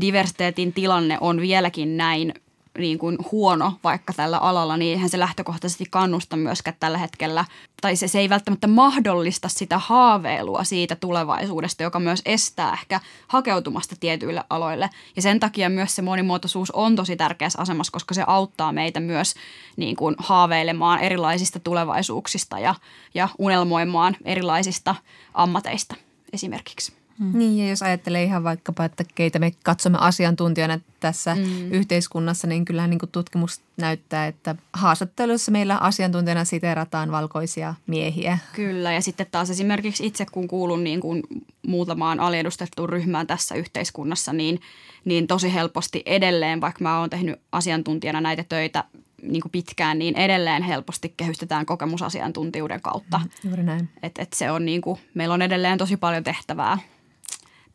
diversiteetin 0.01 0.73
tilanne 0.73 1.19
on 1.21 1.41
vieläkin 1.41 1.97
näin 1.97 2.35
niin 2.79 2.99
kuin 2.99 3.19
huono 3.33 3.73
vaikka 3.85 4.13
tällä 4.13 4.39
alalla, 4.39 4.77
niin 4.77 4.93
eihän 4.93 5.09
se 5.09 5.19
lähtökohtaisesti 5.19 5.85
kannusta 5.91 6.37
myöskään 6.37 6.77
tällä 6.81 6.99
hetkellä, 6.99 7.45
tai 7.81 7.97
se, 7.97 8.09
se 8.09 8.19
ei 8.19 8.29
välttämättä 8.29 8.67
mahdollista 8.67 9.49
sitä 9.49 9.79
haaveilua 9.79 10.65
siitä 10.65 10.97
tulevaisuudesta, 10.97 11.83
joka 11.83 12.01
myös 12.01 12.23
estää 12.25 12.73
ehkä 12.73 13.01
hakeutumasta 13.29 13.97
tietyille 14.01 14.45
aloille. 14.51 14.91
Ja 15.17 15.23
sen 15.23 15.41
takia 15.41 15.69
myös 15.69 15.97
se 15.97 16.03
monimuotoisuus 16.03 16.71
on 16.71 16.97
tosi 16.97 17.17
tärkeässä 17.17 17.63
asemassa, 17.63 17.93
koska 17.93 18.15
se 18.15 18.25
auttaa 18.27 18.73
meitä 18.73 19.01
myös 19.01 19.35
niin 19.77 19.97
kuin 19.97 20.15
haaveilemaan 20.19 21.01
erilaisista 21.01 21.61
tulevaisuuksista 21.61 22.59
ja, 22.59 22.75
ja 23.15 23.29
unelmoimaan 23.39 24.17
erilaisista 24.25 24.95
ammateista 25.35 25.95
esimerkiksi. 26.33 27.06
Mm. 27.19 27.39
Niin, 27.39 27.59
ja 27.59 27.71
jos 27.71 27.83
ajattelee 27.83 28.23
ihan 28.23 28.45
vaikkapa, 28.45 28.85
että 28.85 29.05
keitä 29.15 29.39
me 29.39 29.53
katsomme 29.63 29.99
asiantuntijana 30.01 30.79
tässä 31.01 31.35
mm. 31.35 31.73
yhteiskunnassa, 31.73 32.47
niin 32.47 32.65
kyllähän 32.65 32.91
niin 32.91 33.01
tutkimus 33.13 33.61
näyttää, 33.77 34.27
että 34.27 34.55
haastattelussa 34.73 35.53
meillä 35.53 35.77
asiantuntijana 35.77 36.45
siterataan 36.45 37.11
valkoisia 37.11 37.75
miehiä. 37.87 38.39
Kyllä, 38.53 38.93
ja 38.93 39.01
sitten 39.01 39.27
taas 39.31 39.51
esimerkiksi 39.51 40.07
itse 40.07 40.27
kun 40.33 40.49
kuulun 40.49 40.85
niin 40.85 41.01
kuin 41.01 41.23
muutamaan 41.67 42.21
aliedustettuun 42.21 42.89
ryhmään 42.89 43.27
tässä 43.27 43.55
yhteiskunnassa, 43.55 44.33
niin, 44.33 44.61
niin 45.05 45.27
tosi 45.27 45.55
helposti 45.55 46.03
edelleen, 46.07 46.61
vaikka 46.61 46.85
mä 46.85 47.01
oon 47.01 47.11
tehnyt 47.11 47.41
asiantuntijana 47.53 48.21
näitä 48.21 48.45
töitä 48.49 48.85
niin 49.23 49.43
kuin 49.43 49.53
pitkään, 49.53 49.99
niin 49.99 50.17
edelleen 50.17 50.63
helposti 50.63 51.15
kehystetään 51.17 51.67
kokemusasiantuntijuuden 51.67 52.81
kautta. 52.81 53.19
Mm, 53.19 53.49
juuri 53.49 53.63
näin. 53.63 53.89
Et, 54.03 54.19
et 54.19 54.33
se 54.33 54.51
on 54.51 54.65
niin 54.65 54.81
kuin, 54.81 55.01
meillä 55.15 55.35
on 55.35 55.43
edelleen 55.43 55.79
tosi 55.79 55.97
paljon 55.97 56.25
tehtävää 56.25 56.79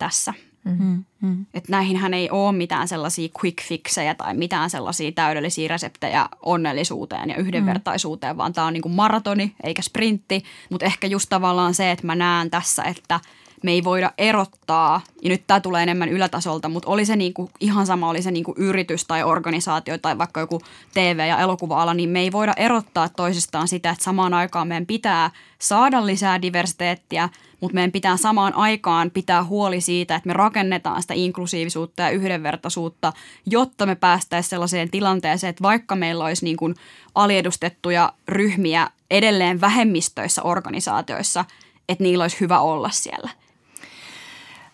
tässä. 0.01 0.33
Mm-hmm. 0.63 1.03
mm-hmm. 1.21 1.45
Että 1.53 1.71
näihinhän 1.71 2.13
ei 2.13 2.29
ole 2.29 2.51
mitään 2.51 2.87
sellaisia 2.87 3.29
quick 3.43 3.61
fixejä 3.61 4.15
tai 4.15 4.33
mitään 4.33 4.69
sellaisia 4.69 5.11
täydellisiä 5.11 5.67
reseptejä 5.67 6.29
onnellisuuteen 6.41 7.29
ja 7.29 7.35
yhdenvertaisuuteen, 7.35 8.31
mm-hmm. 8.31 8.37
vaan 8.37 8.53
tämä 8.53 8.67
on 8.67 8.73
niin 8.73 8.81
kuin 8.81 8.95
maratoni 8.95 9.55
eikä 9.63 9.81
sprintti. 9.81 10.43
Mutta 10.69 10.85
ehkä 10.85 11.07
just 11.07 11.29
tavallaan 11.29 11.73
se, 11.73 11.91
että 11.91 12.07
mä 12.07 12.15
näen 12.15 12.49
tässä, 12.49 12.83
että 12.83 13.19
me 13.63 13.71
ei 13.71 13.84
voida 13.84 14.12
erottaa, 14.17 15.02
ja 15.21 15.30
nyt 15.30 15.43
tämä 15.47 15.60
tulee 15.60 15.84
enemmän 15.84 16.10
ylätasolta, 16.10 16.69
mutta 16.69 16.89
oli 16.89 17.06
se 17.06 17.15
niinku, 17.15 17.50
ihan 17.60 17.86
sama, 17.86 18.10
oli 18.10 18.21
se 18.21 18.32
niinku 18.32 18.54
yritys 18.58 19.06
tai 19.06 19.24
organisaatio 19.24 19.97
tai 19.97 20.17
vaikka 20.17 20.39
joku 20.39 20.62
TV- 20.93 21.28
ja 21.28 21.39
elokuva-ala, 21.39 21.93
niin 21.93 22.10
me 22.10 22.19
ei 22.19 22.32
voida 22.32 22.54
erottaa 22.58 23.10
toisistaan 23.10 23.67
sitä, 23.67 23.89
että 23.89 24.04
samaan 24.04 24.34
aikaan 24.34 24.67
meidän 24.67 24.86
pitää 24.86 25.32
saada 25.60 26.06
lisää 26.06 26.41
diversiteettiä– 26.41 27.30
mutta 27.62 27.76
meidän 27.76 27.91
pitää 27.91 28.17
samaan 28.17 28.56
aikaan 28.56 29.12
pitää 29.12 29.43
huoli 29.43 29.82
siitä, 29.82 30.15
että 30.15 30.28
me 30.28 30.34
rakennetaan 30.34 31.02
sitä 31.02 31.13
inklusiivisuutta 31.13 32.02
ja 32.02 32.10
yhdenvertaisuutta, 32.10 33.13
jotta 33.45 33.86
me 33.86 33.95
päästäisiin 33.95 34.50
sellaiseen 34.50 34.91
tilanteeseen, 34.91 35.50
että 35.50 35.63
vaikka 35.63 35.95
meillä 35.95 36.26
olisi 36.26 36.45
niin 36.45 36.58
kuin 36.58 36.76
aliedustettuja 37.15 38.13
ryhmiä 38.28 38.89
edelleen 39.12 39.62
vähemmistöissä 39.62 40.43
organisaatioissa, 40.43 41.45
että 41.89 42.04
niillä 42.04 42.24
olisi 42.24 42.39
hyvä 42.39 42.60
olla 42.60 42.89
siellä. 42.89 43.30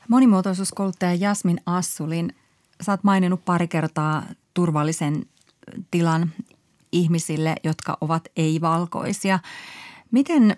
Monimuotoisuuskouluttaja 0.08 1.14
Jasmin 1.14 1.62
Assulin, 1.66 2.36
sä 2.82 2.92
oot 2.92 3.04
maininnut 3.04 3.46
pari 3.46 3.68
kertaa 3.68 4.24
turvallisen 4.54 5.26
tilan 5.92 6.32
ihmisille, 6.92 7.56
jotka 7.64 7.98
ovat 8.02 8.28
ei-valkoisia. 8.36 9.40
Miten 10.12 10.58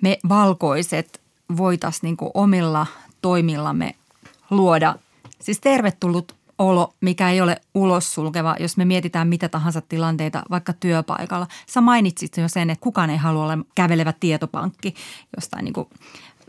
me 0.00 0.18
valkoiset 0.28 1.20
voitaisiin 1.56 2.02
niin 2.02 2.30
omilla 2.34 2.86
toimillamme 3.22 3.94
luoda 4.50 4.94
siis 5.40 5.60
tervetullut 5.60 6.34
olo, 6.58 6.94
mikä 7.00 7.30
ei 7.30 7.40
ole 7.40 7.60
ulos 7.74 8.14
sulkeva, 8.14 8.56
jos 8.60 8.76
me 8.76 8.84
mietitään 8.84 9.28
mitä 9.28 9.48
tahansa 9.48 9.80
tilanteita 9.80 10.42
vaikka 10.50 10.72
työpaikalla. 10.72 11.46
Sä 11.66 11.80
mainitsit 11.80 12.36
jo 12.36 12.48
sen, 12.48 12.70
että 12.70 12.82
kukaan 12.82 13.10
ei 13.10 13.16
halua 13.16 13.42
olla 13.42 13.58
kävelevä 13.74 14.12
tietopankki 14.12 14.94
jostain 15.36 15.64
niin 15.64 15.86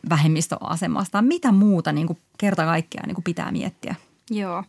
vähemmistöasemasta. 0.09 1.21
Mitä 1.21 1.51
muuta 1.51 1.91
niin 1.91 2.07
kuin 2.07 2.19
kerta 2.37 2.65
kaikkiaan 2.65 3.07
niin 3.07 3.15
kuin 3.15 3.23
pitää 3.23 3.51
miettiä? 3.51 3.95
Joo. 4.29 4.63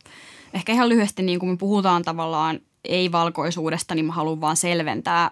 Ehkä 0.53 0.73
ihan 0.73 0.89
lyhyesti, 0.89 1.23
niin 1.23 1.39
kun 1.39 1.49
me 1.49 1.57
puhutaan 1.57 2.03
tavallaan 2.03 2.59
ei-valkoisuudesta, 2.83 3.95
niin 3.95 4.05
mä 4.05 4.13
haluan 4.13 4.41
vaan 4.41 4.57
selventää. 4.57 5.31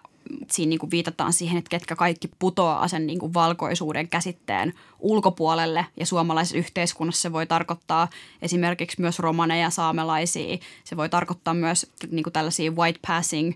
Siinä 0.52 0.70
niin 0.70 0.80
kuin 0.80 0.92
viitataan 0.92 1.34
siihen, 1.34 1.58
että 1.58 1.70
ketkä 1.70 1.96
kaikki 1.96 2.30
putoaa 2.40 2.88
sen 2.88 3.08
niin 3.08 3.20
kuin 3.20 3.34
valkoisuuden 3.34 4.08
käsitteen 4.08 4.74
ulkopuolelle. 5.00 5.86
Ja 6.00 6.06
suomalaisessa 6.06 6.58
yhteiskunnassa 6.58 7.22
se 7.22 7.32
voi 7.32 7.48
tarkoittaa 7.48 8.08
esimerkiksi 8.42 9.02
myös 9.02 9.20
romaneja, 9.20 9.70
saamelaisia. 9.70 10.58
Se 10.84 10.98
voi 10.98 11.10
tarkoittaa 11.10 11.54
myös 11.54 11.92
niin 12.12 12.24
kuin 12.24 12.34
tällaisia 12.34 12.72
white 12.72 13.00
passing 13.08 13.54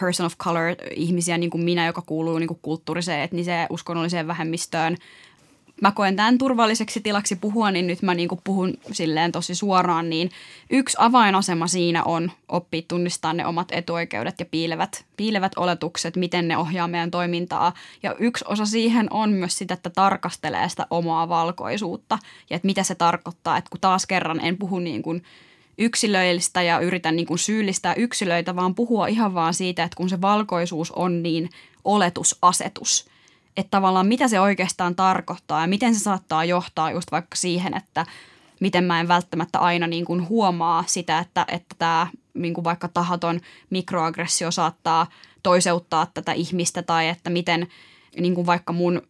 person 0.00 0.26
of 0.26 0.38
color 0.38 0.76
ihmisiä, 0.94 1.38
niin 1.38 1.50
kuin 1.50 1.64
minä, 1.64 1.86
joka 1.86 2.02
kuuluu 2.02 2.38
niin 2.38 2.48
kuin 2.48 2.60
kulttuuriseen, 2.62 3.20
etniseen, 3.20 3.66
uskonnolliseen 3.70 4.26
vähemmistöön 4.26 4.96
mä 5.80 5.92
koen 5.92 6.16
tämän 6.16 6.38
turvalliseksi 6.38 7.00
tilaksi 7.00 7.36
puhua, 7.36 7.70
niin 7.70 7.86
nyt 7.86 8.02
mä 8.02 8.14
niin 8.14 8.28
kuin 8.28 8.40
puhun 8.44 8.74
silleen 8.92 9.32
tosi 9.32 9.54
suoraan, 9.54 10.10
niin 10.10 10.30
yksi 10.70 10.96
avainasema 11.00 11.66
siinä 11.66 12.04
on 12.04 12.30
oppia 12.48 12.82
tunnistaa 12.88 13.32
ne 13.32 13.46
omat 13.46 13.68
etuoikeudet 13.72 14.34
ja 14.38 14.46
piilevät, 14.46 15.04
piilevät 15.16 15.52
oletukset, 15.56 16.16
miten 16.16 16.48
ne 16.48 16.56
ohjaa 16.56 16.88
meidän 16.88 17.10
toimintaa. 17.10 17.72
Ja 18.02 18.14
yksi 18.18 18.44
osa 18.48 18.66
siihen 18.66 19.06
on 19.12 19.32
myös 19.32 19.58
sitä, 19.58 19.74
että 19.74 19.90
tarkastelee 19.90 20.68
sitä 20.68 20.86
omaa 20.90 21.28
valkoisuutta 21.28 22.18
ja 22.50 22.56
että 22.56 22.66
mitä 22.66 22.82
se 22.82 22.94
tarkoittaa, 22.94 23.56
että 23.56 23.70
kun 23.70 23.80
taas 23.80 24.06
kerran 24.06 24.40
en 24.40 24.56
puhu 24.58 24.78
niin 24.78 25.02
kuin 25.02 25.22
yksilöillistä 25.78 26.62
ja 26.62 26.80
yritän 26.80 27.16
niin 27.16 27.26
kuin 27.26 27.38
syyllistää 27.38 27.94
yksilöitä, 27.94 28.56
vaan 28.56 28.74
puhua 28.74 29.06
ihan 29.06 29.34
vaan 29.34 29.54
siitä, 29.54 29.84
että 29.84 29.96
kun 29.96 30.08
se 30.08 30.20
valkoisuus 30.20 30.92
on 30.92 31.22
niin 31.22 31.50
oletusasetus– 31.84 33.04
että 33.56 33.70
tavallaan 33.70 34.06
mitä 34.06 34.28
se 34.28 34.40
oikeastaan 34.40 34.94
tarkoittaa 34.94 35.60
ja 35.60 35.66
miten 35.66 35.94
se 35.94 36.00
saattaa 36.00 36.44
johtaa 36.44 36.90
just 36.90 37.12
vaikka 37.12 37.36
siihen, 37.36 37.76
että 37.76 38.06
miten 38.60 38.84
mä 38.84 39.00
en 39.00 39.08
välttämättä 39.08 39.58
aina 39.58 39.86
niin 39.86 40.04
kuin 40.04 40.28
huomaa 40.28 40.84
sitä, 40.86 41.18
että, 41.18 41.44
että 41.48 41.74
tämä 41.78 42.06
niin 42.34 42.54
kuin 42.54 42.64
vaikka 42.64 42.88
tahaton 42.88 43.40
mikroaggressio 43.70 44.50
saattaa 44.50 45.06
toiseuttaa 45.42 46.06
tätä 46.14 46.32
ihmistä 46.32 46.82
tai 46.82 47.08
että 47.08 47.30
miten 47.30 47.68
niin 48.20 48.34
kuin 48.34 48.46
vaikka 48.46 48.72
mun 48.72 49.02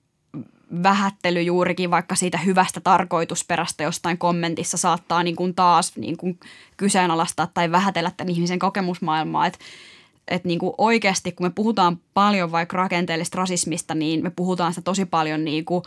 vähättely 0.83 1.43
juurikin 1.43 1.91
vaikka 1.91 2.15
siitä 2.15 2.39
hyvästä 2.39 2.81
tarkoitusperästä 2.81 3.83
jostain 3.83 4.19
kommentissa 4.19 4.77
saattaa 4.77 5.23
niin 5.23 5.37
kuin 5.37 5.55
taas 5.55 5.97
niin 5.97 6.17
kuin 6.17 6.41
kyseenalaistaa 6.77 7.49
tai 7.55 7.71
vähätellä 7.71 8.13
tämän 8.17 8.31
ihmisen 8.31 8.59
kokemusmaailmaa. 8.59 9.47
Että 9.47 9.59
että 10.29 10.49
niin 10.49 10.59
kuin 10.59 10.75
oikeasti, 10.79 11.33
kun 11.33 11.47
me 11.47 11.51
puhutaan 11.51 11.99
paljon 12.15 12.53
vaikka 12.53 12.77
rakenteellisesta 12.77 13.39
rasismista, 13.39 13.95
niin 13.95 14.23
me 14.23 14.31
puhutaan 14.31 14.73
sitä 14.73 14.83
tosi 14.83 15.05
paljon 15.05 15.45
niin 15.45 15.65
kuin 15.65 15.83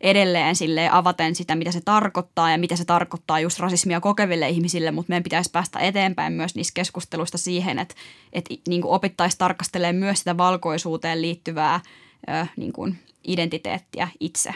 edelleen 0.00 0.56
sille 0.56 0.88
avaten 0.92 1.34
sitä, 1.34 1.54
mitä 1.54 1.72
se 1.72 1.80
tarkoittaa 1.80 2.50
ja 2.50 2.58
mitä 2.58 2.76
se 2.76 2.84
tarkoittaa 2.84 3.40
just 3.40 3.58
rasismia 3.60 4.00
kokeville 4.00 4.48
ihmisille, 4.48 4.90
mutta 4.90 5.10
meidän 5.10 5.22
pitäisi 5.22 5.50
päästä 5.50 5.78
eteenpäin 5.78 6.32
myös 6.32 6.54
niissä 6.54 6.74
keskusteluista 6.74 7.38
siihen, 7.38 7.78
että, 7.78 7.94
että 8.32 8.54
niin 8.68 8.82
kuin 8.82 8.92
opittaisi 8.92 9.38
tarkastelemaan 9.38 9.96
myös 9.96 10.18
sitä 10.18 10.36
valkoisuuteen 10.36 11.22
liittyvää 11.22 11.80
ö, 12.28 12.46
niin 12.56 12.72
kuin 12.72 12.98
identiteettiä 13.24 14.08
itse. 14.20 14.54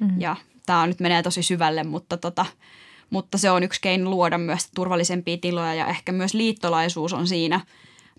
Mm-hmm. 0.00 0.20
Ja 0.20 0.36
tämä 0.66 0.86
nyt 0.86 1.00
menee 1.00 1.22
tosi 1.22 1.42
syvälle, 1.42 1.84
mutta, 1.84 2.16
tota, 2.16 2.46
mutta 3.10 3.38
se 3.38 3.50
on 3.50 3.62
yksi 3.62 3.80
keino 3.80 4.10
luoda 4.10 4.38
myös 4.38 4.68
turvallisempia 4.74 5.38
tiloja 5.38 5.74
ja 5.74 5.86
ehkä 5.86 6.12
myös 6.12 6.34
liittolaisuus 6.34 7.12
on 7.12 7.26
siinä– 7.26 7.60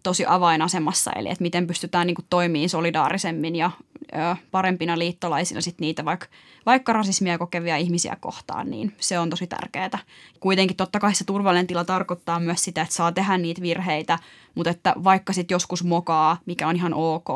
tosi 0.06 0.26
avainasemassa, 0.28 1.12
eli 1.12 1.30
että 1.30 1.42
miten 1.42 1.68
pystytään 1.68 2.08
niin 2.08 2.16
toimimaan 2.30 2.70
solidaarisemmin 2.70 3.56
ja 3.56 3.72
ö, 4.14 4.36
parempina 4.52 5.00
liittolaisina 5.00 5.62
sit 5.62 5.80
niitä 5.80 6.06
vaikka, 6.06 6.28
vaikka 6.66 6.94
rasismia 6.94 7.38
kokevia 7.38 7.78
ihmisiä 7.78 8.18
kohtaan, 8.20 8.70
niin 8.70 8.96
se 9.00 9.20
on 9.20 9.30
tosi 9.30 9.48
tärkeää. 9.48 10.00
Kuitenkin 10.40 10.78
totta 10.78 11.00
kai 11.00 11.16
se 11.16 11.24
turvallinen 11.24 11.68
tila 11.68 11.84
tarkoittaa 11.84 12.40
myös 12.40 12.64
sitä, 12.64 12.82
että 12.82 12.96
saa 12.96 13.12
tehdä 13.12 13.38
niitä 13.38 13.62
virheitä, 13.62 14.20
mutta 14.56 14.70
että 14.70 14.94
vaikka 15.04 15.34
sitten 15.34 15.56
joskus 15.56 15.84
mokaa, 15.84 16.38
mikä 16.46 16.68
on 16.68 16.76
ihan 16.76 16.94
ok, 16.94 17.28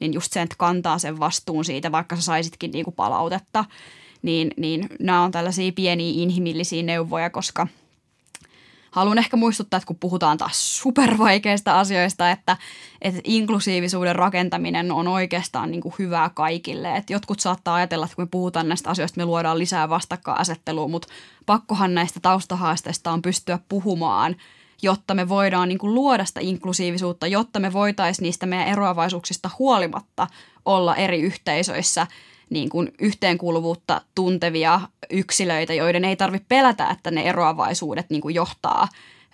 niin 0.00 0.14
just 0.14 0.32
se, 0.32 0.42
että 0.42 0.56
kantaa 0.58 0.98
sen 0.98 1.20
vastuun 1.20 1.64
siitä, 1.64 1.92
vaikka 1.92 2.16
sä 2.16 2.22
saisitkin 2.22 2.70
niinku 2.70 2.92
palautetta, 2.92 3.64
niin, 4.22 4.50
niin 4.56 4.88
nämä 5.00 5.22
on 5.22 5.32
tällaisia 5.32 5.72
pieniä 5.72 6.22
inhimillisiä 6.22 6.82
neuvoja, 6.82 7.30
koska– 7.30 7.66
haluan 8.94 9.18
ehkä 9.18 9.36
muistuttaa, 9.36 9.78
että 9.78 9.86
kun 9.86 9.96
puhutaan 9.96 10.38
taas 10.38 10.78
supervaikeista 10.78 11.80
asioista, 11.80 12.30
että, 12.30 12.56
että 13.02 13.20
inklusiivisuuden 13.24 14.16
rakentaminen 14.16 14.92
on 14.92 15.08
oikeastaan 15.08 15.70
niin 15.70 15.80
kuin 15.80 15.94
hyvää 15.98 16.30
kaikille. 16.34 16.96
Että 16.96 17.12
jotkut 17.12 17.40
saattaa 17.40 17.74
ajatella, 17.74 18.04
että 18.04 18.16
kun 18.16 18.24
me 18.24 18.28
puhutaan 18.30 18.68
näistä 18.68 18.90
asioista, 18.90 19.20
me 19.20 19.24
luodaan 19.24 19.58
lisää 19.58 19.88
vastakkainasettelua, 19.88 20.88
mutta 20.88 21.08
pakkohan 21.46 21.94
näistä 21.94 22.20
taustahaasteista 22.20 23.10
on 23.10 23.22
pystyä 23.22 23.58
puhumaan 23.68 24.36
jotta 24.82 25.14
me 25.14 25.28
voidaan 25.28 25.68
niin 25.68 25.78
kuin 25.78 25.94
luoda 25.94 26.24
sitä 26.24 26.40
inklusiivisuutta, 26.40 27.26
jotta 27.26 27.60
me 27.60 27.72
voitaisiin 27.72 28.22
niistä 28.22 28.46
meidän 28.46 28.68
eroavaisuuksista 28.68 29.50
huolimatta 29.58 30.26
olla 30.64 30.96
eri 30.96 31.20
yhteisöissä– 31.20 32.06
niin 32.54 32.68
kuin 32.68 32.92
yhteenkuuluvuutta 32.98 34.00
tuntevia 34.14 34.80
yksilöitä, 35.10 35.74
joiden 35.74 36.04
ei 36.04 36.16
tarvitse 36.16 36.46
pelätä, 36.48 36.88
että 36.90 37.10
ne 37.10 37.22
eroavaisuudet 37.22 38.10
niin 38.10 38.20
kuin 38.22 38.34
johtaa 38.34 38.88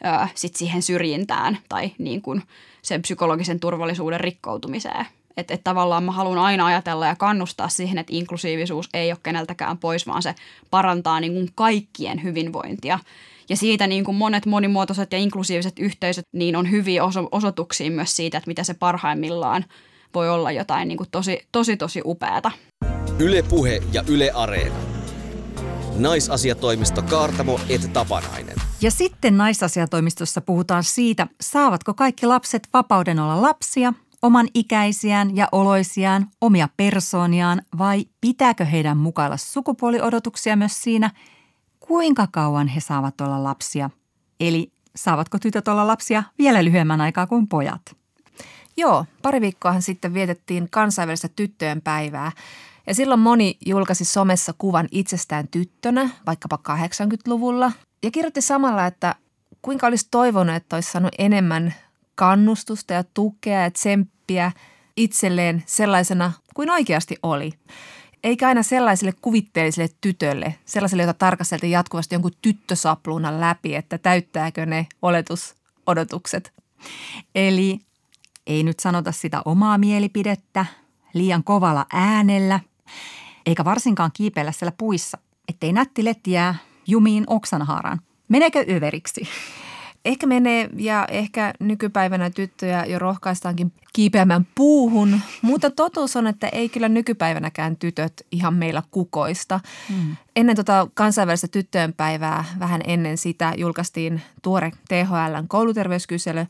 ö, 0.05 0.29
sit 0.35 0.57
siihen 0.57 0.83
syrjintään 0.83 1.59
tai 1.69 1.91
niin 1.99 2.23
kuin 2.23 2.43
sen 2.83 3.03
psykologisen 3.03 3.61
turvallisuuden 3.61 4.21
rikkoutumiseen. 4.21 5.07
Että 5.37 5.55
et 5.55 5.65
tavallaan 5.65 6.05
mä 6.05 6.13
haluan 6.13 6.39
aina 6.39 6.67
ajatella 6.67 7.07
ja 7.07 7.17
kannustaa 7.17 7.69
siihen, 7.69 7.99
että 7.99 8.13
inklusiivisuus 8.17 8.89
ei 8.95 9.13
ole 9.13 9.19
keneltäkään 9.23 9.79
pois, 9.79 10.07
vaan 10.07 10.23
se 10.23 10.35
parantaa 10.71 11.21
niin 11.21 11.33
kuin 11.33 11.49
kaikkien 11.55 12.23
hyvinvointia. 12.23 12.99
Ja 13.49 13.57
siitä 13.57 13.87
niin 13.87 14.05
kuin 14.05 14.17
monet 14.17 14.47
monimuotoiset 14.47 15.13
ja 15.13 15.19
inklusiiviset 15.19 15.79
yhteisöt 15.79 16.25
niin 16.33 16.57
on 16.57 16.71
hyviä 16.71 17.05
oso- 17.05 17.29
osoituksia 17.33 17.91
myös 17.91 18.17
siitä, 18.17 18.39
että 18.39 18.49
mitä 18.49 18.65
se 18.65 18.75
parhaimmillaan 18.75 19.65
voi 20.15 20.31
olla 20.31 20.53
jotain 20.53 20.89
niin 20.89 20.99
kuin 20.99 21.11
tosi, 21.11 21.41
tosi, 21.53 21.77
tosi 21.77 22.03
upeata. 22.05 22.51
Yle 23.21 23.43
Puhe 23.43 23.81
ja 23.93 24.03
Yle 24.09 24.31
Areena. 24.35 24.75
Naisasiatoimisto 25.97 27.03
Kaartamo 27.03 27.61
et 27.69 27.93
Tapanainen. 27.93 28.57
Ja 28.81 28.91
sitten 28.91 29.37
naisasiatoimistossa 29.37 30.41
puhutaan 30.41 30.85
siitä, 30.85 31.27
saavatko 31.41 31.95
kaikki 31.95 32.27
lapset 32.27 32.69
vapauden 32.73 33.19
olla 33.19 33.43
lapsia, 33.43 33.93
oman 34.23 34.49
ikäisiään 34.55 35.37
ja 35.37 35.49
oloisiaan, 35.53 36.27
omia 36.41 36.69
persooniaan 36.77 37.63
vai 37.79 38.05
pitääkö 38.21 38.65
heidän 38.65 38.97
mukailla 38.97 39.37
sukupuoliodotuksia 39.37 40.57
myös 40.57 40.83
siinä, 40.83 41.11
kuinka 41.81 42.27
kauan 42.27 42.69
he 42.69 42.81
saavat 42.81 43.21
olla 43.21 43.45
lapsia. 43.45 43.91
Eli 44.41 44.73
saavatko 44.97 45.39
tytöt 45.39 45.69
olla 45.69 45.87
lapsia 45.87 46.23
vielä 46.39 46.65
lyhyemmän 46.65 47.01
aikaa 47.01 47.27
kuin 47.27 47.49
pojat? 47.49 47.97
Joo, 48.77 49.05
pari 49.23 49.41
viikkoahan 49.41 49.83
sitten 49.83 50.15
vietettiin 50.15 50.71
kansainvälistä 50.71 51.29
tyttöjen 51.29 51.83
päivää. 51.83 52.33
Ja 52.91 52.95
silloin 52.95 53.21
moni 53.21 53.59
julkaisi 53.67 54.05
somessa 54.05 54.55
kuvan 54.59 54.89
itsestään 54.91 55.49
tyttönä, 55.49 56.11
vaikkapa 56.27 56.59
80-luvulla, 56.69 57.73
ja 58.03 58.11
kirjoitti 58.11 58.41
samalla, 58.41 58.87
että 58.87 59.15
kuinka 59.63 59.87
olisi 59.87 60.09
toivonut, 60.11 60.55
että 60.55 60.77
olisi 60.77 60.91
saanut 60.91 61.15
enemmän 61.19 61.75
kannustusta 62.15 62.95
ja 62.95 63.05
tukea 63.15 63.61
ja 63.61 63.71
tsemppiä 63.71 64.53
itselleen 64.97 65.63
sellaisena 65.67 66.33
kuin 66.55 66.71
oikeasti 66.71 67.17
oli. 67.23 67.53
Eikä 68.25 68.49
aina 68.49 68.63
sellaiselle 68.63 69.13
kuvitteelliselle 69.23 69.95
tytölle, 70.01 70.55
sellaiselle, 70.65 71.03
jota 71.03 71.15
tarkasteltiin 71.15 71.71
jatkuvasti 71.71 72.15
jonkun 72.15 72.33
tyttösapluunan 72.43 73.41
läpi, 73.41 73.75
että 73.75 73.99
täyttääkö 73.99 74.67
ne 74.67 74.87
oletusodotukset. 75.03 76.53
Eli 77.35 77.79
ei 78.47 78.63
nyt 78.63 78.81
sanota 78.81 79.13
sitä 79.13 79.43
omaa 79.45 79.79
mielipidettä 79.79 80.67
liian 81.15 81.45
kovalla 81.45 81.87
äänellä, 81.93 82.61
eikä 83.47 83.65
varsinkaan 83.65 84.11
kiipeillä 84.15 84.53
siellä 84.53 84.73
puissa, 84.73 85.19
ettei 85.49 85.73
nätti 85.73 86.05
letti 86.05 86.31
jää 86.31 86.55
jumiin 86.87 87.25
oksanhaaraan. 87.27 88.01
Meneekö 88.29 88.65
överiksi? 88.77 89.29
Ehkä 90.05 90.27
menee 90.27 90.71
ja 90.77 91.07
ehkä 91.11 91.55
nykypäivänä 91.61 92.31
tyttöjä 92.31 92.85
jo 92.85 92.99
rohkaistaankin 92.99 93.73
kiipeämään 93.93 94.47
puuhun, 94.55 95.21
mutta 95.43 95.71
totuus 95.71 96.17
on, 96.17 96.27
että 96.27 96.49
ei 96.49 96.69
kyllä 96.69 96.89
nykypäivänäkään 96.89 97.77
tytöt 97.77 98.27
ihan 98.33 98.55
meillä 98.55 98.83
kukoista. 98.91 99.61
Mm. 99.89 100.17
Ennen 100.37 100.57
tota 100.57 100.89
kansainvälistä 100.95 101.49
tyttöjen 101.49 101.93
päivää, 101.93 102.45
vähän 102.59 102.81
ennen 102.87 103.19
sitä, 103.19 103.53
julkaistiin 103.57 104.23
tuore 104.43 104.73
THLn 104.89 105.49
kouluterveyskysely 105.49 106.47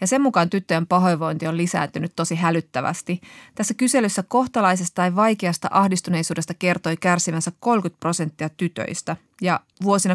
ja 0.00 0.06
sen 0.06 0.22
mukaan 0.22 0.50
tyttöjen 0.50 0.86
pahoinvointi 0.86 1.46
on 1.46 1.56
lisääntynyt 1.56 2.12
tosi 2.16 2.34
hälyttävästi. 2.34 3.20
Tässä 3.54 3.74
kyselyssä 3.74 4.22
kohtalaisesta 4.28 4.94
tai 4.94 5.16
vaikeasta 5.16 5.68
ahdistuneisuudesta 5.70 6.54
kertoi 6.54 6.96
kärsivänsä 6.96 7.52
30 7.60 8.00
prosenttia 8.00 8.48
tytöistä 8.48 9.16
ja 9.44 9.60
vuosina 9.82 10.14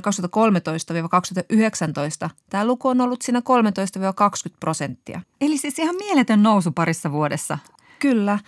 2013-2019 2.25 2.29
tämä 2.49 2.65
luku 2.65 2.87
on 2.87 3.01
ollut 3.01 3.21
siinä 3.21 3.39
13-20 3.39 3.43
prosenttia. 4.59 5.21
Eli 5.41 5.57
siis 5.57 5.79
ihan 5.79 5.95
mieletön 5.95 6.43
nousu 6.43 6.71
parissa 6.71 7.11
vuodessa. 7.11 7.57
Kyllä. 7.99 8.39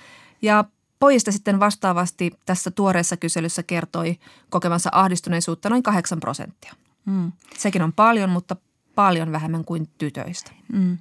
Ja 0.41 0.65
pojista 0.99 1.31
sitten 1.31 1.59
vastaavasti 1.59 2.31
tässä 2.45 2.71
tuoreessa 2.71 3.17
kyselyssä 3.17 3.63
kertoi 3.63 4.19
kokemansa 4.49 4.89
ahdistuneisuutta 4.93 5.69
noin 5.69 5.83
8 5.83 6.19
prosenttia. 6.19 6.73
Mm. 7.05 7.31
Sekin 7.57 7.81
on 7.81 7.93
paljon, 7.93 8.29
mutta 8.29 8.55
paljon 8.95 9.31
vähemmän 9.31 9.65
kuin 9.65 9.89
tytöistä. 9.97 10.51
Mm. 10.73 10.97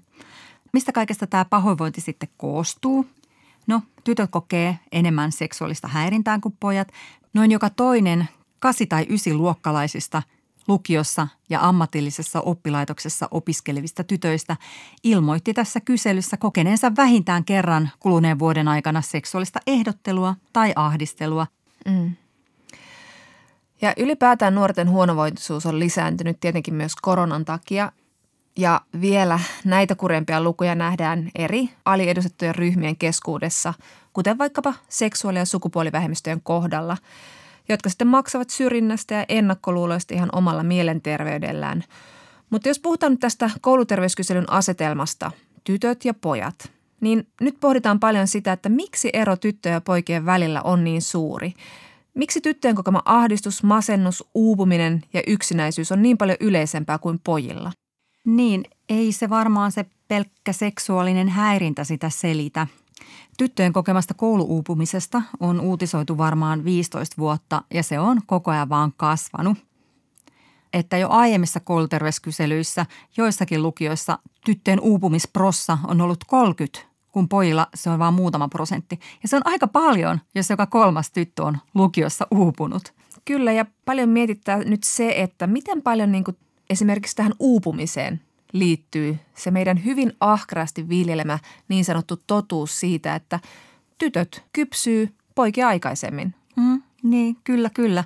Mistä 0.72 0.93
kaikesta 0.93 1.26
tämä 1.26 1.45
pahoinvointi 1.45 2.01
sitten 2.01 2.28
koostuu? 2.37 3.07
No, 3.66 3.83
tytöt 4.05 4.31
kokee 4.31 4.78
enemmän 4.93 5.33
seksuaalista 5.33 5.89
häirintää 5.89 6.39
kuin 6.43 6.57
pojat. 6.61 6.89
Noin 7.35 7.51
joka 7.51 7.70
toinen 7.70 8.28
kasi- 8.61 8.87
tai 8.87 9.07
ysiluokkalaisista 9.09 10.23
lukiossa 10.69 11.29
ja 11.49 11.61
ammatillisessa 11.69 12.41
oppilaitoksessa 12.41 13.29
opiskelevista 13.31 14.05
tytöistä 14.05 14.57
ilmoitti 15.05 15.55
tässä 15.55 15.81
kyselyssä 15.81 16.37
kokeneensa 16.37 16.97
vähintään 16.97 17.45
kerran 17.45 17.91
kuluneen 18.01 18.39
vuoden 18.39 18.69
aikana 18.69 19.03
seksuaalista 19.03 19.61
ehdottelua 19.67 20.35
tai 20.53 20.73
ahdistelua. 20.77 21.47
Mm. 21.87 22.11
Ja 23.83 23.95
ylipäätään 23.97 24.55
nuorten 24.55 24.91
huonovointisuus 24.91 25.67
on 25.67 25.79
lisääntynyt 25.79 26.41
tietenkin 26.41 26.75
myös 26.75 26.97
koronan 27.03 27.45
takia. 27.45 27.93
Ja 28.57 28.81
vielä 29.01 29.41
näitä 29.65 29.95
kurempia 29.95 30.43
lukuja 30.43 30.75
nähdään 30.75 31.31
eri 31.35 31.71
aliedustettujen 31.85 32.55
ryhmien 32.55 32.97
keskuudessa, 32.97 33.75
kuten 34.13 34.39
vaikkapa 34.39 34.75
seksuaali- 34.89 35.39
ja 35.39 35.45
sukupuolivähemmistöjen 35.45 36.41
kohdalla, 36.43 36.97
jotka 37.73 37.89
sitten 37.89 38.09
maksavat 38.09 38.51
syrjinnästä 38.51 39.14
ja 39.14 39.25
ennakkoluuloista 39.29 40.14
ihan 40.14 40.29
omalla 40.33 40.62
mielenterveydellään. 40.62 41.85
Mutta 42.51 42.68
jos 42.68 42.79
puhutaan 42.79 43.12
nyt 43.12 43.21
tästä 43.21 43.51
kouluterveyskyselyn 43.61 44.51
asetelmasta, 44.53 45.31
tytöt 45.64 46.05
ja 46.05 46.14
pojat, 46.14 46.73
niin 47.01 47.27
nyt 47.41 47.57
pohditaan 47.61 48.01
paljon 48.01 48.27
sitä, 48.27 48.53
että 48.53 48.68
miksi 48.68 49.11
ero 49.12 49.37
tyttöjen 49.37 49.75
ja 49.75 49.81
poikien 49.81 50.27
välillä 50.27 50.62
on 50.62 50.85
niin 50.85 51.03
suuri– 51.03 51.53
Miksi 52.14 52.41
tyttöjen 52.41 52.77
kokema 52.77 53.03
ahdistus, 53.05 53.62
masennus, 53.62 54.25
uupuminen 54.35 55.03
ja 55.12 55.23
yksinäisyys 55.27 55.93
on 55.93 56.03
niin 56.03 56.18
paljon 56.18 56.37
yleisempää 56.41 56.99
kuin 56.99 57.21
pojilla? 57.25 57.73
Niin, 58.25 58.64
ei 58.89 59.12
se 59.12 59.31
varmaan 59.31 59.73
se 59.73 59.87
pelkkä 60.09 60.53
seksuaalinen 60.53 61.29
häirintä 61.29 61.85
sitä 61.85 62.11
selitä. 62.11 62.66
Tyttöjen 63.39 63.73
kokemasta 63.73 64.15
kouluuupumisesta 64.15 65.23
on 65.41 65.61
uutisoitu 65.61 66.19
varmaan 66.19 66.65
15 66.65 67.17
vuotta 67.19 67.63
ja 67.75 67.83
se 67.83 68.01
on 68.01 68.21
koko 68.27 68.51
ajan 68.51 68.69
vaan 68.69 68.93
kasvanut. 68.97 69.59
Että 70.73 70.99
jo 70.99 71.09
aiemmissa 71.09 71.61
kouluterveyskyselyissä 71.61 72.87
joissakin 73.17 73.63
lukioissa 73.63 74.19
tyttöjen 74.45 74.81
uupumisprossa 74.81 75.79
on 75.89 76.01
ollut 76.01 76.25
30 76.25 76.91
kun 77.13 77.29
pojilla 77.29 77.67
se 77.75 77.91
on 77.91 77.99
vain 77.99 78.15
muutama 78.15 78.49
prosentti. 78.49 79.01
Ja 79.23 79.29
se 79.29 79.37
on 79.37 79.43
aika 79.45 79.69
paljon, 79.69 80.21
jos 80.35 80.51
joka 80.51 80.67
kolmas 80.67 81.11
tyttö 81.11 81.45
on 81.45 81.59
lukiossa 81.75 82.27
uupunut. 82.31 82.95
Kyllä, 83.25 83.53
ja 83.53 83.67
paljon 83.85 84.09
mietittää 84.09 84.59
nyt 84.59 84.85
se, 84.85 85.15
että 85.17 85.47
miten 85.47 85.83
paljon 85.83 86.13
niin 86.13 86.25
kuin 86.25 86.37
esimerkiksi 86.71 87.17
tähän 87.17 87.33
uupumiseen 87.39 88.21
liittyy 88.53 89.19
se 89.35 89.51
meidän 89.51 89.85
hyvin 89.85 90.13
ahkerasti 90.21 90.89
viljelemä 90.89 91.39
niin 91.69 91.85
sanottu 91.85 92.17
totuus 92.27 92.81
siitä, 92.81 93.15
että 93.15 93.41
tytöt 93.99 94.45
kypsyy 94.53 95.15
poikia 95.35 95.69
aikaisemmin. 95.69 96.35
Mm, 96.57 96.83
niin, 97.03 97.37
kyllä, 97.45 97.71
kyllä 97.75 98.05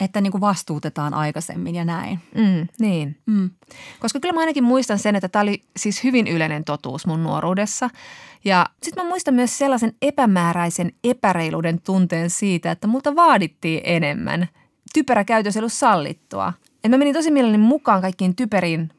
että 0.00 0.20
niin 0.20 0.30
kuin 0.30 0.40
vastuutetaan 0.40 1.14
aikaisemmin 1.14 1.74
ja 1.74 1.84
näin. 1.84 2.20
Mm, 2.34 2.68
niin. 2.78 3.16
Mm. 3.26 3.50
Koska 4.00 4.20
kyllä 4.20 4.32
mä 4.32 4.40
ainakin 4.40 4.64
muistan 4.64 4.98
sen, 4.98 5.16
että 5.16 5.28
tämä 5.28 5.42
oli 5.42 5.62
siis 5.76 6.04
hyvin 6.04 6.26
yleinen 6.26 6.64
totuus 6.64 7.06
mun 7.06 7.22
nuoruudessa. 7.22 7.90
Ja 8.44 8.66
sitten 8.82 9.04
mä 9.04 9.08
muistan 9.08 9.34
myös 9.34 9.58
sellaisen 9.58 9.92
epämääräisen 10.02 10.92
epäreiluuden 11.04 11.80
tunteen 11.80 12.30
siitä, 12.30 12.70
että 12.70 12.86
multa 12.86 13.16
vaadittiin 13.16 13.80
enemmän. 13.84 14.48
Typerä 14.94 15.24
käytös 15.24 15.56
ei 15.56 15.60
ollut 15.60 15.72
sallittua. 15.72 16.52
Et 16.84 16.90
mä 16.90 16.98
menin 16.98 17.14
tosi 17.14 17.30
mielelläni 17.30 17.62
mukaan 17.62 18.00
kaikkiin 18.00 18.36
typeriin, 18.36 18.90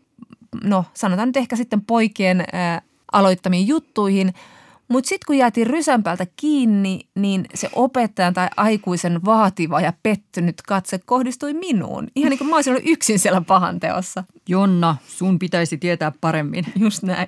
no 0.64 0.86
sanotaan 0.93 1.30
nyt 1.30 1.38
ehkä 1.38 1.56
sitten 1.56 1.82
poikien 1.82 2.43
ää, 2.53 2.82
aloittamiin 3.12 3.68
juttuihin– 3.68 4.34
mutta 4.88 5.08
sitten 5.08 5.26
kun 5.28 5.38
jäätiin 5.38 5.68
rysänpäältä 5.68 6.28
kiinni, 6.36 6.99
niin 7.16 7.45
se 7.53 7.70
opettajan 7.74 8.34
tai 8.34 8.47
aikuisen 8.58 9.26
vaativa 9.26 9.82
ja 9.82 9.93
pettynyt 10.03 10.62
katse 10.62 10.99
kohdistui 11.06 11.53
minuun. 11.53 12.08
Ihan 12.16 12.30
niin 12.30 12.38
kuin 12.38 12.49
mä 12.49 12.56
olisin 12.56 12.74
ollut 12.74 12.89
yksin 12.89 13.20
siellä 13.20 13.41
pahan 13.41 13.80
teossa. 13.80 14.24
Jonna, 14.49 14.95
sun 15.08 15.39
pitäisi 15.39 15.78
tietää 15.78 16.12
paremmin. 16.22 16.66
Just 16.76 17.03
näin. 17.03 17.28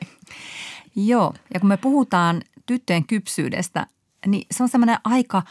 Joo, 0.95 1.33
ja 1.53 1.59
kun 1.59 1.69
me 1.69 1.77
puhutaan 1.77 2.41
tyttöjen 2.65 3.07
kypsyydestä, 3.07 3.87
niin 4.27 4.47
se 4.51 4.63
on 4.63 4.69
semmoinen 4.69 4.97
aika 5.03 5.43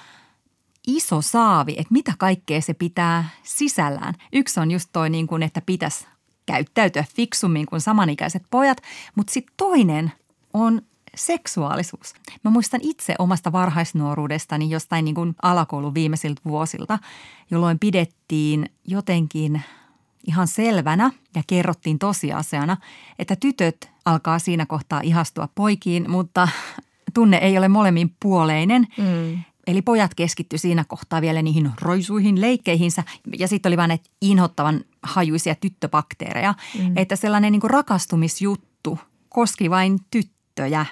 iso 0.86 1.22
saavi, 1.22 1.72
että 1.72 1.92
mitä 1.92 2.12
kaikkea 2.18 2.60
se 2.60 2.74
pitää 2.74 3.28
sisällään. 3.42 4.14
Yksi 4.32 4.60
on 4.60 4.70
just 4.70 4.88
toi, 4.92 5.10
niin 5.10 5.26
kuin, 5.26 5.42
että 5.42 5.62
pitäisi 5.66 6.06
käyttäytyä 6.46 7.04
fiksummin 7.16 7.66
kuin 7.66 7.80
samanikäiset 7.80 8.42
pojat, 8.50 8.78
mutta 9.14 9.32
sitten 9.32 9.54
toinen 9.56 10.12
on 10.54 10.82
seksuaalisuus. 11.14 12.14
Mä 12.44 12.50
muistan 12.50 12.80
itse 12.82 13.14
omasta 13.18 13.52
varhaisnuoruudestani 13.52 14.70
jostain 14.70 15.04
niin 15.04 15.14
kuin 15.14 15.34
alakoulun 15.42 15.94
viimeisiltä 15.94 16.40
vuosilta, 16.44 16.98
jolloin 17.50 17.78
pidettiin 17.78 18.70
jotenkin 18.84 19.62
ihan 20.26 20.48
selvänä 20.48 21.10
ja 21.34 21.42
kerrottiin 21.46 21.98
tosiasiana, 21.98 22.76
että 23.18 23.36
tytöt 23.36 23.90
alkaa 24.04 24.38
siinä 24.38 24.66
kohtaa 24.66 25.00
ihastua 25.00 25.48
poikiin, 25.54 26.10
mutta 26.10 26.48
tunne 27.14 27.36
ei 27.36 27.58
ole 27.58 27.68
molemmin 27.68 28.14
puoleinen. 28.20 28.86
Mm. 28.98 29.38
Eli 29.66 29.82
pojat 29.82 30.14
keskitty 30.14 30.58
siinä 30.58 30.84
kohtaa 30.88 31.20
vielä 31.20 31.42
niihin 31.42 31.70
roisuihin 31.80 32.40
leikkeihinsä 32.40 33.02
ja 33.38 33.48
sitten 33.48 33.70
oli 33.70 33.76
vain 33.76 33.88
näitä 33.88 34.10
inhottavan 34.20 34.84
hajuisia 35.02 35.54
tyttöbakteereja. 35.54 36.54
Mm. 36.78 36.96
Että 36.96 37.16
sellainen 37.16 37.52
niin 37.52 37.62
rakastumisjuttu 37.70 38.98
koski 39.28 39.70
vain 39.70 39.98
tyttöjä. 40.10 40.86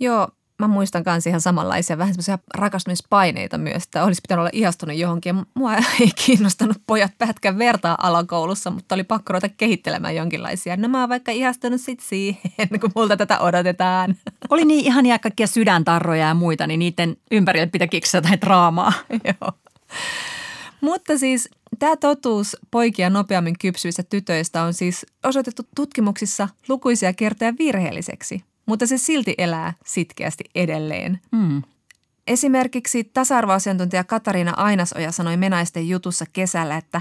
Joo, 0.00 0.28
mä 0.58 0.68
muistan 0.68 1.02
myös 1.06 1.26
ihan 1.26 1.40
samanlaisia 1.40 1.98
vähän 1.98 2.14
semmoisia 2.14 2.38
rakastumispaineita 2.54 3.58
myös, 3.58 3.82
että 3.82 4.04
olisi 4.04 4.20
pitänyt 4.22 4.40
olla 4.40 4.50
ihastunut 4.52 4.96
johonkin. 4.96 5.46
Mua 5.54 5.74
ei 6.00 6.10
kiinnostanut 6.26 6.76
pojat 6.86 7.12
pätkän 7.18 7.58
vertaa 7.58 7.98
alakoulussa, 8.02 8.70
mutta 8.70 8.94
oli 8.94 9.04
pakko 9.04 9.32
ruveta 9.32 9.54
kehittelemään 9.56 10.16
jonkinlaisia. 10.16 10.76
No 10.76 10.88
mä 10.88 11.00
oon 11.00 11.08
vaikka 11.08 11.32
ihastunut 11.32 11.80
sit 11.80 12.00
siihen, 12.00 12.40
kun 12.80 12.90
multa 12.94 13.16
tätä 13.16 13.38
odotetaan. 13.38 14.16
Oli 14.50 14.64
niin 14.64 14.84
ihania 14.84 15.18
kaikkia 15.18 15.46
sydäntarroja 15.46 16.26
ja 16.26 16.34
muita, 16.34 16.66
niin 16.66 16.78
niiden 16.78 17.16
ympärille 17.30 17.66
pitää 17.66 17.88
kiksaa 17.88 18.22
tai 18.22 18.40
draamaa. 18.40 18.92
Joo. 19.24 19.52
Mutta 20.80 21.18
siis 21.18 21.48
tämä 21.78 21.96
totuus 21.96 22.56
poikia 22.70 23.10
nopeammin 23.10 23.58
kypsyistä 23.60 24.02
tytöistä 24.02 24.62
on 24.62 24.74
siis 24.74 25.06
osoitettu 25.24 25.62
tutkimuksissa 25.76 26.48
lukuisia 26.68 27.12
kertoja 27.12 27.54
virheelliseksi– 27.58 28.42
mutta 28.66 28.86
se 28.86 28.98
silti 28.98 29.34
elää 29.38 29.72
sitkeästi 29.84 30.44
edelleen. 30.54 31.20
Mm. 31.32 31.62
Esimerkiksi 32.26 33.04
tasa-arvoasiantuntija 33.04 34.04
Katariina 34.04 34.52
Ainasoja 34.56 35.12
sanoi 35.12 35.36
Menaisten 35.36 35.88
jutussa 35.88 36.24
kesällä, 36.32 36.76
että 36.76 37.00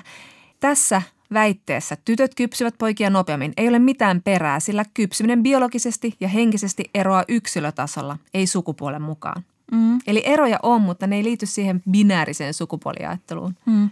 tässä 0.60 1.02
väitteessä 1.34 1.98
tytöt 2.06 2.36
kypsyvät 2.36 2.76
poikia 2.78 3.10
nopeammin 3.10 3.54
ei 3.58 3.68
ole 3.68 3.80
mitään 3.80 4.22
perää, 4.22 4.60
sillä 4.60 4.86
kypsyminen 4.94 5.44
biologisesti 5.44 6.16
ja 6.20 6.28
henkisesti 6.28 6.84
eroaa 6.94 7.24
yksilötasolla, 7.28 8.18
ei 8.34 8.48
sukupuolen 8.48 9.02
mukaan. 9.02 9.44
Mm. 9.72 10.00
Eli 10.08 10.24
eroja 10.26 10.60
on, 10.64 10.82
mutta 10.82 11.08
ne 11.08 11.16
ei 11.16 11.24
liity 11.24 11.46
siihen 11.46 11.84
binääriseen 11.92 12.54
sukupuoliajatteluun. 12.54 13.56
Mm. 13.66 13.90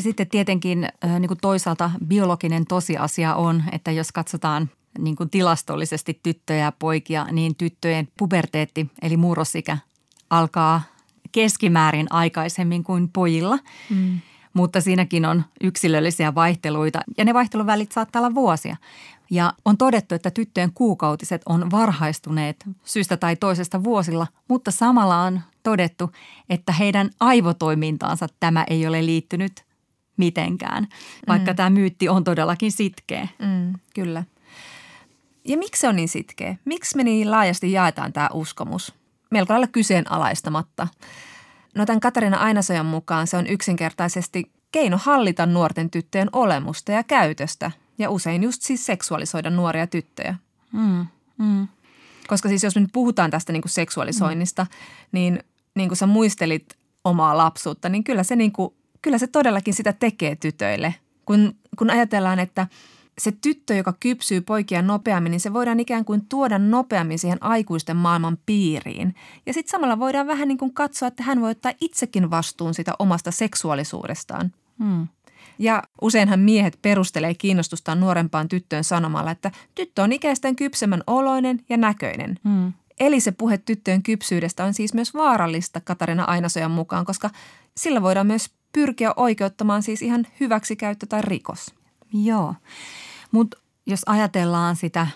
Sitten 0.00 0.28
tietenkin 0.28 0.88
niin 1.18 1.28
kuin 1.28 1.40
toisaalta 1.40 1.90
biologinen 2.06 2.66
tosiasia 2.66 3.34
on, 3.34 3.64
että 3.72 3.90
jos 3.90 4.12
katsotaan 4.12 4.70
niin 4.98 5.16
kuin 5.16 5.30
tilastollisesti 5.30 6.20
tyttöjä 6.22 6.64
ja 6.64 6.72
poikia, 6.72 7.26
niin 7.32 7.56
tyttöjen 7.56 8.08
puberteetti 8.18 8.90
eli 9.02 9.16
murrosikä 9.16 9.78
alkaa 10.30 10.82
keskimäärin 11.32 12.06
aikaisemmin 12.10 12.84
kuin 12.84 13.08
pojilla. 13.08 13.58
Mm. 13.90 14.20
Mutta 14.54 14.80
siinäkin 14.80 15.24
on 15.24 15.44
yksilöllisiä 15.60 16.34
vaihteluita 16.34 17.00
ja 17.18 17.24
ne 17.24 17.34
vaihteluvälit 17.34 17.92
saattaa 17.92 18.20
olla 18.20 18.34
vuosia. 18.34 18.76
Ja 19.30 19.52
on 19.64 19.76
todettu, 19.76 20.14
että 20.14 20.30
tyttöjen 20.30 20.72
kuukautiset 20.72 21.42
on 21.46 21.70
varhaistuneet 21.70 22.64
syystä 22.84 23.16
tai 23.16 23.36
toisesta 23.36 23.84
vuosilla, 23.84 24.26
mutta 24.48 24.70
samalla 24.70 25.22
on 25.22 25.40
todettu, 25.62 26.10
että 26.50 26.72
heidän 26.72 27.10
aivotoimintaansa 27.20 28.26
tämä 28.40 28.64
ei 28.70 28.86
ole 28.86 29.06
liittynyt 29.06 29.64
mitenkään, 30.16 30.88
vaikka 31.28 31.50
mm. 31.50 31.56
tämä 31.56 31.70
myytti 31.70 32.08
on 32.08 32.24
todellakin 32.24 32.72
sitkeä. 32.72 33.28
Mm, 33.38 33.72
kyllä. 33.94 34.24
Ja 35.48 35.56
miksi 35.56 35.80
se 35.80 35.88
on 35.88 35.96
niin 35.96 36.08
sitkeä? 36.08 36.56
Miksi 36.64 36.96
me 36.96 37.04
niin 37.04 37.30
laajasti 37.30 37.72
jaetaan 37.72 38.12
tämä 38.12 38.28
uskomus? 38.32 38.94
Melko 39.30 39.52
lailla 39.52 39.66
kyseenalaistamatta. 39.66 40.88
No 41.74 41.86
tämän 41.86 42.00
Katarina 42.00 42.36
Ainasojan 42.36 42.86
mukaan 42.86 43.26
se 43.26 43.36
on 43.36 43.46
yksinkertaisesti 43.46 44.50
keino 44.72 44.98
hallita 45.02 45.46
nuorten 45.46 45.90
tyttöjen 45.90 46.28
olemusta 46.32 46.92
ja 46.92 47.02
käytöstä 47.02 47.70
ja 47.98 48.10
usein 48.10 48.42
just 48.42 48.62
siis 48.62 48.86
seksuaalisoida 48.86 49.50
nuoria 49.50 49.86
tyttöjä. 49.86 50.34
Mm, 50.72 51.06
mm. 51.38 51.68
Koska 52.26 52.48
siis 52.48 52.64
jos 52.64 52.74
me 52.74 52.80
nyt 52.80 52.92
puhutaan 52.92 53.30
tästä 53.30 53.52
niin 53.52 53.62
kuin 53.62 53.72
seksuaalisoinnista, 53.72 54.62
mm. 54.62 54.68
niin 55.12 55.44
niin 55.74 55.88
kuin 55.88 55.96
sä 55.96 56.06
muistelit 56.06 56.76
omaa 57.04 57.36
lapsuutta, 57.36 57.88
niin 57.88 58.04
kyllä 58.04 58.22
se, 58.22 58.36
niin 58.36 58.52
kuin, 58.52 58.74
kyllä 59.02 59.18
se 59.18 59.26
todellakin 59.26 59.74
sitä 59.74 59.92
tekee 59.92 60.36
tytöille– 60.36 60.94
kun, 61.26 61.56
kun 61.78 61.90
ajatellaan, 61.90 62.38
että 62.38 62.66
se 63.18 63.32
tyttö, 63.32 63.74
joka 63.74 63.94
kypsyy 64.00 64.40
poikia 64.40 64.82
nopeammin, 64.82 65.30
niin 65.30 65.40
se 65.40 65.52
voidaan 65.52 65.80
ikään 65.80 66.04
kuin 66.04 66.26
tuoda 66.28 66.58
nopeammin 66.58 67.18
siihen 67.18 67.42
aikuisten 67.42 67.96
maailman 67.96 68.38
piiriin. 68.46 69.14
Ja 69.46 69.52
sitten 69.52 69.70
samalla 69.70 69.98
voidaan 69.98 70.26
vähän 70.26 70.48
niin 70.48 70.58
kuin 70.58 70.74
katsoa, 70.74 71.08
että 71.08 71.22
hän 71.22 71.40
voi 71.40 71.50
ottaa 71.50 71.72
itsekin 71.80 72.30
vastuun 72.30 72.74
sitä 72.74 72.92
omasta 72.98 73.30
seksuaalisuudestaan. 73.30 74.52
Hmm. 74.78 75.08
Ja 75.58 75.82
useinhan 76.00 76.40
miehet 76.40 76.78
perustelee 76.82 77.34
kiinnostustaan 77.34 78.00
nuorempaan 78.00 78.48
tyttöön 78.48 78.84
sanomalla, 78.84 79.30
että 79.30 79.50
tyttö 79.74 80.02
on 80.02 80.12
ikäisten 80.12 80.56
kypsemmän 80.56 81.02
oloinen 81.06 81.64
ja 81.68 81.76
näköinen. 81.76 82.38
Hmm. 82.44 82.72
Eli 83.00 83.20
se 83.20 83.32
puhe 83.32 83.58
tyttöjen 83.58 84.02
kypsyydestä 84.02 84.64
on 84.64 84.74
siis 84.74 84.94
myös 84.94 85.14
vaarallista 85.14 85.80
Katarina 85.80 86.24
Ainasojan 86.24 86.70
mukaan, 86.70 87.04
koska 87.04 87.30
sillä 87.76 88.02
voidaan 88.02 88.26
myös 88.26 88.50
pyrkiä 88.72 89.12
oikeuttamaan 89.16 89.82
siis 89.82 90.02
ihan 90.02 90.26
hyväksikäyttö 90.40 91.06
tai 91.06 91.22
rikos. 91.22 91.74
Joo, 92.12 92.54
mutta 93.36 93.58
jos 93.86 94.00
ajatellaan 94.06 94.76
sitä 94.76 95.06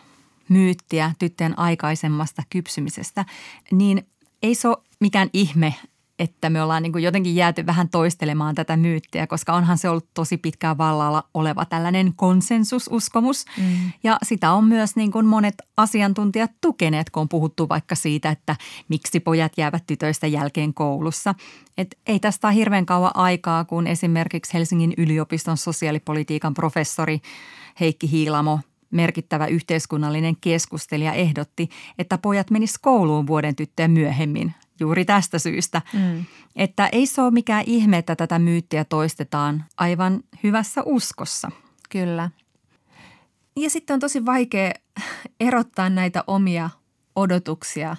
myyttiä 0.49 1.12
tyttöjen 1.18 1.59
aikaisemmasta 1.59 2.43
kypsymisestä, 2.51 3.25
niin 3.71 4.07
ei 4.43 4.55
se 4.55 4.68
ole 4.68 4.77
mikään 5.01 5.31
ihme, 5.33 5.75
että 6.21 6.51
me 6.51 6.62
ollaan 6.62 6.83
niin 6.83 6.93
kuin 6.93 7.05
jotenkin 7.05 7.37
jääty 7.37 7.66
vähän 7.66 7.89
toistelemaan 7.89 8.55
tätä 8.55 8.77
myyttiä, 8.77 9.27
koska 9.27 9.53
onhan 9.53 9.79
se 9.79 9.89
ollut 9.89 10.07
tosi 10.14 10.37
pitkään 10.37 10.79
vallalla 10.79 11.25
oleva 11.35 11.64
tällainen 11.64 12.12
konsensususkomus. 12.16 13.45
Mm. 13.57 13.93
Ja 14.05 14.18
sitä 14.23 14.53
on 14.53 14.64
myös 14.64 14.97
niin 14.97 15.12
kuin 15.12 15.27
monet 15.27 15.55
asiantuntijat 15.77 16.51
tukeneet, 16.61 17.11
kun 17.11 17.21
on 17.21 17.29
puhuttu 17.29 17.68
vaikka 17.68 17.95
siitä, 17.95 18.31
että 18.31 18.57
miksi 18.89 19.21
pojat 19.21 19.53
jäävät 19.57 19.87
tytöistä 19.87 20.27
jälkeen 20.27 20.75
koulussa. 20.75 21.35
Et 21.79 21.99
ei 22.07 22.21
tästä 22.21 22.49
ole 22.49 22.55
hirveän 22.55 22.87
kauan 22.87 23.16
aikaa, 23.16 23.64
kun 23.64 23.87
esimerkiksi 23.87 24.55
Helsingin 24.55 24.95
yliopiston 24.97 25.57
sosiaalipolitiikan 25.57 26.55
professori 26.55 27.21
Heikki 27.81 28.11
Hiilamo 28.11 28.61
merkittävä 28.91 29.47
yhteiskunnallinen 29.47 30.37
keskustelija 30.41 31.12
ehdotti, 31.12 31.68
että 31.99 32.18
pojat 32.18 32.51
menis 32.51 32.79
kouluun 32.79 33.27
vuoden 33.27 33.57
tyttöjä 33.57 33.89
myöhemmin 33.89 34.55
juuri 34.81 35.05
tästä 35.05 35.39
syystä. 35.39 35.83
Mm. 35.93 36.24
Että 36.57 36.87
ei 36.87 37.07
se 37.07 37.22
ole 37.22 37.31
mikään 37.31 37.64
ihme, 37.66 37.99
että 37.99 38.16
tätä 38.16 38.39
myyttiä 38.39 38.85
toistetaan 38.85 39.64
aivan 39.76 40.20
hyvässä 40.43 40.83
uskossa. 40.87 41.51
Kyllä. 41.91 42.31
Ja 43.57 43.70
sitten 43.70 43.95
on 43.95 44.01
tosi 44.01 44.26
vaikea 44.26 44.72
erottaa 45.41 45.91
näitä 45.91 46.24
omia 46.26 46.70
odotuksia 47.16 47.97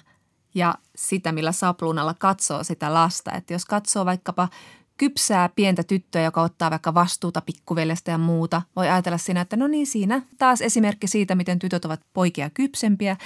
ja 0.54 0.74
sitä, 0.96 1.32
millä 1.32 1.52
sapluunalla 1.52 2.14
katsoo 2.14 2.64
sitä 2.64 2.94
lasta. 2.94 3.32
Että 3.32 3.54
jos 3.54 3.64
katsoo 3.64 4.04
vaikkapa 4.04 4.48
kypsää 4.96 5.48
pientä 5.48 5.82
tyttöä, 5.82 6.22
joka 6.22 6.42
ottaa 6.42 6.70
vaikka 6.70 6.94
vastuuta 6.94 7.40
pikkuveljestä 7.40 8.10
ja 8.10 8.18
muuta, 8.18 8.62
voi 8.76 8.88
ajatella 8.88 9.18
siinä, 9.18 9.40
että 9.40 9.56
no 9.56 9.66
niin 9.66 9.86
siinä 9.86 10.22
taas 10.38 10.60
esimerkki 10.60 11.06
siitä, 11.06 11.34
miten 11.34 11.58
tytöt 11.58 11.84
ovat 11.84 12.00
poikia 12.12 12.50
kypsempiä. 12.50 13.16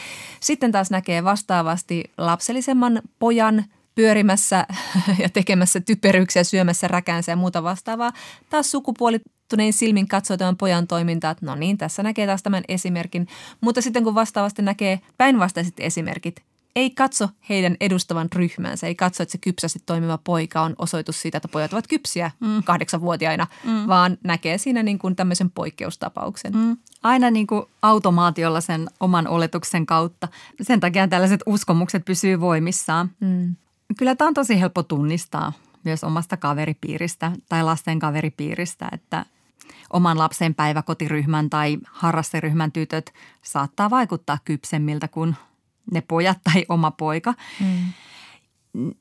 Sitten 0.41 0.73
taas 0.73 0.91
näkee 0.91 1.25
vastaavasti 1.25 2.05
lapsellisemman 2.19 3.03
pojan 3.19 3.65
pyörimässä 3.95 4.67
ja 5.23 5.29
tekemässä 5.29 5.81
typeryksiä, 5.81 6.45
syömässä 6.45 6.89
räkäänsä 6.89 7.33
ja 7.33 7.37
muuta 7.37 7.63
vastaavaa. 7.63 8.13
Taas 8.51 8.71
sukupuolittunein 8.71 9.73
silmin 9.73 10.09
katsoo 10.09 10.37
tämän 10.37 10.57
pojan 10.57 10.87
toimintaa, 10.87 11.31
että 11.31 11.47
no 11.47 11.55
niin, 11.55 11.79
tässä 11.79 12.03
näkee 12.03 12.27
taas 12.27 12.43
tämän 12.43 12.65
esimerkin. 12.69 13.27
Mutta 13.61 13.83
sitten 13.83 14.05
kun 14.05 14.15
vastaavasti 14.15 14.63
näkee 14.63 15.01
päinvastaiset 15.19 15.75
esimerkit, 15.79 16.43
ei 16.77 16.91
katso 16.91 17.29
heidän 17.49 17.77
edustavan 17.81 18.29
ryhmänsä, 18.35 18.87
ei 18.87 18.95
katso, 18.95 19.23
että 19.23 19.33
se 19.33 19.39
kypsästi 19.39 19.79
toimiva 19.87 20.19
poika 20.19 20.61
on 20.61 20.75
osoitus 20.79 21.23
siitä, 21.23 21.39
että 21.39 21.49
pojat 21.49 21.73
ovat 21.73 21.87
kypsiä 21.87 22.31
mm. 22.41 22.63
kahdeksanvuotiaina, 22.63 23.47
mm. 23.65 23.87
vaan 23.87 24.19
näkee 24.25 24.59
siinä 24.59 24.83
niin 24.83 24.99
kuin 24.99 25.17
tämmöisen 25.17 25.51
poikkeustapauksen. 25.51 26.53
Mm. 26.53 26.77
Aina 27.03 27.31
niin 27.31 27.47
kuin 27.47 27.65
automaatiolla 27.83 28.61
sen 28.61 28.89
oman 29.01 29.29
oletuksen 29.29 29.87
kautta. 29.87 30.29
Sen 30.63 30.81
takia 30.81 31.09
tällaiset 31.09 31.41
uskomukset 31.47 32.05
pysyy 32.05 32.41
voimissaan. 32.41 33.11
Mm. 33.21 33.55
Kyllä 33.99 34.15
tämä 34.15 34.29
on 34.29 34.35
tosi 34.35 34.61
helppo 34.61 34.83
tunnistaa 34.83 35.53
myös 35.85 36.05
omasta 36.05 36.37
kaveripiiristä 36.37 37.33
tai 37.49 37.63
lasten 37.63 37.99
kaveripiiristä, 37.99 38.89
että 38.93 39.27
oman 39.93 40.19
lapsen 40.19 40.55
päiväkotiryhmän 40.55 41.51
tai 41.51 41.79
harrasteryhmän 41.91 42.73
tytöt 42.73 43.13
saattaa 43.43 43.91
vaikuttaa 43.91 44.39
kypsemmiltä 44.45 45.09
kuin 45.09 45.37
ne 45.93 46.01
pojat 46.01 46.39
tai 46.45 46.65
oma 46.69 46.91
poika. 46.91 47.35
Mm. 47.61 47.93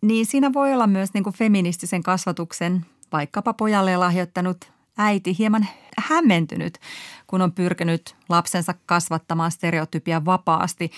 Niin 0.02 0.26
siinä 0.26 0.54
voi 0.54 0.74
olla 0.74 0.88
myös 0.88 1.14
niin 1.14 1.24
kuin 1.24 1.36
feministisen 1.36 2.04
kasvatuksen 2.04 2.86
vaikkapa 3.12 3.54
pojalle 3.54 3.98
lahjoittanut 3.98 4.72
äiti 4.98 5.38
hieman 5.38 5.68
hämmentynyt, 5.98 6.80
kun 7.28 7.42
on 7.42 7.52
pyrkinyt 7.52 8.16
lapsensa 8.30 8.74
kasvattamaan 8.86 9.52
stereotypia 9.52 10.26
vapaasti. 10.26 10.92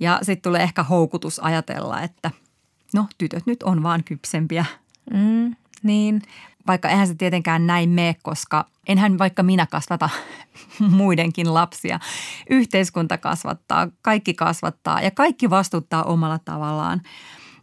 Ja 0.00 0.18
sitten 0.22 0.42
tulee 0.42 0.62
ehkä 0.62 0.82
houkutus 0.82 1.38
ajatella, 1.38 2.02
että 2.02 2.30
no 2.94 3.06
tytöt 3.18 3.46
nyt 3.46 3.62
on 3.62 3.82
vaan 3.82 4.04
kypsempiä. 4.04 4.64
Mm, 5.10 5.56
niin 5.82 6.22
vaikka 6.66 6.88
eihän 6.88 7.06
se 7.06 7.14
tietenkään 7.14 7.66
näin 7.66 7.90
mene, 7.90 8.16
koska 8.22 8.66
enhän 8.88 9.18
vaikka 9.18 9.42
minä 9.42 9.66
kasvata 9.66 10.10
muidenkin 10.90 11.54
lapsia. 11.54 12.00
Yhteiskunta 12.50 13.18
kasvattaa, 13.18 13.88
kaikki 14.02 14.34
kasvattaa 14.34 15.00
ja 15.00 15.10
kaikki 15.10 15.50
vastuttaa 15.50 16.02
omalla 16.02 16.38
tavallaan. 16.38 17.02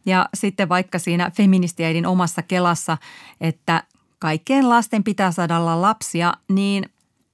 Ja 0.06 0.30
sitten 0.34 0.70
vaikka 0.70 1.00
siinä 1.00 1.32
feministiäidin 1.32 2.06
omassa 2.06 2.42
kelassa, 2.42 2.98
että 3.42 3.84
kaikkien 4.20 4.70
lasten 4.70 5.04
pitää 5.04 5.32
saada 5.32 5.58
olla 5.58 5.82
lapsia, 5.82 6.34
niin 6.50 6.90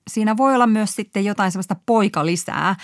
siinä 0.08 0.38
voi 0.38 0.56
olla 0.56 0.68
myös 0.68 0.96
sitten 0.96 1.26
jotain 1.26 1.52
sellaista 1.52 1.76
poika 1.86 2.26
lisää, 2.26 2.76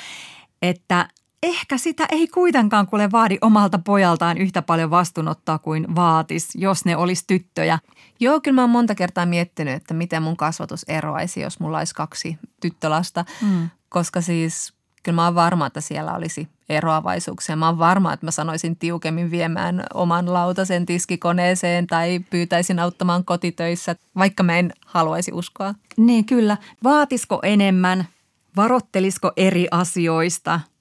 että 0.61 1.07
ehkä 1.43 1.77
sitä 1.77 2.05
ei 2.11 2.27
kuitenkaan 2.27 2.87
kuule 2.87 3.11
vaadi 3.11 3.37
omalta 3.41 3.79
pojaltaan 3.79 4.37
yhtä 4.37 4.61
paljon 4.61 4.89
vastuunottaa 4.89 5.59
kuin 5.59 5.95
vaatis, 5.95 6.55
jos 6.55 6.85
ne 6.85 6.97
olisi 6.97 7.23
tyttöjä. 7.27 7.79
Joo, 8.19 8.41
kyllä 8.41 8.55
mä 8.55 8.61
oon 8.61 8.69
monta 8.69 8.95
kertaa 8.95 9.25
miettinyt, 9.25 9.73
että 9.73 9.93
miten 9.93 10.23
mun 10.23 10.37
kasvatus 10.37 10.83
eroaisi, 10.87 11.41
jos 11.41 11.59
mulla 11.59 11.77
olisi 11.77 11.95
kaksi 11.95 12.37
tyttölasta. 12.61 13.25
Mm. 13.41 13.69
Koska 13.89 14.21
siis 14.21 14.73
kyllä 15.03 15.15
mä 15.15 15.25
oon 15.25 15.35
varma, 15.35 15.67
että 15.67 15.81
siellä 15.81 16.13
olisi 16.13 16.47
eroavaisuuksia. 16.69 17.55
Mä 17.55 17.65
oon 17.65 17.79
varma, 17.79 18.13
että 18.13 18.25
mä 18.25 18.31
sanoisin 18.31 18.75
tiukemmin 18.75 19.31
viemään 19.31 19.83
oman 19.93 20.33
lautasen 20.33 20.85
tiskikoneeseen 20.85 21.87
tai 21.87 22.19
pyytäisin 22.29 22.79
auttamaan 22.79 23.25
kotitöissä, 23.25 23.95
vaikka 24.17 24.43
mä 24.43 24.57
en 24.57 24.73
haluaisi 24.85 25.31
uskoa. 25.33 25.75
Niin 25.97 26.25
kyllä. 26.25 26.57
Vaatisko 26.83 27.39
enemmän? 27.43 28.07
Varottelisiko 28.55 29.31
eri 29.37 29.67
asioista– 29.71 30.59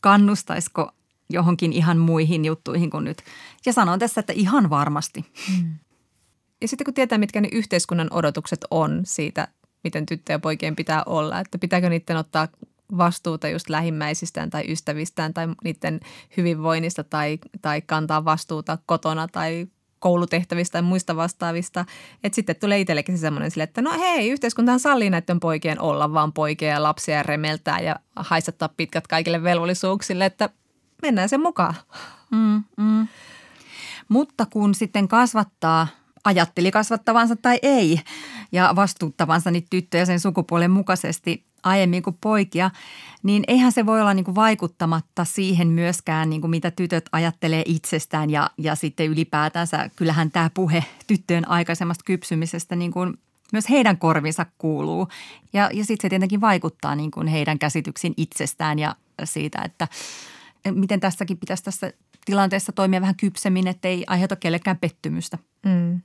kannustaisiko 0.00 0.90
johonkin 1.30 1.72
ihan 1.72 1.98
muihin 1.98 2.44
juttuihin 2.44 2.90
kuin 2.90 3.04
nyt. 3.04 3.22
Ja 3.66 3.72
sanon 3.72 3.98
tässä, 3.98 4.20
että 4.20 4.32
ihan 4.32 4.70
varmasti. 4.70 5.32
Mm. 5.58 5.74
Ja 6.60 6.68
sitten 6.68 6.84
kun 6.84 6.94
tietää, 6.94 7.18
mitkä 7.18 7.40
ne 7.40 7.48
yhteiskunnan 7.52 8.08
odotukset 8.10 8.64
on 8.70 9.00
siitä, 9.04 9.48
miten 9.84 10.06
tyttöjä 10.06 10.34
ja 10.34 10.38
poikien 10.38 10.76
pitää 10.76 11.02
olla, 11.06 11.40
että 11.40 11.58
pitääkö 11.58 11.88
niiden 11.88 12.16
ottaa 12.16 12.48
vastuuta 12.96 13.48
just 13.48 13.68
lähimmäisistään 13.68 14.50
tai 14.50 14.64
ystävistään 14.72 15.34
tai 15.34 15.48
niiden 15.64 16.00
hyvinvoinnista 16.36 17.04
tai, 17.04 17.38
tai 17.62 17.80
kantaa 17.80 18.24
vastuuta 18.24 18.78
kotona 18.86 19.28
tai 19.28 19.66
koulutehtävistä 20.00 20.78
ja 20.78 20.82
muista 20.82 21.16
vastaavista. 21.16 21.84
Että 22.24 22.34
sitten 22.34 22.56
tulee 22.56 22.80
itsellekin 22.80 23.18
se 23.18 23.20
semmoinen 23.20 23.50
sille, 23.50 23.64
että 23.64 23.82
no 23.82 23.98
hei, 23.98 24.30
yhteiskuntahan 24.30 24.80
sallii 24.80 25.10
näiden 25.10 25.40
poikien 25.40 25.80
olla 25.80 26.12
vaan 26.12 26.32
poikia 26.32 26.68
ja 26.68 26.82
lapsia 26.82 27.16
ja 27.16 27.22
remeltää 27.22 27.80
ja 27.80 27.96
haisattaa 28.16 28.68
pitkät 28.68 29.06
kaikille 29.06 29.42
velvollisuuksille, 29.42 30.24
että 30.24 30.50
mennään 31.02 31.28
sen 31.28 31.40
mukaan. 31.40 31.74
Mm, 32.30 32.62
mm. 32.76 33.08
Mutta 34.08 34.46
kun 34.46 34.74
sitten 34.74 35.08
kasvattaa, 35.08 35.86
ajatteli 36.24 36.70
kasvattavansa 36.70 37.36
tai 37.36 37.58
ei 37.62 38.00
ja 38.52 38.72
vastuuttavansa 38.76 39.50
niitä 39.50 39.66
tyttöjä 39.70 40.04
sen 40.04 40.20
sukupuolen 40.20 40.70
mukaisesti, 40.70 41.44
aiemmin 41.62 42.02
kuin 42.02 42.18
poikia, 42.20 42.70
niin 43.22 43.44
eihän 43.48 43.72
se 43.72 43.86
voi 43.86 44.00
olla 44.00 44.14
niin 44.14 44.24
kuin 44.24 44.34
vaikuttamatta 44.34 45.24
siihen 45.24 45.68
myöskään, 45.68 46.30
niin 46.30 46.40
kuin 46.40 46.50
mitä 46.50 46.70
tytöt 46.70 47.08
ajattelee 47.12 47.62
itsestään 47.66 48.30
ja, 48.30 48.50
ja 48.58 48.74
sitten 48.74 49.06
ylipäätänsä. 49.06 49.90
Kyllähän 49.96 50.30
tämä 50.30 50.50
puhe 50.54 50.84
tyttöjen 51.06 51.48
aikaisemmasta 51.48 52.04
kypsymisestä 52.04 52.76
niin 52.76 52.92
kuin 52.92 53.18
myös 53.52 53.70
heidän 53.70 53.98
korvinsa 53.98 54.46
kuuluu. 54.58 55.08
Ja, 55.52 55.70
ja 55.72 55.84
sitten 55.84 56.02
se 56.02 56.08
tietenkin 56.08 56.40
vaikuttaa 56.40 56.94
niin 56.94 57.10
kuin 57.10 57.26
heidän 57.26 57.58
käsityksiin 57.58 58.14
itsestään 58.16 58.78
ja 58.78 58.96
siitä, 59.24 59.62
että 59.64 59.88
miten 60.74 61.00
tässäkin 61.00 61.38
pitäisi 61.38 61.64
tässä 61.64 61.92
tilanteessa 62.24 62.72
toimia 62.72 63.00
vähän 63.00 63.16
kypsemmin, 63.16 63.66
ettei 63.66 64.04
aiheuta 64.06 64.36
kellekään 64.36 64.78
pettymystä. 64.78 65.38
Mm. 65.64 66.00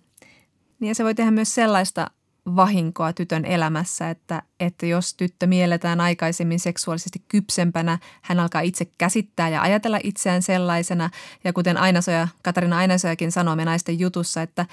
Niin 0.79 0.87
ja 0.87 0.95
se 0.95 1.03
voi 1.03 1.15
tehdä 1.15 1.31
myös 1.31 1.55
sellaista 1.55 2.11
vahinkoa 2.55 3.13
tytön 3.13 3.45
elämässä, 3.45 4.09
että, 4.09 4.41
että 4.59 4.85
jos 4.85 5.13
tyttö 5.13 5.47
mielletään 5.47 6.01
aikaisemmin 6.01 6.59
seksuaalisesti 6.59 7.23
kypsempänä, 7.27 7.99
hän 8.21 8.39
alkaa 8.39 8.61
itse 8.61 8.85
käsittää 8.97 9.49
ja 9.49 9.61
ajatella 9.61 9.99
itseään 10.03 10.41
sellaisena. 10.41 11.09
Ja 11.43 11.53
kuten 11.53 11.77
Ainasoja, 11.77 12.27
Katarina 12.43 12.77
Ainasojakin 12.77 13.31
sanoo 13.31 13.55
me 13.55 13.65
naisten 13.65 13.99
jutussa, 13.99 14.41
että 14.41 14.65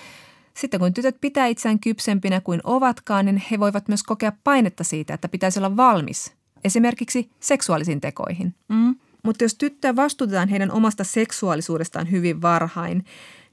Sitten 0.54 0.80
kun 0.80 0.94
tytöt 0.94 1.16
pitää 1.20 1.46
itseään 1.46 1.78
kypsempinä 1.78 2.40
kuin 2.40 2.60
ovatkaan, 2.64 3.24
niin 3.24 3.42
he 3.50 3.60
voivat 3.60 3.88
myös 3.88 4.02
kokea 4.02 4.32
painetta 4.44 4.84
siitä, 4.84 5.14
että 5.14 5.28
pitäisi 5.28 5.58
olla 5.58 5.76
valmis 5.76 6.32
esimerkiksi 6.64 7.30
seksuaalisiin 7.40 8.00
tekoihin. 8.00 8.54
Mm. 8.68 8.96
Mutta 9.22 9.44
jos 9.44 9.54
tyttöä 9.54 9.96
vastuutetaan 9.96 10.48
heidän 10.48 10.70
omasta 10.70 11.04
seksuaalisuudestaan 11.04 12.10
hyvin 12.10 12.42
varhain, 12.42 13.04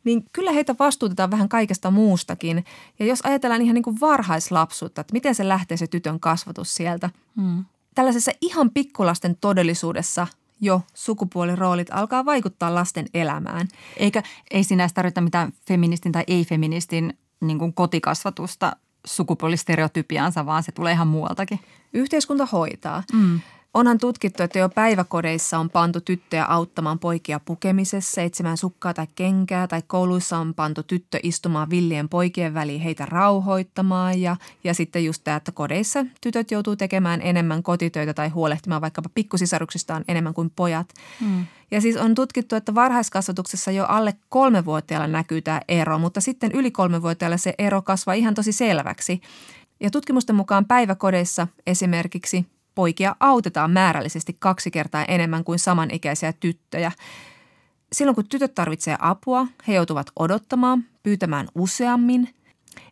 niin 0.04 0.26
kyllä 0.34 0.52
heitä 0.52 0.76
vastuutetaan 0.80 1.32
vähän 1.32 1.50
kaikesta 1.50 1.91
muustakin. 1.91 2.66
Ja 3.00 3.06
jos 3.06 3.22
ajatellaan 3.24 3.62
ihan 3.62 3.74
niin 3.74 3.84
kuin 3.84 4.00
varhaislapsuutta, 4.00 5.02
että 5.02 5.14
miten 5.14 5.36
se 5.36 5.47
lähtee 5.47 5.78
se 5.78 5.88
tytön 5.88 6.20
kasvatus 6.20 6.76
sieltä. 6.76 7.10
Mm. 7.36 7.66
Tällaisessa 7.95 8.32
ihan 8.41 8.72
pikkulasten 8.72 9.38
todellisuudessa 9.41 10.28
jo 10.62 10.82
sukupuoliroolit 10.93 11.88
alkaa 11.91 12.26
vaikuttaa 12.26 12.76
lasten 12.76 13.06
elämään. 13.14 13.68
Eikä, 13.97 14.24
ei 14.52 14.64
sinä 14.64 14.89
tarvita 14.93 15.22
mitään 15.22 15.54
feministin 15.68 16.12
tai 16.12 16.24
ei-feministin 16.28 17.18
niin 17.41 17.60
kuin 17.60 17.74
kotikasvatusta 17.74 18.76
sukupuolistereotypiansa, 19.06 20.45
vaan 20.45 20.64
se 20.64 20.72
tulee 20.72 20.93
ihan 20.93 21.08
muualtakin. 21.08 21.60
Yhteiskunta 21.93 22.45
hoitaa. 22.45 23.04
Mm. 23.14 23.39
Onhan 23.74 23.97
tutkittu, 23.97 24.43
että 24.43 24.59
jo 24.59 24.70
päiväkodeissa 24.70 25.59
on 25.59 25.70
pantu 25.70 26.01
tyttöjä 26.01 26.45
auttamaan 26.45 26.99
poikia 26.99 27.39
pukemisessa, 27.39 28.22
etsimään 28.22 28.57
sukkaa 28.57 28.93
tai 28.93 29.07
kenkää, 29.15 29.67
tai 29.67 29.82
kouluissa 29.88 30.38
on 30.38 30.53
pantu 30.53 30.84
tyttö 30.84 31.20
istumaan 31.24 31.70
villien 31.70 32.09
poikien 32.09 32.53
väliin 32.53 32.82
heitä 32.82 33.05
rauhoittamaan. 33.05 34.22
Ja, 34.22 34.38
ja 34.63 34.74
sitten 34.74 35.05
just 35.05 35.24
tämä, 35.24 35.38
että 35.38 35.51
kodeissa 35.51 36.05
tytöt 36.22 36.51
joutuu 36.51 36.76
tekemään 36.76 37.22
enemmän 37.22 37.63
kotitöitä 37.63 38.13
tai 38.13 38.30
huolehtimaan 38.30 38.82
vaikkapa 38.82 39.09
pikkusisaruksistaan 39.13 40.03
enemmän 40.07 40.34
kuin 40.34 40.49
pojat. 40.55 40.93
Hmm. 41.20 41.45
Ja 41.72 41.82
siis 41.82 41.97
on 41.97 42.15
tutkittu, 42.15 42.55
että 42.55 42.76
varhaiskasvatuksessa 42.76 43.72
jo 43.72 43.86
alle 43.86 44.15
kolmevuotiaalla 44.30 45.07
näkyy 45.07 45.41
tämä 45.41 45.61
ero, 45.67 45.99
mutta 45.99 46.22
sitten 46.22 46.51
yli 46.51 46.72
kolmevuotiaalla 46.72 47.38
se 47.38 47.53
ero 47.57 47.82
kasvaa 47.82 48.13
ihan 48.13 48.34
tosi 48.34 48.51
selväksi. 48.51 49.22
Ja 49.80 49.91
tutkimusten 49.91 50.36
mukaan 50.36 50.65
päiväkodeissa 50.65 51.47
esimerkiksi 51.67 52.45
poikia 52.80 53.15
autetaan 53.19 53.71
määrällisesti 53.71 54.36
kaksi 54.39 54.71
kertaa 54.71 55.05
enemmän 55.05 55.43
kuin 55.43 55.59
samanikäisiä 55.59 56.34
tyttöjä. 56.34 56.91
Silloin 57.93 58.15
kun 58.15 58.27
tytöt 58.30 58.55
tarvitsee 58.55 58.95
apua, 58.99 59.47
he 59.67 59.73
joutuvat 59.73 60.07
odottamaan, 60.19 60.86
pyytämään 61.03 61.47
useammin. 61.55 62.30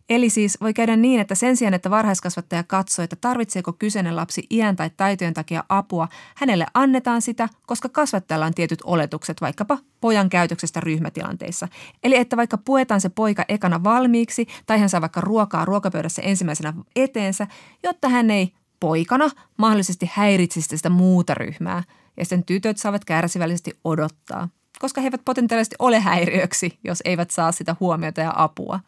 Eli 0.09 0.29
siis 0.29 0.57
voi 0.61 0.73
käydä 0.73 0.95
niin, 0.95 1.19
että 1.19 1.35
sen 1.35 1.57
sijaan, 1.57 1.73
että 1.73 1.89
varhaiskasvattaja 1.89 2.63
katsoo, 2.63 3.03
että 3.03 3.15
tarvitseeko 3.15 3.73
kyseinen 3.73 4.15
lapsi 4.15 4.47
iän 4.51 4.75
tai 4.75 4.89
taitojen 4.97 5.33
takia 5.33 5.63
apua, 5.69 6.07
hänelle 6.35 6.65
annetaan 6.73 7.21
sitä, 7.21 7.49
koska 7.67 7.89
kasvattajalla 7.89 8.45
on 8.45 8.53
tietyt 8.53 8.79
oletukset 8.83 9.41
vaikkapa 9.41 9.77
pojan 10.01 10.29
käytöksestä 10.29 10.79
ryhmätilanteissa. 10.79 11.67
Eli 12.03 12.15
että 12.15 12.37
vaikka 12.37 12.57
puetaan 12.57 13.01
se 13.01 13.09
poika 13.09 13.45
ekana 13.49 13.83
valmiiksi 13.83 14.47
tai 14.65 14.79
hän 14.79 14.89
saa 14.89 15.01
vaikka 15.01 15.21
ruokaa 15.21 15.65
ruokapöydässä 15.65 16.21
ensimmäisenä 16.21 16.73
eteensä, 16.95 17.47
jotta 17.83 18.09
hän 18.09 18.31
ei 18.31 18.56
poikana 18.79 19.29
mahdollisesti 19.57 20.09
häiritsisi 20.13 20.77
sitä 20.77 20.89
muuta 20.89 21.33
ryhmää 21.33 21.83
ja 22.17 22.25
sitten 22.25 22.43
tytöt 22.43 22.77
saavat 22.77 23.05
kärsivällisesti 23.05 23.79
odottaa, 23.83 24.49
koska 24.79 25.01
he 25.01 25.07
eivät 25.07 25.21
potentiaalisesti 25.25 25.75
ole 25.79 25.99
häiriöksi, 25.99 26.79
jos 26.83 27.01
eivät 27.05 27.31
saa 27.31 27.51
sitä 27.51 27.75
huomiota 27.79 28.21
ja 28.21 28.33
apua. 28.35 28.79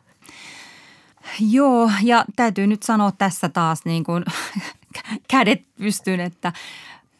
Joo, 1.39 1.91
ja 2.03 2.25
täytyy 2.35 2.67
nyt 2.67 2.83
sanoa 2.83 3.11
tässä 3.11 3.49
taas 3.49 3.85
niin 3.85 4.03
kuin 4.03 4.25
kädet 5.31 5.61
pystyyn, 5.75 6.19
että 6.19 6.53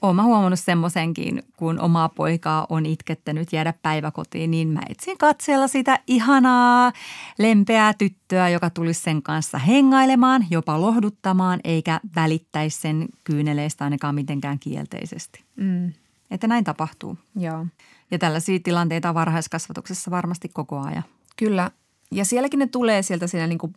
olen 0.02 0.16
mä 0.16 0.24
huomannut 0.24 0.60
semmoisenkin, 0.60 1.44
kun 1.58 1.80
omaa 1.80 2.10
poikaa 2.10 2.66
on 2.70 2.86
itkettänyt 2.86 3.54
jäädä 3.54 3.74
päiväkotiin, 3.82 4.52
niin 4.52 4.68
mä 4.68 4.82
etsin 4.90 5.18
katseella 5.18 5.68
sitä 5.68 6.00
ihanaa, 6.08 6.92
lempeää 7.40 7.94
tyttöä, 7.94 8.50
joka 8.50 8.70
tulisi 8.70 9.02
sen 9.02 9.24
kanssa 9.24 9.58
hengailemaan, 9.58 10.46
jopa 10.50 10.82
lohduttamaan, 10.82 11.60
eikä 11.64 12.00
välittäisi 12.16 12.82
sen 12.82 13.06
kyyneleistä 13.24 13.84
ainakaan 13.84 14.16
mitenkään 14.16 14.60
kielteisesti. 14.60 15.44
Mm. 15.56 15.94
Että 16.32 16.48
näin 16.48 16.64
tapahtuu. 16.64 17.18
Joo. 17.36 17.66
Ja 18.12 18.20
tällaisia 18.20 18.60
tilanteita 18.64 19.14
varhaiskasvatuksessa 19.14 20.12
varmasti 20.12 20.50
koko 20.50 20.80
ajan. 20.80 21.04
Kyllä. 21.38 21.72
Ja 22.12 22.26
sielläkin 22.26 22.60
ne 22.60 22.68
tulee 22.68 23.02
sieltä 23.02 23.28
siinä 23.28 23.48
niin 23.48 23.58
kuin 23.58 23.74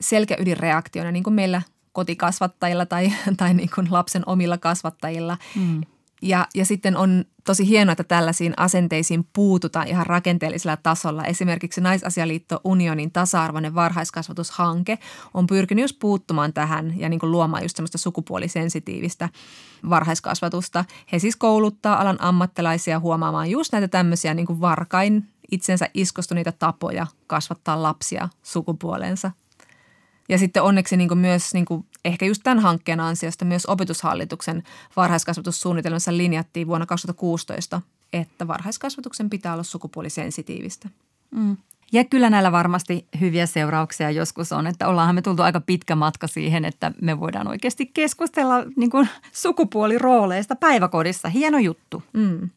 selkäydinreaktiona, 0.00 1.12
niin 1.12 1.24
kuin 1.24 1.34
meillä– 1.34 1.62
kotikasvattajilla 1.96 2.86
tai, 2.86 3.12
tai 3.36 3.54
niin 3.54 3.70
kuin 3.74 3.88
lapsen 3.90 4.22
omilla 4.26 4.58
kasvattajilla. 4.58 5.38
Mm. 5.54 5.80
Ja, 6.22 6.46
ja 6.54 6.64
sitten 6.64 6.96
on 6.96 7.24
tosi 7.44 7.68
hienoa, 7.68 7.92
että 7.92 8.04
tällaisiin 8.04 8.54
asenteisiin 8.56 9.26
puututaan 9.32 9.88
ihan 9.88 10.06
rakenteellisella 10.06 10.76
tasolla. 10.76 11.24
Esimerkiksi 11.24 11.80
Naisasialiitto 11.80 12.60
Unionin 12.64 13.12
tasa-arvoinen 13.12 13.74
varhaiskasvatushanke 13.74 14.98
on 15.34 15.46
pyrkinyt 15.46 15.82
just 15.82 15.96
puuttumaan 15.98 16.52
tähän 16.52 16.94
ja 17.00 17.08
niin 17.08 17.20
kuin 17.20 17.32
luomaan 17.32 17.62
just 17.62 17.76
semmoista 17.76 17.98
sukupuolisensitiivistä 17.98 19.28
varhaiskasvatusta. 19.90 20.84
He 21.12 21.18
siis 21.18 21.36
kouluttaa 21.36 22.00
alan 22.00 22.22
ammattilaisia 22.22 23.00
huomaamaan 23.00 23.50
just 23.50 23.72
näitä 23.72 23.88
tämmöisiä 23.88 24.34
niin 24.34 24.46
kuin 24.46 24.60
varkain 24.60 25.28
itsensä 25.50 25.88
iskostuneita 25.94 26.52
tapoja 26.52 27.06
kasvattaa 27.26 27.82
lapsia 27.82 28.28
sukupuolensa 28.42 29.30
ja 30.28 30.38
sitten 30.38 30.62
onneksi 30.62 30.96
niin 30.96 31.08
kuin 31.08 31.18
myös 31.18 31.54
niin 31.54 31.64
kuin 31.64 31.86
ehkä 32.04 32.26
just 32.26 32.42
tämän 32.44 32.58
hankkeen 32.58 33.00
ansiosta 33.00 33.44
myös 33.44 33.66
opetushallituksen 33.66 34.62
varhaiskasvatussuunnitelmassa 34.96 36.16
linjattiin 36.16 36.66
vuonna 36.66 36.86
2016, 36.86 37.82
että 38.12 38.46
varhaiskasvatuksen 38.46 39.30
pitää 39.30 39.52
olla 39.52 39.62
sukupuolisensitiivistä. 39.62 40.88
Mm. 41.30 41.56
Ja 41.92 42.04
kyllä 42.04 42.30
näillä 42.30 42.52
varmasti 42.52 43.06
hyviä 43.20 43.46
seurauksia 43.46 44.10
joskus 44.10 44.52
on, 44.52 44.66
että 44.66 44.88
ollaanhan 44.88 45.14
me 45.14 45.22
tultu 45.22 45.42
aika 45.42 45.60
pitkä 45.60 45.96
matka 45.96 46.26
siihen, 46.26 46.64
että 46.64 46.92
me 47.02 47.20
voidaan 47.20 47.48
oikeasti 47.48 47.86
keskustella 47.86 48.64
niin 48.76 48.90
kuin 48.90 49.08
sukupuolirooleista 49.32 50.56
päiväkodissa. 50.56 51.28
Hieno 51.28 51.58
juttu. 51.58 52.02
Mm. 52.12 52.50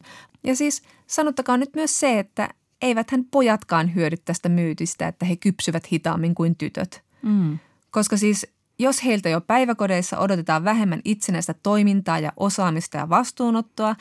Ja 0.43 0.55
siis 0.55 0.81
sanottakaa 1.07 1.57
nyt 1.57 1.69
myös 1.75 1.99
se, 1.99 2.19
että 2.19 2.49
eiväthän 2.81 3.25
pojatkaan 3.31 3.95
hyödy 3.95 4.17
tästä 4.25 4.49
myytistä, 4.49 5.07
että 5.07 5.25
he 5.25 5.35
kypsyvät 5.35 5.91
hitaammin 5.91 6.35
kuin 6.35 6.55
tytöt– 6.55 7.01
Mm. 7.21 7.59
Koska 7.91 8.17
siis 8.17 8.47
jos 8.79 9.05
heiltä 9.05 9.29
jo 9.29 9.41
päiväkodeissa 9.41 10.19
odotetaan 10.19 10.63
vähemmän 10.63 11.01
itsenäistä 11.05 11.53
toimintaa 11.53 12.19
ja 12.19 12.33
osaamista 12.37 12.97
ja 12.97 13.09
vastuunottoa, 13.09 13.95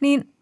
niin 0.00 0.32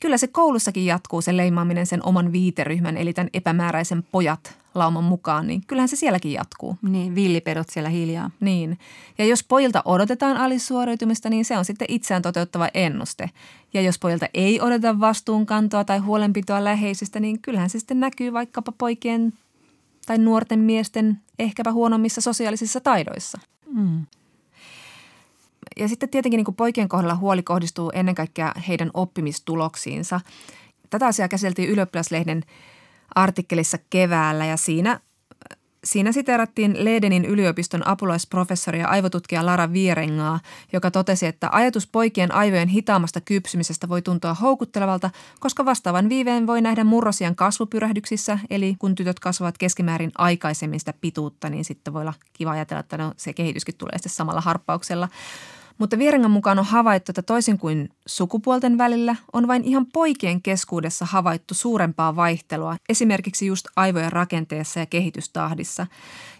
kyllä 0.00 0.16
se 0.16 0.26
koulussakin 0.26 0.86
jatkuu 0.86 1.22
se 1.22 1.36
leimaaminen 1.36 1.86
sen 1.86 2.06
oman 2.06 2.32
viiteryhmän, 2.32 2.96
eli 2.96 3.12
tämän 3.12 3.30
epämääräisen 3.34 4.02
pojat 4.02 4.58
lauman 4.74 5.04
mukaan, 5.04 5.46
niin 5.46 5.62
kyllähän 5.66 5.88
se 5.88 5.96
sielläkin 5.96 6.32
jatkuu. 6.32 6.76
Niin, 6.82 7.14
villipedot 7.14 7.70
siellä 7.70 7.88
hiljaa. 7.88 8.30
Niin. 8.40 8.78
Ja 9.18 9.24
jos 9.24 9.44
pojilta 9.44 9.82
odotetaan 9.84 10.36
alisuoriutumista, 10.36 11.30
niin 11.30 11.44
se 11.44 11.58
on 11.58 11.64
sitten 11.64 11.86
itseään 11.90 12.22
toteuttava 12.22 12.68
ennuste. 12.74 13.30
Ja 13.74 13.80
jos 13.80 13.98
pojilta 13.98 14.26
ei 14.34 14.60
odota 14.60 15.00
vastuunkantoa 15.00 15.84
tai 15.84 15.98
huolenpitoa 15.98 16.64
läheisistä, 16.64 17.20
niin 17.20 17.38
kyllähän 17.42 17.70
se 17.70 17.78
sitten 17.78 18.00
näkyy 18.00 18.32
vaikkapa 18.32 18.72
poikien 18.78 19.32
tai 20.06 20.18
nuorten 20.18 20.58
miesten 20.58 21.20
ehkäpä 21.38 21.72
huonommissa 21.72 22.20
sosiaalisissa 22.20 22.80
taidoissa. 22.80 23.38
Mm. 23.66 24.06
Ja 25.76 25.88
sitten 25.88 26.08
tietenkin 26.08 26.38
niin 26.38 26.44
kuin 26.44 26.54
poikien 26.54 26.88
kohdalla 26.88 27.16
huoli 27.16 27.42
kohdistuu 27.42 27.90
ennen 27.94 28.14
kaikkea 28.14 28.52
heidän 28.68 28.90
oppimistuloksiinsa. 28.94 30.20
Tätä 30.90 31.06
asiaa 31.06 31.28
käsiteltiin 31.28 31.68
ylioppilaslehden 31.68 32.42
artikkelissa 33.14 33.78
keväällä 33.90 34.46
ja 34.46 34.56
siinä– 34.56 35.00
Siinä 35.84 36.12
siteerattiin 36.12 36.84
Ledenin 36.84 37.24
yliopiston 37.24 37.88
apulaisprofessori 37.88 38.80
ja 38.80 38.88
aivotutkija 38.88 39.46
Lara 39.46 39.72
Vierengaa, 39.72 40.40
joka 40.72 40.90
totesi, 40.90 41.26
että 41.26 41.48
ajatus 41.52 41.86
poikien 41.86 42.34
aivojen 42.34 42.68
hitaamasta 42.68 43.20
kypsymisestä 43.20 43.88
voi 43.88 44.02
tuntua 44.02 44.34
houkuttelevalta, 44.34 45.10
koska 45.40 45.64
vastaavan 45.64 46.08
viiveen 46.08 46.46
voi 46.46 46.60
nähdä 46.60 46.84
murrosian 46.84 47.36
kasvupyrähdyksissä, 47.36 48.38
eli 48.50 48.76
kun 48.78 48.94
tytöt 48.94 49.20
kasvavat 49.20 49.58
keskimäärin 49.58 50.12
aikaisemmin 50.18 50.80
sitä 50.80 50.94
pituutta, 51.00 51.48
niin 51.48 51.64
sitten 51.64 51.94
voi 51.94 52.02
olla 52.02 52.14
kiva 52.32 52.50
ajatella, 52.50 52.80
että 52.80 52.98
no, 52.98 53.12
se 53.16 53.32
kehityskin 53.32 53.74
tulee 53.78 53.98
sitten 53.98 54.12
samalla 54.12 54.40
harppauksella. 54.40 55.08
Mutta 55.78 55.98
Vierengan 55.98 56.30
mukaan 56.30 56.58
on 56.58 56.64
havaittu, 56.64 57.12
että 57.12 57.22
toisin 57.22 57.58
kuin 57.58 57.88
sukupuolten 58.06 58.78
välillä 58.78 59.16
on 59.32 59.48
vain 59.48 59.64
ihan 59.64 59.86
poikien 59.92 60.42
keskuudessa 60.42 61.04
havaittu 61.04 61.54
suurempaa 61.54 62.16
vaihtelua, 62.16 62.76
esimerkiksi 62.88 63.46
just 63.46 63.66
aivojen 63.76 64.12
rakenteessa 64.12 64.80
ja 64.80 64.86
kehitystahdissa. 64.86 65.86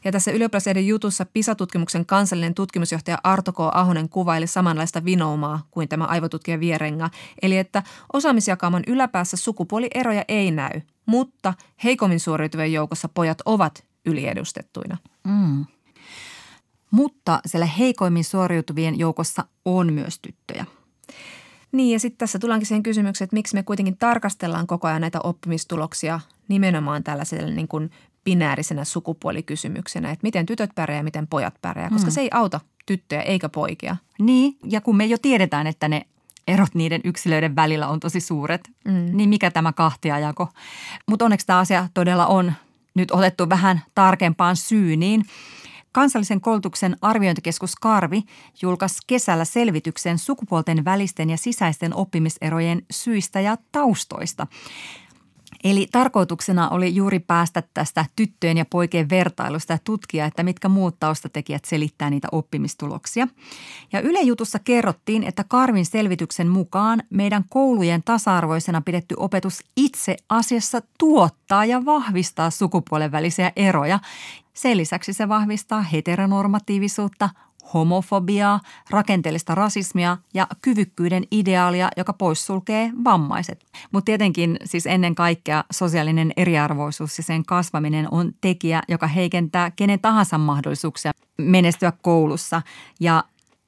Ja 0.05 0.13
tässä 0.13 0.31
ylioppilaslehden 0.31 0.87
jutussa 0.87 1.27
PISA-tutkimuksen 1.27 2.07
kansallinen 2.07 2.55
tutkimusjohtaja 2.55 3.19
Arto 3.25 3.53
K. 3.53 3.57
Ahonen 3.73 4.09
kuvaili 4.09 4.47
samanlaista 4.47 5.05
vinoumaa 5.05 5.67
kuin 5.71 5.89
tämä 5.89 6.05
aivotutkija 6.05 6.61
Vierenga, 6.61 7.11
eli 7.43 7.59
että 7.59 7.83
osaamisjakauman 8.13 8.83
yläpäässä 8.87 9.37
sukupuolieroja 9.37 10.25
ei 10.29 10.51
näy, 10.51 10.81
mutta 11.07 11.55
heikommin 11.85 12.21
suoriutuvien 12.21 12.73
joukossa 12.73 13.09
pojat 13.09 13.39
ovat 13.45 13.85
yliedustettuina. 14.07 14.97
Mm. 15.25 15.67
Mutta 16.93 17.41
siellä 17.47 17.67
heikoimmin 17.67 18.25
suoriutuvien 18.25 18.99
joukossa 18.99 19.45
on 19.65 19.93
myös 19.93 20.19
tyttöjä. 20.19 20.67
Niin 21.73 21.93
ja 21.93 22.01
sitten 22.01 22.19
tässä 22.19 22.39
tullaankin 22.39 22.67
siihen 22.67 22.83
kysymykseen, 22.83 23.27
että 23.27 23.37
miksi 23.37 23.55
me 23.55 23.63
kuitenkin 23.63 23.97
tarkastellaan 23.97 24.67
koko 24.67 24.89
ajan 24.89 25.01
näitä 25.01 25.21
oppimistuloksia 25.25 26.21
nimenomaan 26.49 27.05
tällaisella 27.05 27.51
niin 27.51 27.69
kuin 27.69 27.91
binäärisenä 28.25 28.85
sukupuolikysymyksenä, 28.85 30.11
että 30.11 30.23
miten 30.23 30.47
tytöt 30.47 30.71
pärjää 30.75 30.99
ja 30.99 31.05
miten 31.05 31.27
pojat 31.27 31.55
pärjää, 31.63 31.91
koska 31.91 32.07
mm. 32.07 32.13
se 32.13 32.21
ei 32.21 32.29
auta 32.33 32.61
tyttöjä 32.87 33.23
eikä 33.23 33.49
poikia. 33.49 33.97
Niin, 34.19 34.57
ja 34.65 34.81
kun 34.81 34.97
me 34.97 35.05
jo 35.05 35.19
tiedetään, 35.19 35.67
että 35.67 35.89
ne 35.89 36.07
erot 36.49 36.75
niiden 36.75 37.01
yksilöiden 37.05 37.57
välillä 37.57 37.89
on 37.89 38.01
tosi 38.01 38.21
suuret, 38.21 38.71
mm. 38.85 39.17
niin 39.17 39.29
mikä 39.29 39.51
tämä 39.51 39.73
kahtiajako? 39.73 40.49
Mutta 41.07 41.25
onneksi 41.25 41.47
tämä 41.47 41.59
asia 41.59 41.89
todella 41.95 42.27
on 42.27 42.53
nyt 42.95 43.11
otettu 43.11 43.49
vähän 43.49 43.83
tarkempaan 43.95 44.57
syyniin. 44.57 45.25
Kansallisen 45.93 46.41
koulutuksen 46.41 46.97
arviointikeskus 47.01 47.75
Karvi 47.77 48.23
julkaisi 48.63 48.99
kesällä 49.07 49.45
selvityksen 49.45 50.19
sukupuolten 50.19 50.85
välisten 50.85 51.31
ja 51.31 51.37
sisäisten 51.37 51.95
oppimiserojen 51.95 52.83
syistä 52.91 53.41
ja 53.41 53.57
taustoista. 53.73 54.47
Eli 55.65 55.89
tarkoituksena 55.93 56.69
oli 56.69 56.95
juuri 56.95 57.19
päästä 57.19 57.63
tästä 57.75 58.05
tyttöjen 58.17 58.57
ja 58.57 58.65
poikien 58.71 59.11
vertailusta 59.11 59.73
ja 59.73 59.79
tutkia, 59.85 60.27
että 60.27 60.43
mitkä 60.43 60.69
muut 60.69 60.97
taustatekijät 61.01 61.65
selittää 61.65 62.11
niitä 62.11 62.29
oppimistuloksia. 62.33 63.29
Ja 63.93 64.01
Yle 64.01 64.21
Jutussa 64.21 64.59
kerrottiin, 64.59 65.23
että 65.23 65.45
Karvin 65.45 65.87
selvityksen 65.87 66.49
mukaan 66.49 67.03
meidän 67.11 67.45
koulujen 67.49 68.03
tasa-arvoisena 68.03 68.81
pidetty 68.81 69.15
opetus 69.19 69.61
itse 69.77 70.17
asiassa 70.29 70.83
tuottaa 70.99 71.65
ja 71.65 71.85
vahvistaa 71.85 72.51
sukupuolen 72.51 73.13
välisiä 73.13 73.53
eroja. 73.57 73.99
Sen 74.53 74.77
lisäksi 74.77 75.13
se 75.13 75.29
vahvistaa 75.29 75.83
heteronormatiivisuutta, 75.83 77.31
homofobiaa, 77.75 78.61
rakenteellista 78.91 79.55
rasismia 79.55 80.17
ja 80.35 80.47
kyvykkyyden 80.63 81.25
ideaalia, 81.31 81.89
joka 81.97 82.13
poissulkee 82.13 82.93
vammaiset. 83.05 83.67
Mutta 83.93 84.05
tietenkin 84.05 84.57
siis 84.65 84.87
ennen 84.87 85.15
kaikkea 85.15 85.65
sosiaalinen 85.73 86.33
eriarvoisuus 86.37 87.19
ja 87.19 87.25
sen 87.25 87.45
kasvaminen 87.45 88.09
on 88.11 88.33
tekijä, 88.41 88.83
joka 88.89 89.07
heikentää 89.07 89.71
kenen 89.71 90.01
tahansa 90.01 90.39
mahdollisuuksia 90.39 91.13
menestyä 91.39 91.93
koulussa 92.03 92.63
ja 93.01 93.25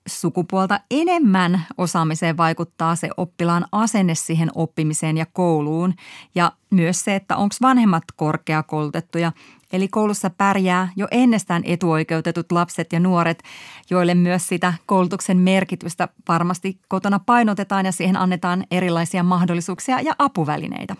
sukupuolta 0.07 0.81
enemmän 0.91 1.67
osaamiseen 1.79 2.37
vaikuttaa 2.37 2.97
se 2.97 3.11
oppilaan 3.17 3.65
asenne 3.73 4.15
siihen 4.15 4.51
oppimiseen 4.55 5.17
ja 5.17 5.27
kouluun 5.33 5.95
ja 6.35 6.53
myös 6.71 7.05
se, 7.05 7.15
että 7.15 7.37
onko 7.37 7.55
vanhemmat 7.63 8.05
korkeakoulutettuja 8.17 9.33
Eli 9.75 9.89
koulussa 9.89 10.31
pärjää 10.31 10.89
jo 10.97 11.09
ennestään 11.11 11.63
etuoikeutetut 11.65 12.53
lapset 12.53 12.93
ja 12.93 13.01
nuoret, 13.01 13.43
joille 13.91 14.15
myös 14.15 14.49
sitä 14.49 14.75
koulutuksen 14.87 15.39
merkitystä 15.39 16.09
varmasti 16.29 16.79
kotona 16.89 17.19
painotetaan 17.19 17.87
ja 17.87 17.93
siihen 17.93 18.17
annetaan 18.17 18.65
erilaisia 18.71 19.23
mahdollisuuksia 19.23 20.01
ja 20.01 20.15
apuvälineitä. 20.19 20.97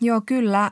Joo, 0.00 0.22
kyllä. 0.26 0.70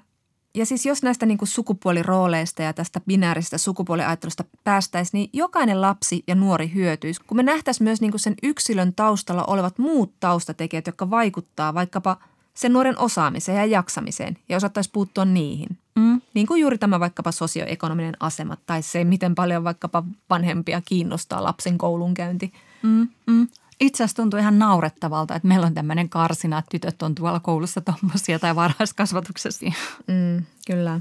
Ja 0.54 0.66
siis 0.66 0.86
jos 0.86 1.02
näistä 1.02 1.26
niin 1.26 1.38
kuin 1.38 1.48
sukupuolirooleista 1.48 2.62
ja 2.62 2.72
tästä 2.72 3.00
binääristä 3.00 3.58
sukupuoliajattelusta 3.58 4.44
päästäisiin, 4.64 5.18
niin 5.18 5.30
jokainen 5.32 5.80
lapsi 5.80 6.24
ja 6.26 6.34
nuori 6.34 6.70
hyötyisi. 6.74 7.20
Kun 7.26 7.36
me 7.36 7.42
nähtäisiin 7.42 7.84
myös 7.84 8.00
niin 8.00 8.10
kuin 8.10 8.20
sen 8.20 8.34
yksilön 8.42 8.94
taustalla 8.94 9.44
olevat 9.44 9.78
muut 9.78 10.12
taustatekijät, 10.20 10.86
jotka 10.86 11.10
vaikuttaa 11.10 11.74
vaikkapa 11.74 12.16
sen 12.54 12.72
nuoren 12.72 12.98
osaamiseen 12.98 13.58
ja 13.58 13.64
jaksamiseen 13.64 14.38
ja 14.48 14.56
osattaisiin 14.56 14.92
puuttua 14.92 15.24
niihin. 15.24 15.78
Mm. 15.94 16.20
Niin 16.34 16.46
kuin 16.46 16.60
juuri 16.60 16.78
tämä 16.78 17.00
vaikkapa 17.00 17.32
sosioekonominen 17.32 18.16
asema 18.20 18.56
tai 18.66 18.82
se, 18.82 19.04
miten 19.04 19.34
paljon 19.34 19.64
vaikkapa 19.64 20.02
vanhempia 20.30 20.82
kiinnostaa 20.84 21.44
lapsen 21.44 21.78
koulunkäynti. 21.78 22.52
Mm, 22.82 23.08
mm. 23.26 23.48
Itse 23.80 24.04
asiassa 24.04 24.22
tuntuu 24.22 24.40
ihan 24.40 24.58
naurettavalta, 24.58 25.34
että 25.34 25.48
meillä 25.48 25.66
on 25.66 25.74
tämmöinen 25.74 26.08
karsina, 26.08 26.58
että 26.58 26.70
tytöt 26.70 27.02
on 27.02 27.14
tuolla 27.14 27.40
koulussa 27.40 27.80
tuommoisia 27.80 28.38
tai 28.38 28.56
varhaiskasvatuksessa. 28.56 29.66
Mm, 30.06 30.44
kyllä. 30.66 31.00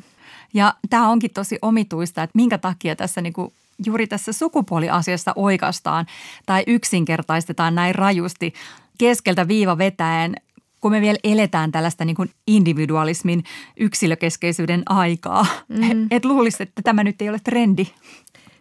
Ja 0.53 0.73
tämä 0.89 1.09
onkin 1.09 1.31
tosi 1.33 1.59
omituista, 1.61 2.23
että 2.23 2.37
minkä 2.37 2.57
takia 2.57 2.95
tässä 2.95 3.21
niinku 3.21 3.53
juuri 3.85 4.07
tässä 4.07 4.33
sukupuoliasiassa 4.33 5.33
oikastaan 5.35 6.05
tai 6.45 6.63
yksinkertaistetaan 6.67 7.75
näin 7.75 7.95
rajusti 7.95 8.53
keskeltä 8.97 9.47
viiva 9.47 9.77
vetäen 9.77 10.35
kun 10.81 10.91
me 10.91 11.01
vielä 11.01 11.19
eletään 11.23 11.71
tällaista 11.71 12.05
niin 12.05 12.15
kuin 12.15 12.29
individualismin 12.47 13.43
yksilökeskeisyyden 13.77 14.83
aikaa. 14.85 15.45
Mm. 15.67 16.07
Et 16.11 16.25
luulisi, 16.25 16.63
että 16.63 16.81
tämä 16.81 17.03
nyt 17.03 17.21
ei 17.21 17.29
ole 17.29 17.39
trendi. 17.43 17.87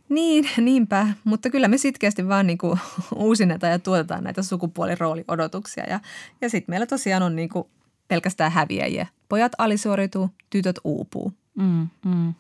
Niin, 0.09 0.49
niinpä. 0.57 1.07
Mutta 1.25 1.51
kyllä 1.51 1.69
me 1.69 1.79
sitkeästi 1.79 2.29
vaan 2.29 2.47
niin 2.47 2.59
kuin 2.59 2.79
uusinnetaan 3.15 3.73
ja 3.73 3.79
tuotetaan 3.79 4.25
näitä 4.25 4.43
sukupuolirooliodotuksia. 4.43 5.85
Ja, 5.85 6.01
ja 6.41 6.51
sitten 6.51 6.73
meillä 6.73 6.87
tosiaan 6.87 7.23
on 7.23 7.37
niin 7.37 7.49
kuin 7.49 7.65
pelkästään 8.09 8.53
häviäjiä. 8.53 9.07
Pojat 9.29 9.53
alisuoriutuu, 9.59 10.31
tytöt 10.51 10.81
uupuu. 10.85 11.33
Mm, 11.55 11.89
mm. 12.05 12.35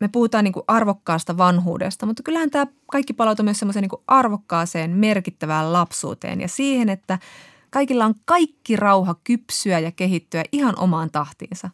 Me 0.00 0.08
puhutaan 0.08 0.44
niin 0.44 0.52
kuin 0.52 0.64
arvokkaasta 0.68 1.36
vanhuudesta, 1.36 2.06
mutta 2.06 2.22
kyllähän 2.22 2.50
tämä 2.50 2.66
kaikki 2.92 3.12
palautuu 3.12 3.44
myös 3.44 3.58
semmoiseen 3.58 3.82
niin 3.82 4.02
arvokkaaseen, 4.06 4.90
merkittävään 4.90 5.72
lapsuuteen 5.72 6.40
ja 6.40 6.48
siihen, 6.48 6.88
että– 6.88 7.18
Kaikilla 7.74 8.04
on 8.04 8.14
kaikki 8.24 8.76
rauha 8.76 9.14
kypsyä 9.24 9.78
ja 9.78 9.92
kehittyä 9.92 10.44
ihan 10.52 10.78
omaan 10.78 11.10
tahtiinsa. 11.10 11.70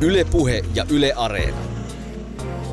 Yle 0.00 0.24
Puhe 0.24 0.64
ja 0.74 0.84
Yle 0.90 1.12
Areena. 1.16 1.56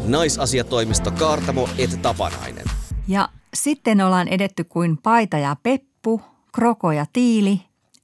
Naisasiatoimisto 0.05 1.11
Kaartamo 1.11 1.69
et 1.77 2.01
Tapanainen. 2.01 2.65
Ja 3.07 3.29
sitten 3.53 4.01
ollaan 4.01 4.27
edetty 4.27 4.63
kuin 4.63 4.97
paita 4.97 5.37
ja 5.37 5.55
peppu, 5.63 6.21
kroko 6.51 6.91
ja 6.91 7.05
tiili, 7.13 7.61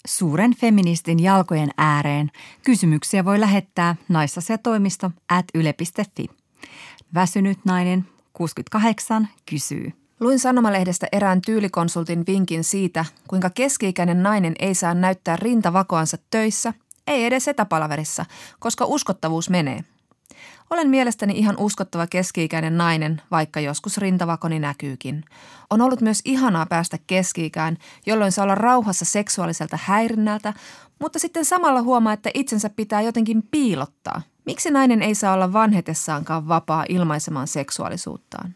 suuren 0.07 0.55
feministin 0.55 1.23
jalkojen 1.23 1.69
ääreen. 1.77 2.31
Kysymyksiä 2.63 3.25
voi 3.25 3.39
lähettää 3.39 3.95
naisasiatoimisto 4.09 5.11
at 5.29 5.45
yle.fi. 5.53 6.25
Väsynyt 7.13 7.59
nainen 7.65 8.05
68 8.33 9.29
kysyy. 9.49 10.00
Luin 10.21 10.39
sanomalehdestä 10.39 11.07
erään 11.11 11.41
tyylikonsultin 11.41 12.23
vinkin 12.27 12.63
siitä, 12.63 13.05
kuinka 13.27 13.49
keski-ikäinen 13.49 14.23
nainen 14.23 14.53
ei 14.59 14.75
saa 14.75 14.93
näyttää 14.93 15.35
rintavakoansa 15.35 16.17
töissä, 16.29 16.73
ei 17.07 17.25
edes 17.25 17.47
etäpalaverissa, 17.47 18.25
koska 18.59 18.85
uskottavuus 18.85 19.49
menee. 19.49 19.83
Olen 20.69 20.89
mielestäni 20.89 21.33
ihan 21.37 21.57
uskottava 21.57 22.07
keski-ikäinen 22.07 22.77
nainen, 22.77 23.21
vaikka 23.31 23.59
joskus 23.59 23.97
rintavakoni 23.97 24.59
näkyykin. 24.59 25.23
On 25.69 25.81
ollut 25.81 26.01
myös 26.01 26.21
ihanaa 26.25 26.65
päästä 26.65 26.97
keski-ikään, 27.07 27.77
jolloin 28.05 28.31
saa 28.31 28.43
olla 28.43 28.55
rauhassa 28.55 29.05
seksuaaliselta 29.05 29.79
häirinnältä, 29.83 30.53
mutta 30.99 31.19
sitten 31.19 31.45
samalla 31.45 31.81
huomaa, 31.81 32.13
että 32.13 32.29
itsensä 32.33 32.69
pitää 32.69 33.01
jotenkin 33.01 33.43
piilottaa. 33.51 34.21
Miksi 34.45 34.71
nainen 34.71 35.01
ei 35.01 35.15
saa 35.15 35.33
olla 35.33 35.53
vanhetessaankaan 35.53 36.47
vapaa 36.47 36.85
ilmaisemaan 36.89 37.47
seksuaalisuuttaan? 37.47 38.55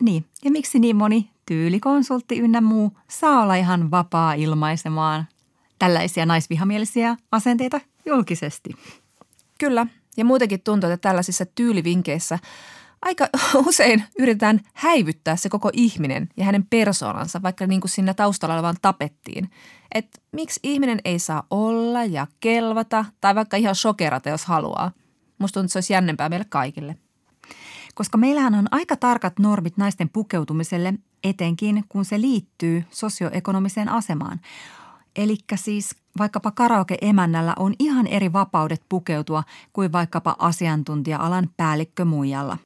Niin, 0.00 0.24
ja 0.44 0.50
miksi 0.50 0.78
niin 0.78 0.96
moni 0.96 1.30
tyylikonsultti 1.46 2.38
ynnä 2.38 2.60
muu 2.60 2.98
saa 3.08 3.42
olla 3.42 3.54
ihan 3.54 3.90
vapaa 3.90 4.34
ilmaisemaan 4.34 5.26
tällaisia 5.78 6.26
naisvihamielisiä 6.26 7.16
asenteita 7.32 7.80
julkisesti? 8.06 8.70
Kyllä, 9.58 9.86
ja 10.16 10.24
muutenkin 10.24 10.60
tuntuu, 10.60 10.90
että 10.90 11.08
tällaisissa 11.08 11.46
tyylivinkeissä 11.46 12.38
aika 13.02 13.28
usein 13.66 14.04
yritetään 14.18 14.60
häivyttää 14.74 15.36
se 15.36 15.48
koko 15.48 15.70
ihminen 15.72 16.28
ja 16.36 16.44
hänen 16.44 16.66
persoonansa, 16.70 17.42
vaikka 17.42 17.66
niin 17.66 17.80
kuin 17.80 17.90
siinä 17.90 18.14
taustalla 18.14 18.54
olevaan 18.54 18.76
tapettiin. 18.82 19.50
Että 19.94 20.20
miksi 20.32 20.60
ihminen 20.62 20.98
ei 21.04 21.18
saa 21.18 21.46
olla 21.50 22.04
ja 22.04 22.26
kelvata 22.40 23.04
tai 23.20 23.34
vaikka 23.34 23.56
ihan 23.56 23.74
shokerata, 23.74 24.28
jos 24.28 24.44
haluaa. 24.44 24.92
Musta 25.38 25.54
tuntuu, 25.54 25.66
että 25.66 25.72
se 25.72 25.78
olisi 25.78 25.92
jännempää 25.92 26.28
meille 26.28 26.46
kaikille 26.48 26.96
koska 27.96 28.18
meillähän 28.18 28.54
on 28.54 28.66
aika 28.70 28.96
tarkat 28.96 29.38
normit 29.38 29.76
naisten 29.76 30.08
pukeutumiselle, 30.08 30.94
etenkin 31.24 31.84
kun 31.88 32.04
se 32.04 32.20
liittyy 32.20 32.84
sosioekonomiseen 32.90 33.88
asemaan. 33.88 34.40
Eli 35.16 35.36
siis 35.54 35.96
vaikkapa 36.18 36.50
karaoke-emännällä 36.50 37.54
on 37.58 37.74
ihan 37.78 38.06
eri 38.06 38.32
vapaudet 38.32 38.82
pukeutua 38.88 39.42
kuin 39.72 39.92
vaikkapa 39.92 40.36
asiantuntija-alan 40.38 41.50
päällikkömuijalla. 41.56 42.58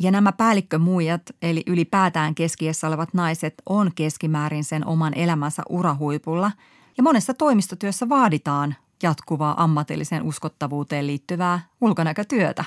Ja 0.00 0.10
nämä 0.10 0.32
päällikkömuijat, 0.32 1.22
eli 1.42 1.62
ylipäätään 1.66 2.34
keskiessä 2.34 2.86
olevat 2.86 3.14
naiset, 3.14 3.54
on 3.68 3.90
keskimäärin 3.94 4.64
sen 4.64 4.86
oman 4.86 5.14
elämänsä 5.14 5.62
urahuipulla. 5.68 6.52
Ja 6.96 7.02
monessa 7.02 7.34
toimistotyössä 7.34 8.08
vaaditaan 8.08 8.76
jatkuvaa 9.02 9.62
ammatilliseen 9.64 10.22
uskottavuuteen 10.22 11.06
liittyvää 11.06 11.60
ulkonäkötyötä. 11.80 12.64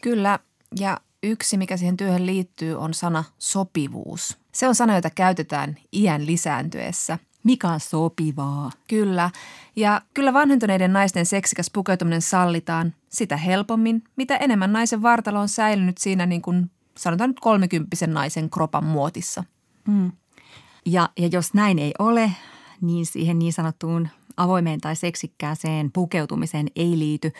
Kyllä, 0.00 0.38
ja 0.78 1.00
yksi, 1.22 1.56
mikä 1.56 1.76
siihen 1.76 1.96
työhön 1.96 2.26
liittyy, 2.26 2.74
on 2.74 2.94
sana 2.94 3.24
sopivuus. 3.38 4.38
Se 4.52 4.68
on 4.68 4.74
sana, 4.74 4.94
jota 4.94 5.10
käytetään 5.10 5.76
iän 5.92 6.26
lisääntyessä. 6.26 7.18
Mikä 7.44 7.68
on 7.68 7.80
sopivaa? 7.80 8.70
Kyllä. 8.88 9.30
Ja 9.76 10.02
kyllä 10.14 10.32
vanhentuneiden 10.32 10.92
naisten 10.92 11.26
seksikäs 11.26 11.70
pukeutuminen 11.72 12.22
sallitaan 12.22 12.94
sitä 13.08 13.36
helpommin, 13.36 14.04
mitä 14.16 14.36
enemmän 14.36 14.72
naisen 14.72 15.02
vartalo 15.02 15.40
on 15.40 15.48
säilynyt 15.48 15.98
siinä 15.98 16.26
niin 16.26 16.42
kuin 16.42 16.70
sanotaan 16.96 17.30
nyt 17.30 17.40
kolmekymppisen 17.40 18.14
naisen 18.14 18.50
kropan 18.50 18.84
muotissa. 18.84 19.44
Mm. 19.88 20.12
Ja, 20.86 21.08
ja 21.18 21.28
jos 21.32 21.54
näin 21.54 21.78
ei 21.78 21.94
ole, 21.98 22.32
niin 22.80 23.06
siihen 23.06 23.38
niin 23.38 23.52
sanottuun 23.52 24.08
avoimeen 24.36 24.80
tai 24.80 24.96
seksikkääseen 24.96 25.92
pukeutumiseen 25.92 26.66
ei 26.76 26.98
liity 26.98 27.32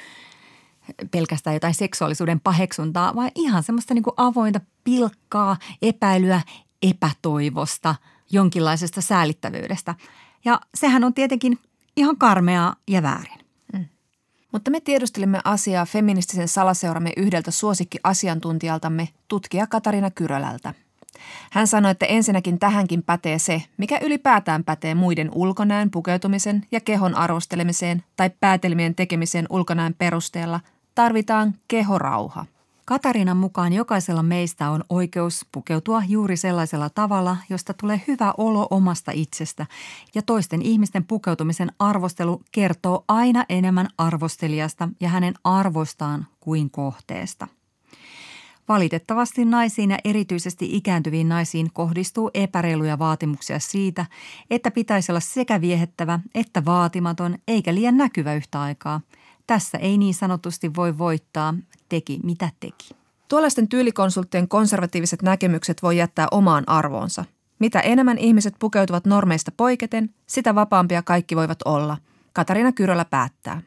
pelkästään 1.10 1.54
jotain 1.54 1.74
seksuaalisuuden 1.74 2.40
paheksuntaa, 2.40 3.14
vaan 3.14 3.30
ihan 3.34 3.62
semmoista 3.62 3.94
niin 3.94 4.02
kuin 4.02 4.14
avointa 4.16 4.60
pilkkaa, 4.84 5.56
epäilyä, 5.82 6.40
epätoivosta, 6.82 7.94
jonkinlaisesta 8.30 9.00
säälittävyydestä. 9.00 9.94
Ja 10.44 10.60
sehän 10.74 11.04
on 11.04 11.14
tietenkin 11.14 11.58
ihan 11.96 12.16
karmeaa 12.16 12.76
ja 12.88 13.02
väärin. 13.02 13.38
Mm. 13.72 13.84
Mutta 14.52 14.70
me 14.70 14.80
tiedustelimme 14.80 15.40
asiaa 15.44 15.86
feministisen 15.86 16.48
salaseuramme 16.48 17.12
yhdeltä 17.16 17.50
suosikkiasiantuntijaltamme, 17.50 19.08
tutkija 19.28 19.66
Katarina 19.66 20.10
Kyrölältä. 20.10 20.74
Hän 21.50 21.66
sanoi, 21.66 21.90
että 21.90 22.06
ensinnäkin 22.06 22.58
tähänkin 22.58 23.02
pätee 23.02 23.38
se, 23.38 23.62
mikä 23.76 23.98
ylipäätään 24.02 24.64
pätee 24.64 24.94
muiden 24.94 25.30
ulkonäön 25.34 25.90
pukeutumisen 25.90 26.66
ja 26.72 26.80
kehon 26.80 27.14
arvostelemiseen 27.14 28.04
tai 28.16 28.30
päätelmien 28.40 28.94
tekemiseen 28.94 29.46
ulkonäön 29.50 29.94
perusteella, 29.94 30.60
tarvitaan 30.94 31.54
kehorauha. 31.68 32.46
Katarinan 32.84 33.36
mukaan 33.36 33.72
jokaisella 33.72 34.22
meistä 34.22 34.70
on 34.70 34.84
oikeus 34.88 35.46
pukeutua 35.52 36.02
juuri 36.08 36.36
sellaisella 36.36 36.90
tavalla, 36.90 37.36
josta 37.50 37.74
tulee 37.74 38.02
hyvä 38.08 38.34
olo 38.38 38.66
omasta 38.70 39.12
itsestä. 39.14 39.66
Ja 40.14 40.22
toisten 40.22 40.62
ihmisten 40.62 41.04
pukeutumisen 41.04 41.72
arvostelu 41.78 42.42
kertoo 42.52 43.04
aina 43.08 43.44
enemmän 43.48 43.88
arvostelijasta 43.98 44.88
ja 45.00 45.08
hänen 45.08 45.34
arvostaan 45.44 46.26
kuin 46.40 46.70
kohteesta. 46.70 47.48
Valitettavasti 48.68 49.44
naisiin 49.44 49.90
ja 49.90 49.98
erityisesti 50.04 50.76
ikääntyviin 50.76 51.28
naisiin 51.28 51.72
kohdistuu 51.72 52.30
epäreiluja 52.34 52.98
vaatimuksia 52.98 53.58
siitä, 53.58 54.06
että 54.50 54.70
pitäisi 54.70 55.12
olla 55.12 55.20
sekä 55.20 55.60
viehettävä 55.60 56.20
että 56.34 56.64
vaatimaton 56.64 57.38
eikä 57.48 57.74
liian 57.74 57.96
näkyvä 57.96 58.34
yhtä 58.34 58.60
aikaa. 58.60 59.00
Tässä 59.52 59.78
ei 59.78 59.98
niin 59.98 60.14
sanotusti 60.14 60.74
voi 60.76 60.98
voittaa, 60.98 61.54
teki 61.88 62.20
mitä 62.22 62.50
teki. 62.60 62.88
Tuollaisten 63.28 63.68
tyylikonsulttien 63.68 64.48
konservatiiviset 64.48 65.22
näkemykset 65.22 65.82
voi 65.82 65.96
jättää 65.96 66.26
omaan 66.30 66.64
arvoonsa. 66.66 67.24
Mitä 67.58 67.80
enemmän 67.80 68.18
ihmiset 68.18 68.54
pukeutuvat 68.58 69.04
normeista 69.04 69.52
poiketen, 69.56 70.14
sitä 70.26 70.54
vapaampia 70.54 71.02
kaikki 71.02 71.36
voivat 71.36 71.58
olla. 71.64 71.96
Katarina 72.32 72.72
Kyrölä 72.72 73.04
päättää. 73.04 73.62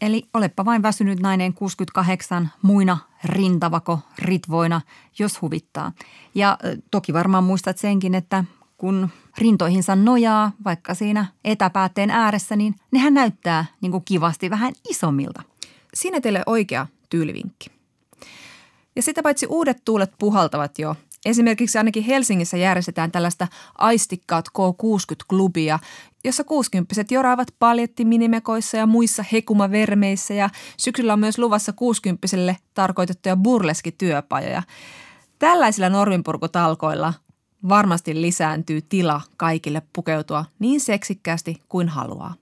Eli 0.00 0.28
olepa 0.34 0.64
vain 0.64 0.82
väsynyt 0.82 1.20
nainen 1.20 1.54
68 1.54 2.50
muina 2.62 2.98
rintavako 3.24 3.98
ritvoina, 4.18 4.80
jos 5.18 5.42
huvittaa. 5.42 5.92
Ja 6.34 6.58
toki 6.90 7.12
varmaan 7.12 7.44
muistat 7.44 7.78
senkin, 7.78 8.14
että 8.14 8.44
kun 8.80 9.08
rintoihinsa 9.38 9.96
nojaa, 9.96 10.52
vaikka 10.64 10.94
siinä 10.94 11.26
etäpäätteen 11.44 12.10
ääressä, 12.10 12.56
niin 12.56 12.74
nehän 12.90 13.14
näyttää 13.14 13.64
niin 13.80 13.92
kuin 13.92 14.04
kivasti 14.04 14.50
vähän 14.50 14.72
isommilta. 14.90 15.42
Siinä 15.94 16.20
teille 16.20 16.42
oikea 16.46 16.86
tyylivinkki. 17.10 17.70
Ja 18.96 19.02
sitä 19.02 19.22
paitsi 19.22 19.46
uudet 19.46 19.84
tuulet 19.84 20.12
puhaltavat 20.18 20.78
jo. 20.78 20.96
Esimerkiksi 21.24 21.78
ainakin 21.78 22.02
Helsingissä 22.02 22.56
järjestetään 22.56 23.12
tällaista 23.12 23.48
Aistikkaat 23.78 24.48
K60-klubia, 24.48 25.78
jossa 26.24 26.44
60 26.44 27.14
joraavat 27.14 27.48
paljettiminimekoissa 27.58 28.76
ja 28.76 28.86
muissa 28.86 29.24
hekumavermeissä 29.32 30.34
ja 30.34 30.50
syksyllä 30.76 31.12
on 31.12 31.20
myös 31.20 31.38
luvassa 31.38 31.72
60 31.72 32.28
tarkoitettuja 32.74 33.36
burleskityöpajoja. 33.36 34.62
Tällaisilla 35.38 35.88
norminpurkutalkoilla 35.88 37.14
varmasti 37.68 38.20
lisääntyy 38.22 38.80
tila 38.82 39.20
kaikille 39.36 39.82
pukeutua 39.92 40.44
niin 40.58 40.80
seksikkäästi 40.80 41.62
kuin 41.68 41.88
haluaa. 41.88 42.34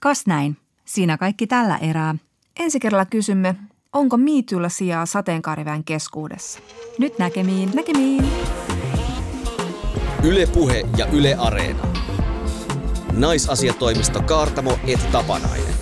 Kas 0.00 0.26
näin. 0.26 0.56
Siinä 0.84 1.18
kaikki 1.18 1.46
tällä 1.46 1.76
erää. 1.76 2.14
Ensi 2.60 2.80
kerralla 2.80 3.04
kysymme, 3.04 3.54
onko 3.92 4.16
miityllä 4.16 4.68
sijaa 4.68 5.06
sateenkaariväen 5.06 5.84
keskuudessa? 5.84 6.60
Nyt 6.98 7.18
näkemiin. 7.18 7.70
Näkemiin. 7.74 8.24
Ylepuhe 10.24 10.88
ja 10.96 11.06
Yle 11.06 11.34
Areena. 11.38 11.86
Naisasiatoimisto 13.12 14.22
Kaartamo 14.22 14.78
et 14.86 15.10
Tapanainen. 15.12 15.75